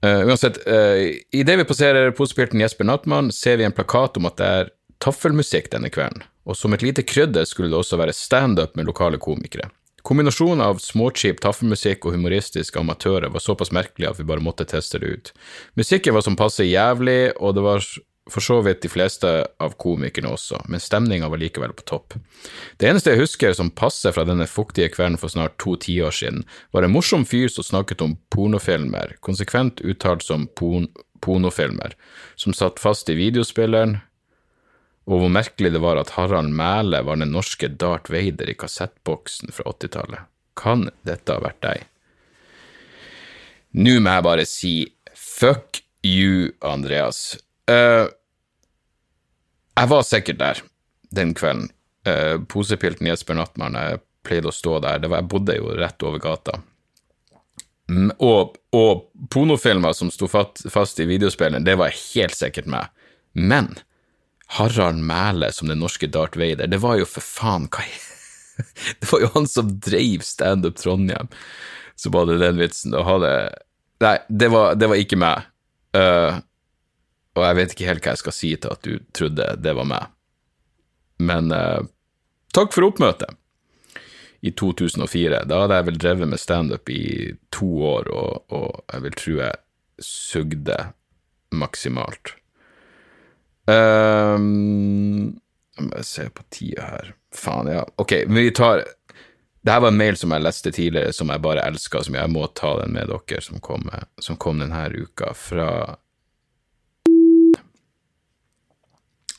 Uh, 0.00 0.22
uansett, 0.28 0.56
uh, 0.64 1.12
idet 1.36 1.58
vi 1.60 1.66
passerer 1.68 2.14
posepilten 2.16 2.60
Jesper 2.62 2.88
Nattmann, 2.88 3.32
ser 3.32 3.58
vi 3.60 3.66
en 3.66 3.74
plakat 3.76 4.16
om 4.16 4.28
at 4.30 4.38
det 4.40 4.46
er 4.60 4.70
taffelmusikk 5.04 5.68
denne 5.74 5.90
kvelden, 5.92 6.24
og 6.48 6.56
som 6.56 6.72
et 6.72 6.84
lite 6.84 7.04
krydder 7.04 7.44
skulle 7.48 7.68
det 7.72 7.76
også 7.76 7.98
være 8.00 8.16
standup 8.16 8.78
med 8.78 8.88
lokale 8.88 9.20
komikere. 9.20 9.68
Kombinasjonen 10.06 10.62
av 10.64 10.78
småcheap 10.80 11.42
taffelmusikk 11.44 12.06
og 12.08 12.14
humoristiske 12.16 12.80
amatører 12.80 13.28
var 13.32 13.44
såpass 13.44 13.72
merkelig 13.76 14.08
at 14.08 14.20
vi 14.20 14.24
bare 14.28 14.40
måtte 14.40 14.64
teste 14.68 15.00
det 15.02 15.10
ut. 15.12 15.32
Musikken 15.76 16.16
var 16.16 16.24
som 16.24 16.38
passe 16.40 16.64
jævlig, 16.64 17.34
og 17.36 17.58
det 17.58 17.64
var 17.66 17.84
for 18.32 18.44
så 18.44 18.60
vidt 18.64 18.82
de 18.84 18.90
fleste 18.92 19.28
av 19.60 19.76
komikerne 19.80 20.32
også, 20.34 20.62
men 20.70 20.82
stemninga 20.82 21.28
var 21.30 21.40
likevel 21.42 21.74
på 21.76 21.86
topp. 21.88 22.16
Det 22.80 22.88
eneste 22.88 23.14
jeg 23.14 23.24
husker 23.24 23.56
som 23.56 23.72
passer 23.74 24.14
fra 24.16 24.24
denne 24.28 24.48
fuktige 24.50 24.90
kvelden 24.94 25.18
for 25.20 25.32
snart 25.32 25.58
to 25.62 25.76
tiår 25.80 26.14
siden, 26.14 26.44
var 26.74 26.86
en 26.86 26.94
morsom 26.94 27.26
fyr 27.28 27.50
som 27.52 27.66
snakket 27.66 28.04
om 28.06 28.16
pornofilmer, 28.34 29.16
konsekvent 29.24 29.82
uttalt 29.84 30.26
som 30.26 30.48
porn 30.58 30.90
pornofilmer, 31.20 31.92
som 32.32 32.54
satt 32.56 32.80
fast 32.80 33.10
i 33.12 33.16
videospilleren, 33.18 33.98
og 35.10 35.20
hvor 35.20 35.32
merkelig 35.32 35.72
det 35.74 35.82
var 35.82 35.98
at 36.00 36.14
Harald 36.16 36.52
Mæle 36.54 37.02
var 37.04 37.18
den 37.20 37.32
norske 37.34 37.68
Darth 37.68 38.12
Vader 38.12 38.48
i 38.48 38.56
kassettboksen 38.56 39.52
fra 39.52 39.72
80-tallet. 39.72 40.28
Kan 40.56 40.88
dette 41.06 41.34
ha 41.34 41.42
vært 41.42 41.60
deg? 41.64 41.84
Nå 43.80 43.98
må 44.02 44.16
jeg 44.16 44.26
bare 44.26 44.46
si 44.48 44.74
fuck 45.12 45.82
you, 46.06 46.50
Andreas. 46.66 47.38
Uh, 47.70 48.08
jeg 49.78 49.90
var 49.92 50.06
sikkert 50.06 50.40
der 50.40 50.62
den 51.14 51.34
kvelden. 51.34 51.70
Uh, 52.08 52.40
posepilten 52.48 53.08
Jesper 53.10 53.36
Nattmann, 53.36 53.76
jeg 53.76 54.00
pleide 54.26 54.50
å 54.50 54.54
stå 54.54 54.78
der. 54.84 55.02
Var, 55.04 55.20
jeg 55.20 55.30
bodde 55.32 55.56
jo 55.58 55.74
rett 55.76 56.06
over 56.06 56.22
gata. 56.22 56.60
Mm, 57.90 58.12
og, 58.22 58.56
og 58.76 59.08
pornofilmer 59.34 59.94
som 59.96 60.12
sto 60.14 60.28
fast, 60.30 60.62
fast 60.70 61.00
i 61.02 61.08
videospilleren, 61.10 61.66
det 61.66 61.76
var 61.80 61.94
helt 61.94 62.36
sikkert 62.38 62.70
meg. 62.70 62.92
Men 63.34 63.74
Harald 64.56 65.02
Mæle 65.06 65.50
som 65.54 65.70
den 65.70 65.82
norske 65.82 66.08
Darth 66.10 66.38
Vader, 66.38 66.70
det 66.70 66.80
var 66.82 66.98
jo 67.00 67.08
for 67.08 67.24
faen 67.24 67.68
hva 67.70 67.84
Det 69.00 69.08
var 69.08 69.22
jo 69.22 69.30
han 69.34 69.46
som 69.48 69.70
dreiv 69.80 70.24
Standup 70.26 70.76
Trondheim, 70.76 71.30
som 71.96 72.16
hadde 72.18 72.40
den 72.42 72.60
vitsen. 72.60 72.96
Og 72.96 73.06
hadde 73.08 73.32
Nei, 74.00 74.16
det 74.28 74.48
var, 74.48 74.76
det 74.80 74.88
var 74.88 75.00
ikke 75.00 75.18
meg. 75.20 75.48
Uh, 75.96 76.40
og 77.38 77.44
jeg 77.46 77.58
vet 77.58 77.74
ikke 77.74 77.88
helt 77.88 78.06
hva 78.06 78.14
jeg 78.14 78.22
skal 78.24 78.36
si 78.36 78.54
til 78.56 78.74
at 78.74 78.86
du 78.86 78.96
trodde 79.16 79.46
det 79.62 79.74
var 79.78 79.88
meg. 79.88 80.08
Men 81.20 81.52
eh, 81.54 81.82
takk 82.56 82.74
for 82.74 82.88
oppmøtet 82.88 83.36
i 84.40 84.52
2004. 84.56 85.44
Da 85.48 85.62
hadde 85.64 85.78
jeg 85.78 85.88
vel 85.90 86.00
drevet 86.00 86.32
med 86.32 86.40
standup 86.40 86.90
i 86.92 87.04
to 87.54 87.68
år, 87.90 88.08
og, 88.08 88.54
og 88.56 88.94
jeg 88.94 89.06
vil 89.06 89.18
tro 89.20 89.36
jeg 89.42 89.60
sugde 90.00 90.78
maksimalt. 91.52 92.34
Um, 93.70 95.36
jeg 95.76 96.06
se 96.08 96.24
på 96.34 96.46
tida 96.50 96.88
her. 96.88 97.12
Faen, 97.36 97.68
ja. 97.70 97.84
Ok, 98.00 98.16
men 98.26 98.42
vi 98.48 98.54
tar 98.56 98.82
det 99.60 99.74
her 99.74 99.82
var 99.84 99.92
en 99.92 100.00
mail 100.00 100.16
som 100.16 100.32
jeg 100.32 100.40
leste 100.40 100.70
tidligere, 100.72 101.12
som 101.12 101.28
jeg 101.28 101.42
bare 101.44 101.62
elska, 101.68 102.00
som 102.06 102.14
jeg 102.16 102.32
må 102.32 102.46
ta 102.56 102.72
den 102.80 102.94
med 102.96 103.10
dere, 103.12 103.42
som 103.44 103.60
kom, 103.60 103.90
som 104.16 104.38
kom 104.40 104.62
denne 104.62 104.86
uka, 104.88 105.34
fra 105.36 105.66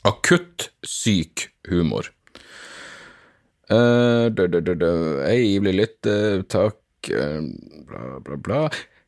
Akutt 0.08 0.72
syk 0.88 1.50
humor. 1.70 2.10
Uh, 3.72 4.28
Hei, 5.28 5.60
blir 5.64 5.76
litt 5.78 6.08
uh, 6.10 6.42
takk, 6.50 6.82
uh, 7.14 7.44
bla, 7.88 8.08
bla, 8.26 8.38
bla. 8.38 8.64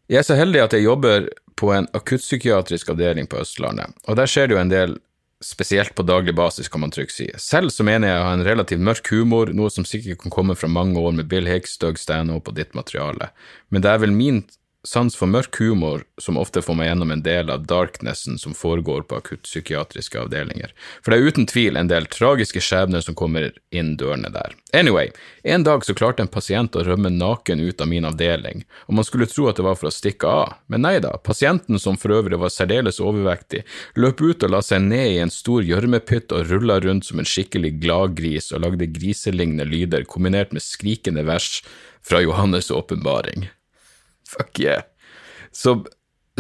Jeg 0.08 0.22
er 0.22 0.28
så 0.28 0.38
heldig 0.38 0.62
at 0.64 0.76
jeg 0.78 0.86
jobber 0.86 1.28
på 1.60 1.72
en 1.74 1.90
akuttpsykiatrisk 1.98 2.94
avdeling 2.94 3.28
på 3.30 3.42
Østlandet, 3.42 3.96
og 4.08 4.20
der 4.20 4.30
skjer 4.30 4.50
det 4.50 4.56
jo 4.56 4.62
en 4.62 4.72
del 4.72 4.96
spesielt 5.44 5.92
på 5.98 6.06
daglig 6.08 6.36
basis, 6.38 6.70
kan 6.72 6.86
man 6.86 6.94
trygt 6.94 7.16
si. 7.18 7.28
Selv 7.42 7.74
så 7.76 7.84
mener 7.84 8.08
jeg 8.08 8.22
å 8.22 8.28
ha 8.30 8.36
en 8.38 8.46
relativt 8.48 8.86
mørk 8.86 9.10
humor, 9.12 9.52
noe 9.52 9.74
som 9.74 9.88
sikkert 9.88 10.22
kan 10.22 10.32
komme 10.32 10.56
fra 10.56 10.70
mange 10.72 11.02
år 11.02 11.18
med 11.18 11.28
Bill 11.32 11.50
Hicks, 11.50 11.76
Doug 11.82 12.00
Stanhope 12.00 12.54
og 12.54 12.60
ditt 12.62 12.78
materiale, 12.78 13.34
men 13.74 13.84
det 13.84 13.92
er 13.92 14.06
vel 14.06 14.16
min 14.16 14.44
sans 14.88 15.16
for 15.16 15.32
mørk 15.32 15.56
humor 15.62 16.04
som 16.22 16.38
ofte 16.38 16.62
får 16.62 16.76
meg 16.76 16.90
gjennom 16.90 17.12
en 17.14 17.22
del 17.24 17.52
av 17.54 17.64
darknessen 17.68 18.36
som 18.40 18.56
foregår 18.58 19.06
på 19.08 19.16
akuttpsykiatriske 19.22 20.20
avdelinger, 20.20 20.74
for 21.02 21.14
det 21.14 21.20
er 21.20 21.30
uten 21.32 21.48
tvil 21.48 21.80
en 21.80 21.92
del 21.92 22.08
tragiske 22.12 22.60
skjebner 22.64 23.04
som 23.06 23.16
kommer 23.16 23.52
inn 23.72 23.94
dørene 24.00 24.32
der. 24.34 24.56
Anyway, 24.76 25.14
en 25.44 25.64
dag 25.64 25.86
så 25.86 25.96
klarte 25.96 26.26
en 26.26 26.32
pasient 26.32 26.76
å 26.76 26.84
rømme 26.84 27.14
naken 27.14 27.64
ut 27.64 27.82
av 27.82 27.88
min 27.88 28.10
avdeling, 28.10 28.66
og 28.88 29.00
man 29.00 29.08
skulle 29.08 29.30
tro 29.32 29.48
at 29.48 29.62
det 29.62 29.68
var 29.68 29.80
for 29.80 29.88
å 29.88 29.96
stikke 29.96 30.36
av, 30.44 30.60
men 30.68 30.84
nei 30.84 30.98
da, 31.04 31.16
pasienten 31.16 31.80
som 31.80 31.98
for 32.00 32.18
øvrig 32.20 32.42
var 32.44 32.52
særdeles 32.52 33.00
overvektig, 33.04 33.64
løp 33.96 34.20
ut 34.22 34.44
og 34.44 34.56
la 34.56 34.62
seg 34.66 34.84
ned 34.90 35.16
i 35.16 35.24
en 35.24 35.34
stor 35.34 35.64
gjørmepytt 35.64 36.36
og 36.36 36.52
rulla 36.52 36.82
rundt 36.84 37.08
som 37.08 37.24
en 37.24 37.30
skikkelig 37.30 37.78
gladgris 37.84 38.52
og 38.52 38.66
lagde 38.68 38.92
griselignende 38.92 39.70
lyder 39.70 40.08
kombinert 40.10 40.52
med 40.52 40.66
skrikende 40.66 41.24
vers 41.30 41.62
fra 42.04 42.20
Johannes' 42.20 42.74
åpenbaring. 42.74 43.48
Fuck 44.34 44.60
yeah. 44.60 44.84
Så 45.52 45.86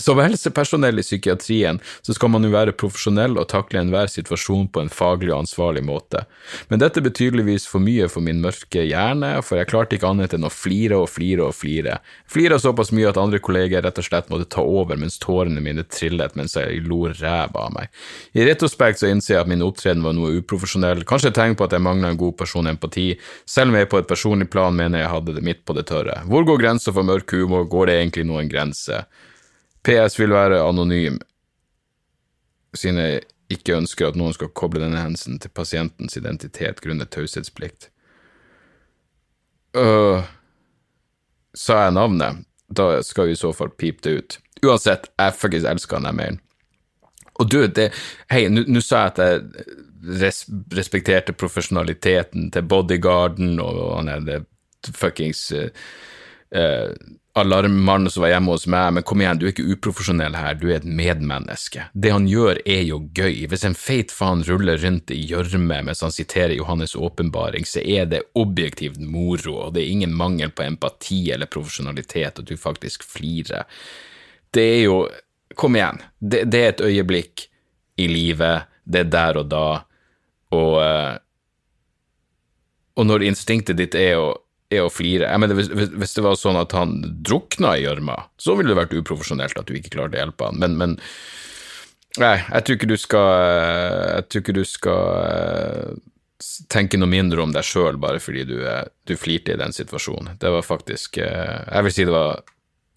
som 0.01 0.17
helsepersonell 0.17 0.99
i 0.99 1.03
psykiatrien 1.05 1.77
så 2.01 2.13
skal 2.17 2.31
man 2.33 2.45
jo 2.45 2.49
være 2.53 2.73
profesjonell 2.73 3.37
og 3.37 3.45
takle 3.51 3.83
enhver 3.83 4.07
situasjon 4.09 4.65
på 4.73 4.81
en 4.81 4.89
faglig 4.89 5.29
og 5.29 5.43
ansvarlig 5.43 5.83
måte, 5.85 6.23
men 6.71 6.81
dette 6.81 7.01
ble 7.03 7.11
tydeligvis 7.13 7.67
for 7.69 7.83
mye 7.83 8.07
for 8.09 8.25
min 8.25 8.39
mørke 8.41 8.87
hjerne, 8.89 9.35
for 9.45 9.59
jeg 9.59 9.69
klarte 9.69 9.97
ikke 9.97 10.09
annet 10.09 10.33
enn 10.33 10.47
å 10.47 10.51
flire 10.53 10.97
og 10.97 11.11
flire 11.13 11.45
og 11.45 11.53
flire. 11.53 11.99
Flira 12.25 12.57
såpass 12.57 12.89
mye 12.95 13.11
at 13.11 13.19
andre 13.21 13.37
kolleger 13.43 13.85
rett 13.85 13.99
og 14.01 14.07
slett 14.07 14.31
måtte 14.33 14.49
ta 14.55 14.63
over 14.65 14.97
mens 14.97 15.19
tårene 15.21 15.61
mine 15.61 15.85
trillet 15.85 16.33
mens 16.39 16.57
jeg 16.57 16.81
lo 16.87 17.03
ræva 17.11 17.67
av 17.67 17.75
meg. 17.75 17.91
I 18.33 18.47
retrospekt 18.47 19.03
så 19.03 19.11
innser 19.13 19.35
jeg 19.35 19.43
at 19.43 19.51
min 19.51 19.61
opptreden 19.65 20.01
var 20.05 20.17
noe 20.17 20.39
uprofesjonell, 20.39 21.03
kanskje 21.05 21.29
et 21.29 21.37
tegn 21.37 21.57
på 21.59 21.67
at 21.67 21.75
jeg 21.77 21.85
mangla 21.85 22.09
en 22.13 22.21
god 22.23 22.33
person 22.39 22.71
empati, 22.71 23.11
selv 23.45 23.69
om 23.69 23.77
jeg 23.77 23.91
på 23.93 24.01
et 24.01 24.09
personlig 24.09 24.49
plan 24.49 24.73
mener 24.73 25.03
jeg 25.03 25.13
hadde 25.13 25.37
det 25.37 25.45
midt 25.45 25.61
på 25.67 25.77
det 25.77 25.85
tørre. 25.91 26.23
Hvor 26.25 26.49
går 26.49 26.65
grensa 26.65 26.95
for 26.95 27.05
mørk 27.05 27.37
humor, 27.37 27.69
går 27.69 27.91
det 27.91 27.99
egentlig 27.99 28.25
noen 28.31 28.49
grense? 28.49 29.03
PS 29.83 30.19
vil 30.19 30.33
være 30.33 30.61
anonym, 30.63 31.19
siden 32.75 33.01
jeg 33.01 33.23
ikke 33.53 33.77
ønsker 33.77 34.09
at 34.09 34.19
noen 34.19 34.35
skal 34.35 34.53
koble 34.55 34.81
denne 34.81 35.01
hendelsen 35.01 35.39
til 35.41 35.51
pasientens 35.53 36.17
identitet 36.17 36.81
grunnet 36.83 37.11
taushetsplikt. 37.13 37.89
Uh, 39.77 40.23
sa 41.57 41.85
jeg 41.85 41.97
navnet? 41.97 42.45
Da 42.73 43.01
skal 43.05 43.29
vi 43.29 43.35
i 43.35 43.39
så 43.39 43.51
fall 43.53 43.73
pipe 43.77 44.05
det 44.05 44.15
ut. 44.17 44.37
Uansett, 44.63 45.09
jeg 45.19 45.35
fuckings 45.37 45.67
elsker 45.67 45.99
han 45.99 46.07
der 46.07 46.17
mailen. 46.17 46.39
Og 47.41 47.49
du, 47.49 47.63
det, 47.67 47.89
hei, 48.31 48.45
nå 48.47 48.81
sa 48.85 49.07
jeg 49.07 49.13
at 49.13 49.21
jeg 49.23 49.67
res, 50.21 50.43
respekterte 50.77 51.33
profesjonaliteten 51.33 52.51
til 52.53 52.67
bodyguarden 52.69 53.57
og, 53.63 53.79
han 53.97 54.11
er 54.13 54.25
det 54.27 54.39
fuckings 54.93 55.47
uh, 55.57 55.69
uh, 56.53 56.93
alarmmannen 57.33 58.11
som 58.13 58.21
var 58.21 58.29
hjemme 58.29 58.53
hos 58.53 58.67
meg, 58.69 58.91
men 58.93 59.05
kom 59.07 59.21
igjen, 59.23 59.39
du 59.41 59.47
er 59.47 59.53
ikke 59.53 59.65
uprofesjonell 59.73 60.35
her, 60.37 60.57
du 60.59 60.67
er 60.69 60.75
et 60.77 60.85
medmenneske. 60.85 61.87
Det 61.93 62.11
han 62.13 62.27
gjør 62.29 62.59
er 62.61 62.83
jo 62.85 62.99
gøy. 63.17 63.47
Hvis 63.49 63.65
en 63.65 63.77
feit 63.77 64.13
faen 64.13 64.43
ruller 64.45 64.77
rundt 64.83 65.13
i 65.13 65.17
gjørme 65.31 65.79
mens 65.87 66.03
han 66.05 66.13
siterer 66.13 66.53
Johannes' 66.53 66.93
åpenbaring, 66.93 67.65
så 67.65 67.81
er 67.81 68.05
det 68.11 68.21
objektivt 68.37 69.01
moro, 69.01 69.57
og 69.65 69.73
det 69.73 69.81
er 69.81 69.95
ingen 69.95 70.13
mangel 70.17 70.53
på 70.53 70.67
empati 70.67 71.23
eller 71.33 71.49
profesjonalitet, 71.49 72.39
og 72.39 72.49
du 72.49 72.53
faktisk 72.59 73.05
flirer. 73.07 73.65
Det 74.53 74.69
er 74.79 74.81
jo 74.87 75.05
Kom 75.53 75.75
igjen, 75.77 75.99
det, 76.17 76.39
det 76.49 76.59
er 76.59 76.71
et 76.71 76.79
øyeblikk 76.81 77.43
i 78.01 78.07
livet, 78.09 78.63
det 78.89 79.03
er 79.03 79.09
der 79.13 79.37
og 79.37 79.51
da, 79.51 79.67
og 80.49 80.71
uh, 80.81 81.19
og 82.93 83.07
når 83.09 83.25
instinktet 83.25 83.77
ditt 83.79 83.95
er 83.97 84.19
å 84.21 84.27
er 84.73 84.85
å 84.85 84.91
flire. 84.93 85.29
Jeg 85.29 85.41
mener, 85.43 85.57
hvis, 85.57 85.69
hvis, 85.71 86.15
det 86.17 86.23
var 86.25 86.39
sånn 86.39 86.59
at 86.59 86.73
han 86.77 86.97
drukna 87.25 87.75
i 87.77 87.85
gjørma, 87.85 88.17
så 88.41 88.57
ville 88.57 88.73
det 88.73 88.79
vært 88.81 88.97
uprofesjonelt 88.97 89.59
at 89.59 89.69
du 89.69 89.77
ikke 89.77 89.95
klarte 89.95 90.19
å 90.19 90.23
hjelpe 90.23 90.49
han, 90.49 90.61
men, 90.61 90.77
men 90.79 90.99
Nei, 92.21 92.35
jeg 92.45 92.65
tror 92.65 92.77
ikke 92.77 92.89
du 92.91 92.97
skal 93.01 93.29
Jeg 93.33 94.25
tror 94.29 94.43
ikke 94.43 94.53
du 94.53 94.65
skal 94.69 95.05
eh, 95.23 95.93
tenke 96.69 96.99
noe 96.99 97.09
mindre 97.09 97.41
om 97.41 97.53
deg 97.55 97.65
sjøl 97.65 97.97
bare 98.01 98.21
fordi 98.21 98.43
du, 98.49 98.57
eh, 98.69 98.83
du, 99.09 99.15
flirte 99.17 99.55
i 99.55 99.57
den 99.57 99.73
situasjonen. 99.73 100.35
Det 100.41 100.51
var 100.53 100.65
faktisk 100.67 101.17
eh, 101.23 101.63
Jeg 101.71 101.87
vil 101.87 101.95
si 101.95 102.05
det 102.05 102.13
var 102.13 102.43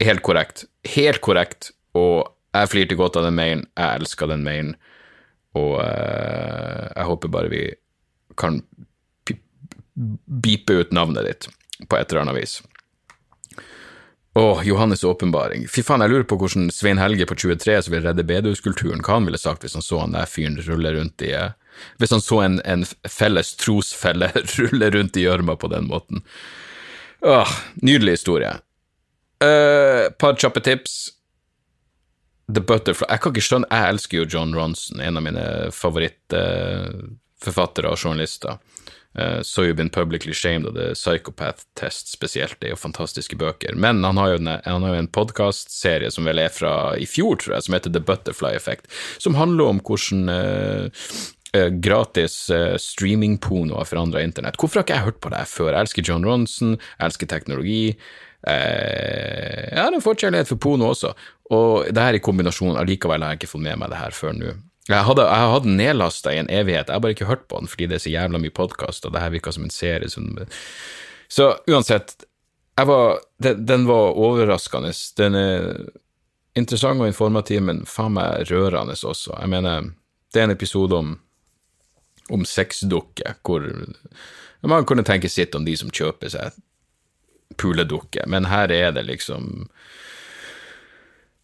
helt 0.04 0.24
korrekt. 0.26 0.66
Helt 0.92 1.22
korrekt, 1.24 1.70
og 1.96 2.28
jeg 2.52 2.72
flirte 2.72 2.98
godt 2.98 3.16
av 3.16 3.24
den 3.24 3.38
mailen. 3.38 3.64
Jeg 3.72 4.02
elska 4.02 4.28
den 4.28 4.44
mailen, 4.44 4.74
og 5.56 5.78
jeg 5.80 7.08
håper 7.08 7.32
bare 7.32 7.48
vi 7.52 7.62
kan 8.36 8.60
pipe 10.44 10.76
ut 10.76 10.92
navnet 10.92 11.24
ditt 11.24 11.48
på 11.88 11.98
et 11.98 12.10
eller 12.10 12.22
annet 12.24 12.40
vis. 12.40 12.54
Å, 14.36 14.60
Johannes' 14.64 15.04
åpenbaring. 15.08 15.64
Fy 15.72 15.80
faen, 15.86 16.02
jeg 16.04 16.12
lurer 16.12 16.26
på 16.28 16.36
hvordan 16.36 16.68
Svein 16.74 16.98
Helge 17.00 17.24
på 17.28 17.36
23 17.40 17.76
som 17.86 17.92
vil 17.94 18.04
redde 18.04 18.28
bedehuskulturen, 18.28 19.00
hva 19.00 19.14
han 19.16 19.26
ville 19.28 19.40
sagt 19.40 19.62
hvis 19.64 19.76
han 19.78 19.84
så 19.84 19.96
han 20.02 20.12
der 20.12 20.28
fyren 20.28 20.58
rulle 20.66 20.90
rundt 20.92 21.22
i 21.24 21.30
eh, 21.32 21.54
Hvis 22.00 22.12
han 22.12 22.24
så 22.24 22.40
en, 22.44 22.56
en 22.64 22.84
felles 23.08 23.56
trosfelle 23.56 24.28
rulle 24.58 24.90
rundt 24.92 25.16
i 25.16 25.24
gjørma 25.24 25.56
på 25.56 25.68
den 25.72 25.88
måten. 25.88 26.16
Åh, 27.24 27.48
nydelig 27.80 28.12
historie. 28.18 28.52
Uh, 29.40 30.12
par 30.20 30.36
kjappe 30.36 30.60
tips. 30.60 31.16
The 32.46 32.62
Butterfly 32.62 33.10
Jeg 33.10 33.20
kan 33.20 33.32
ikke 33.34 33.42
skjønne 33.42 33.66
Jeg 33.74 33.90
elsker 33.90 34.16
jo 34.20 34.26
John 34.30 34.54
Ronson, 34.54 35.00
en 35.02 35.16
av 35.18 35.22
mine 35.26 35.42
favorittforfattere 35.74 37.90
og 37.90 37.98
journalister. 37.98 38.54
Uh, 39.16 39.40
so 39.42 39.64
You've 39.64 39.76
Been 39.76 39.88
Publicly 39.88 40.34
Shamed 40.36 40.68
og 40.68 40.74
The 40.76 40.90
Psychopath 40.92 41.64
Test 41.78 42.10
spesielt, 42.12 42.58
det 42.60 42.68
er 42.68 42.74
jo 42.74 42.80
fantastiske 42.80 43.38
bøker. 43.40 43.72
Men 43.72 44.04
han 44.04 44.20
har 44.20 44.34
jo 44.34 44.42
en, 44.42 44.50
har 44.60 44.84
jo 44.92 44.98
en 44.98 45.08
podkastserie 45.08 46.10
som 46.12 46.28
vel 46.28 46.42
er 46.42 46.52
fra 46.52 46.74
i 47.00 47.08
fjor, 47.08 47.38
tror 47.40 47.56
jeg, 47.56 47.66
som 47.66 47.78
heter 47.78 47.94
The 47.94 48.04
Butterfly 48.04 48.52
Effect, 48.58 48.90
som 49.22 49.38
handler 49.40 49.72
om 49.72 49.80
hvordan 49.80 50.28
uh, 50.28 51.08
gratis 51.80 52.36
streamingporno 52.82 53.78
har 53.78 53.88
forandra 53.88 54.20
internett. 54.20 54.58
Hvorfor 54.60 54.82
har 54.82 54.84
ikke 54.84 54.98
jeg 54.98 55.06
hørt 55.06 55.22
på 55.24 55.32
det 55.32 55.46
før? 55.48 55.72
Jeg 55.72 55.86
elsker 55.86 56.04
John 56.04 56.26
Ronson, 56.28 56.76
jeg 56.76 57.06
elsker 57.08 57.30
teknologi. 57.30 57.96
jeg 58.46 59.80
har 59.80 59.94
en 59.94 60.04
forkjærlighet 60.04 60.50
for 60.50 60.60
porno 60.60 60.90
også, 60.92 61.14
og 61.56 61.88
det 61.88 62.02
her 62.02 62.18
i 62.18 62.20
kombinasjon, 62.20 62.76
allikevel 62.76 63.24
har 63.24 63.32
jeg 63.32 63.40
ikke 63.40 63.54
fått 63.54 63.64
med 63.64 63.80
meg 63.80 63.94
det 63.94 64.02
her 64.02 64.12
før 64.12 64.36
nå. 64.36 64.52
Jeg 64.86 65.02
hadde, 65.02 65.26
jeg 65.26 65.50
hadde 65.50 65.66
den 65.66 65.78
nedlasta 65.80 66.32
i 66.32 66.38
en 66.38 66.50
evighet, 66.52 66.86
jeg 66.86 66.94
har 66.94 67.02
bare 67.02 67.16
ikke 67.16 67.26
hørt 67.26 67.46
på 67.50 67.58
den 67.58 67.70
fordi 67.70 67.88
det 67.90 67.98
er 67.98 68.04
så 68.04 68.12
jævla 68.12 68.38
mye 68.38 68.54
podkast, 68.54 69.06
og 69.06 69.14
det 69.14 69.22
her 69.22 69.34
virka 69.34 69.52
som 69.54 69.66
en 69.66 69.74
serie. 69.74 70.10
Som, 70.10 70.28
så 71.28 71.56
uansett, 71.66 72.14
var, 72.78 73.18
den, 73.42 73.64
den, 73.66 73.86
var 73.90 74.14
overraskende. 74.14 74.92
Den 75.18 75.34
er 75.34 75.66
interessant 76.54 77.02
og 77.02 77.10
informativ, 77.10 77.64
men 77.66 77.82
faen 77.88 78.14
meg 78.14 78.46
rørende 78.50 78.94
også. 78.94 79.34
Jeg 79.40 79.50
mener, 79.50 79.90
det 80.32 80.42
er 80.42 80.46
en 80.46 80.54
episode 80.54 81.02
om, 81.02 81.16
om 82.30 82.46
sexdukker, 82.46 83.40
hvor 83.42 83.66
man 84.66 84.86
kunne 84.86 85.06
tenke 85.06 85.30
sitt 85.30 85.54
om 85.58 85.66
de 85.66 85.74
som 85.78 85.90
kjøper 85.90 86.30
seg 86.30 86.62
puledukker, 87.58 88.26
men 88.30 88.48
her 88.50 88.70
er 88.74 88.94
det 88.94 89.06
liksom 89.06 89.66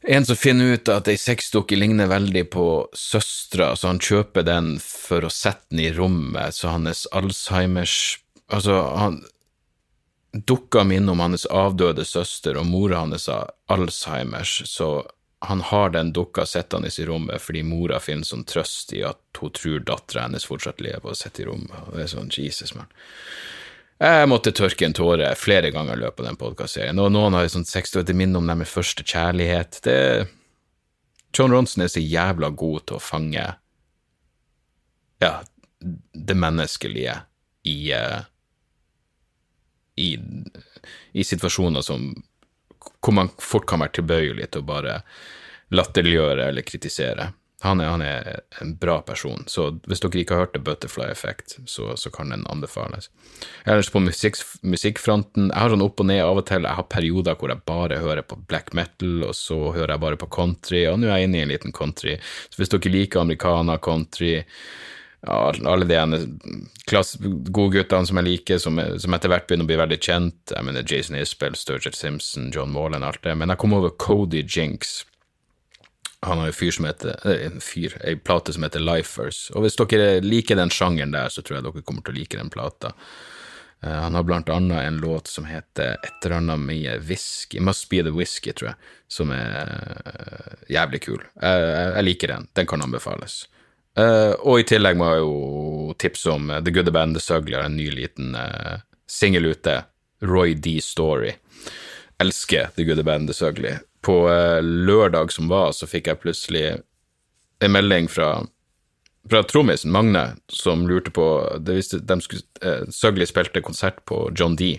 en 0.02 0.26
som 0.26 0.36
finner 0.36 0.74
ut 0.74 0.88
at 0.90 1.08
ei 1.10 1.18
sexdukke 1.20 1.76
ligner 1.78 2.10
veldig 2.10 2.44
på 2.50 2.66
søstera, 2.96 3.72
så 3.76 3.92
han 3.92 4.02
kjøper 4.02 4.46
den 4.46 4.74
for 4.82 5.24
å 5.24 5.30
sette 5.30 5.70
den 5.70 5.84
i 5.84 5.92
rommet, 5.94 6.56
så 6.58 6.74
hans 6.74 7.06
Alzheimers 7.12 8.18
Altså, 8.52 8.74
han 9.00 9.22
Dukka 10.32 10.82
minner 10.84 11.12
om 11.12 11.20
hans 11.20 11.46
avdøde 11.46 12.04
søster, 12.04 12.56
og 12.56 12.66
mora 12.68 13.02
hans 13.04 13.28
har 13.28 13.52
Alzheimers, 13.72 14.62
så 14.68 15.06
han 15.44 15.60
har 15.60 15.90
den 15.90 16.12
dukka 16.12 16.46
sittende 16.46 16.90
i 16.98 17.04
rommet 17.04 17.42
fordi 17.42 17.62
mora 17.66 17.98
finner 18.00 18.24
sånn 18.24 18.44
trøst 18.48 18.92
i 18.94 19.02
at 19.04 19.40
hun 19.40 19.50
tror 19.56 19.82
dattera 19.84 20.28
hennes 20.28 20.46
fortsatt 20.46 20.80
lever 20.80 21.10
og 21.10 21.18
sitter 21.18 21.44
i 21.44 21.48
rommet, 21.50 21.74
og 21.88 21.96
det 21.96 22.04
er 22.04 22.12
sånn 22.14 22.30
Jesus, 22.32 22.74
man. 22.78 22.88
Jeg 24.00 24.28
måtte 24.30 24.54
tørke 24.56 24.86
en 24.86 24.96
tåre 24.96 25.28
flere 25.38 25.70
ganger 25.74 25.98
i 25.98 26.02
løpet 26.02 26.24
av 26.24 26.30
den 26.30 26.38
podkastserien, 26.40 26.98
og 26.98 27.12
noen 27.14 27.36
har 27.36 27.50
sånn 27.52 27.68
sex 27.68 27.94
et 27.96 28.14
minne 28.16 28.40
om 28.40 28.48
deres 28.48 28.72
første 28.72 29.04
kjærlighet. 29.06 29.78
Det 29.84 29.98
John 31.32 31.52
Ronson 31.52 31.84
er 31.84 31.92
så 31.92 32.02
jævla 32.02 32.50
god 32.50 32.86
til 32.88 32.98
å 32.98 33.02
fange 33.02 33.44
ja, 35.22 35.32
det 36.12 36.36
menneskelige 36.36 37.14
i, 37.68 37.76
uh, 37.94 38.24
i, 39.96 40.10
i 41.12 41.24
situasjoner 41.24 41.84
som 41.86 42.10
hvor 43.02 43.14
man 43.14 43.30
fort 43.38 43.68
kan 43.70 43.82
være 43.82 44.00
tilbøyelig 44.00 44.50
til 44.50 44.62
å 44.62 44.66
bare 44.66 44.96
latterliggjøre 45.72 46.50
eller 46.50 46.66
kritisere. 46.66 47.30
Han 47.62 47.80
er, 47.80 47.88
han 47.92 48.02
er, 48.02 48.40
en 48.60 48.72
bra 48.76 48.96
person, 49.06 49.44
så 49.46 49.68
hvis 49.86 50.00
dere 50.02 50.18
ikke 50.18 50.34
har 50.34 50.46
hørt 50.46 50.54
The 50.56 50.62
Butterfly 50.66 51.04
Effect, 51.12 51.60
så, 51.70 51.92
så 51.94 52.10
kan 52.10 52.32
den 52.34 52.42
anbefales. 52.50 53.06
Ellers 53.62 53.90
på 53.92 54.02
musikk, 54.02 54.40
musikkfronten, 54.66 55.52
jeg 55.52 55.60
har 55.60 55.70
sånn 55.70 55.84
opp 55.84 56.02
og 56.02 56.08
ned 56.10 56.24
av 56.24 56.40
og 56.40 56.48
til. 56.50 56.66
Jeg 56.66 56.78
har 56.80 56.88
perioder 56.90 57.38
hvor 57.38 57.52
jeg 57.54 57.62
bare 57.70 58.00
hører 58.02 58.26
på 58.26 58.40
black 58.50 58.72
metal, 58.74 59.28
og 59.28 59.36
så 59.38 59.60
hører 59.76 59.94
jeg 59.94 60.04
bare 60.08 60.18
på 60.18 60.30
country, 60.34 60.80
og 60.90 60.98
nå 60.98 61.06
er 61.06 61.20
jeg 61.20 61.30
inne 61.30 61.38
i 61.38 61.44
en 61.46 61.52
liten 61.54 61.76
country. 61.76 62.16
Så 62.50 62.58
hvis 62.58 62.74
dere 62.74 62.94
liker 62.96 63.22
americana, 63.22 63.78
country, 63.82 64.40
ja, 65.22 65.38
alle 65.70 65.86
de 65.86 66.02
godguttene 67.54 68.10
som 68.10 68.18
jeg 68.18 68.26
liker, 68.26 68.58
som, 68.58 68.82
som, 68.98 69.14
etter 69.14 69.30
hvert 69.30 69.46
begynner 69.46 69.68
å 69.68 69.70
bli 69.70 69.78
veldig 69.84 70.00
kjent, 70.02 70.42
jeg 70.50 70.66
mener 70.66 70.82
Jason 70.82 71.20
Isbell, 71.20 71.54
Sturgill 71.54 71.94
Simpson, 71.94 72.50
John 72.50 72.74
Morland, 72.74 73.06
alt 73.06 73.22
det, 73.22 73.38
men 73.38 73.54
jeg 73.54 73.62
kom 73.62 73.78
over 73.78 73.94
Cody 74.02 74.42
Jinks 74.42 75.04
han 76.26 76.38
har 76.38 76.46
en 76.46 76.52
fyr 76.52 76.70
som 76.70 76.84
heter 76.84 77.16
eh, 77.24 77.46
En 77.46 77.60
fyr, 77.60 77.96
ei 78.04 78.16
plate 78.16 78.52
som 78.52 78.62
heter 78.62 78.80
Lifers. 78.80 79.50
Og 79.54 79.64
hvis 79.64 79.76
dere 79.80 80.20
liker 80.22 80.58
den 80.58 80.70
sjangeren 80.70 81.14
der, 81.14 81.28
så 81.28 81.42
tror 81.42 81.58
jeg 81.58 81.66
dere 81.66 81.82
kommer 81.82 82.04
til 82.06 82.14
å 82.14 82.18
like 82.20 82.38
den 82.38 82.52
plata. 82.52 82.92
Uh, 83.82 83.98
han 84.04 84.14
har 84.14 84.26
blant 84.26 84.50
annet 84.52 84.84
en 84.86 85.00
låt 85.02 85.26
som 85.26 85.48
heter 85.50 85.96
et 85.98 86.24
eller 86.24 86.36
annet 86.38 86.62
med 86.62 87.08
whisky, 87.08 87.58
Must 87.60 87.88
Be 87.90 88.04
The 88.06 88.14
Whisky, 88.14 88.54
tror 88.54 88.70
jeg, 88.70 88.92
som 89.10 89.34
er 89.34 89.72
uh, 90.06 90.54
jævlig 90.70 91.02
kul. 91.08 91.18
Uh, 91.42 91.98
jeg 91.98 92.06
liker 92.06 92.36
den. 92.36 92.46
Den 92.54 92.70
kan 92.70 92.86
anbefales. 92.86 93.46
og 93.92 94.54
i 94.56 94.64
tillegg 94.64 94.96
må 94.96 95.04
jeg 95.10 95.20
jo 95.20 95.94
tipse 96.00 96.30
om 96.32 96.46
The 96.48 96.72
Good, 96.72 96.86
The 96.86 96.94
Band, 96.94 97.18
The 97.18 97.20
Sugly 97.20 97.58
har 97.58 97.66
en 97.66 97.76
ny 97.76 97.90
liten 97.92 98.32
singel 99.04 99.50
ute. 99.50 99.82
Roy 100.22 100.54
D. 100.54 100.78
Story. 100.80 101.34
Elsker 102.22 102.70
The 102.76 102.86
Good, 102.86 103.02
The 103.02 103.04
Band, 103.04 103.28
The 103.28 103.36
Sugly 103.36 103.74
på 104.02 104.16
eh, 104.30 104.62
lørdag 104.62 105.32
som 105.32 105.48
var, 105.48 105.72
så 105.72 105.86
fikk 105.86 106.10
jeg 106.10 106.20
plutselig 106.22 106.64
en 107.62 107.74
melding 107.74 108.08
fra, 108.10 108.42
fra 109.30 109.42
trommisen 109.46 109.92
Magne, 109.94 110.32
som 110.50 110.86
lurte 110.88 111.14
på 111.14 111.26
det 111.62 111.78
visste, 111.78 112.02
de 112.02 112.18
skulle, 112.20 112.42
eh, 112.62 112.82
Søgli 112.90 113.26
spilte 113.28 113.62
konsert 113.62 114.02
på 114.10 114.24
John 114.38 114.56
D, 114.58 114.74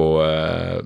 og 0.00 0.18
eh, 0.26 0.80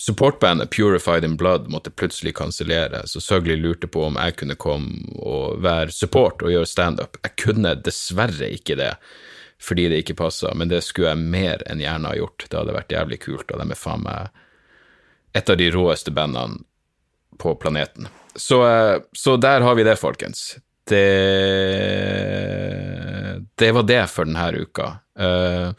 supportbandet 0.00 0.72
Purified 0.74 1.24
in 1.24 1.36
Blood 1.36 1.68
måtte 1.70 1.92
plutselig 1.94 2.34
kansellere, 2.40 3.04
så 3.06 3.20
Søgli 3.22 3.56
lurte 3.56 3.86
på 3.86 4.08
om 4.08 4.18
jeg 4.18 4.38
kunne 4.40 4.58
komme 4.58 5.14
og 5.20 5.62
være 5.62 5.94
support 5.94 6.42
og 6.42 6.50
gjøre 6.50 6.70
standup. 6.70 7.20
Jeg 7.22 7.36
kunne 7.44 7.76
dessverre 7.84 8.48
ikke 8.56 8.78
det, 8.80 8.94
fordi 9.62 9.86
det 9.92 10.02
ikke 10.02 10.18
passa, 10.24 10.50
men 10.58 10.72
det 10.72 10.80
skulle 10.82 11.12
jeg 11.12 11.30
mer 11.36 11.62
enn 11.70 11.82
gjerne 11.84 12.10
ha 12.10 12.18
gjort. 12.18 12.48
Det 12.48 12.58
hadde 12.58 12.74
vært 12.74 12.96
jævlig 12.96 13.20
kult, 13.22 13.52
og 13.52 13.60
de 13.60 13.68
er 13.70 13.78
faen 13.78 14.02
meg 14.02 14.40
et 15.38 15.48
av 15.48 15.56
de 15.60 15.70
råeste 15.72 16.12
bandene 16.12 16.64
på 17.38 17.54
planeten. 17.54 18.08
Så, 18.34 18.68
eh, 18.68 19.00
så, 19.12 19.36
der 19.36 19.60
har 19.60 19.74
vi 19.74 19.82
det, 19.82 19.96
folkens. 19.96 20.56
Det, 20.88 21.08
det 23.54 23.72
var 23.72 23.82
det 23.82 24.06
for 24.10 24.24
denne 24.26 24.64
uka. 24.64 24.96
Uh, 25.12 25.70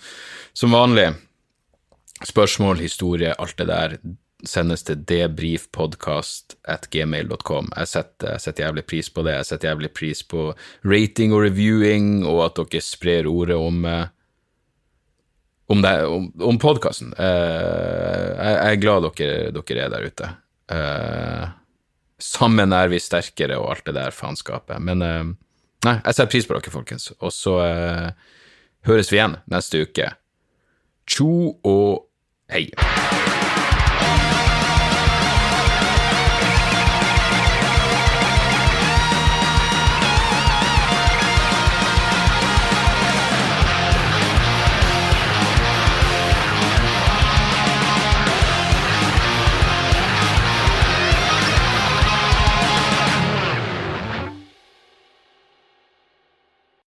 som 0.53 0.71
vanlig, 0.71 1.13
spørsmål, 2.23 2.77
historie, 2.79 3.33
alt 3.33 3.57
det 3.57 3.67
der. 3.67 3.97
sendes 4.43 4.83
til 4.83 5.05
debrifpodkast.gmail.com. 5.07 7.69
Jeg 7.77 7.87
setter, 7.87 8.31
jeg 8.35 8.41
setter 8.43 8.63
jævlig 8.65 8.85
pris 8.85 9.09
på 9.09 9.23
det. 9.23 9.33
Jeg 9.37 9.45
setter 9.47 9.69
jævlig 9.69 9.93
pris 9.95 10.23
på 10.23 10.53
rating 10.83 11.33
og 11.33 11.41
reviewing, 11.45 12.25
og 12.27 12.45
at 12.45 12.55
dere 12.59 12.81
sprer 12.83 13.27
ordet 13.27 13.55
om 13.55 13.85
eh, 13.85 14.07
om, 15.71 15.81
det, 15.81 16.05
om, 16.05 16.33
om 16.43 16.57
podkasten. 16.59 17.13
Jeg, 17.17 18.67
er 18.67 18.75
glad 18.81 19.01
dere, 19.07 19.51
dere 19.55 19.79
er 19.85 19.89
der 19.93 20.05
ute. 20.11 20.27
Uh, 20.71 21.49
sammen 22.21 22.75
er 22.75 22.91
vi 22.91 23.01
sterkere 23.03 23.59
og 23.59 23.71
alt 23.73 23.87
det 23.89 23.97
der 23.97 24.15
faenskapet. 24.15 24.79
Men 24.83 25.03
uh, 25.03 25.33
nei, 25.87 25.97
jeg 25.99 26.15
setter 26.15 26.31
pris 26.31 26.49
på 26.49 26.57
dere, 26.57 26.73
folkens. 26.73 27.11
Og 27.19 27.35
så 27.35 27.57
høres 28.87 29.11
vi 29.11 29.19
igjen 29.19 29.39
neste 29.51 29.83
uke. 29.83 30.13
Tjo 31.09 31.33
og 31.67 32.05
hei. 32.51 32.69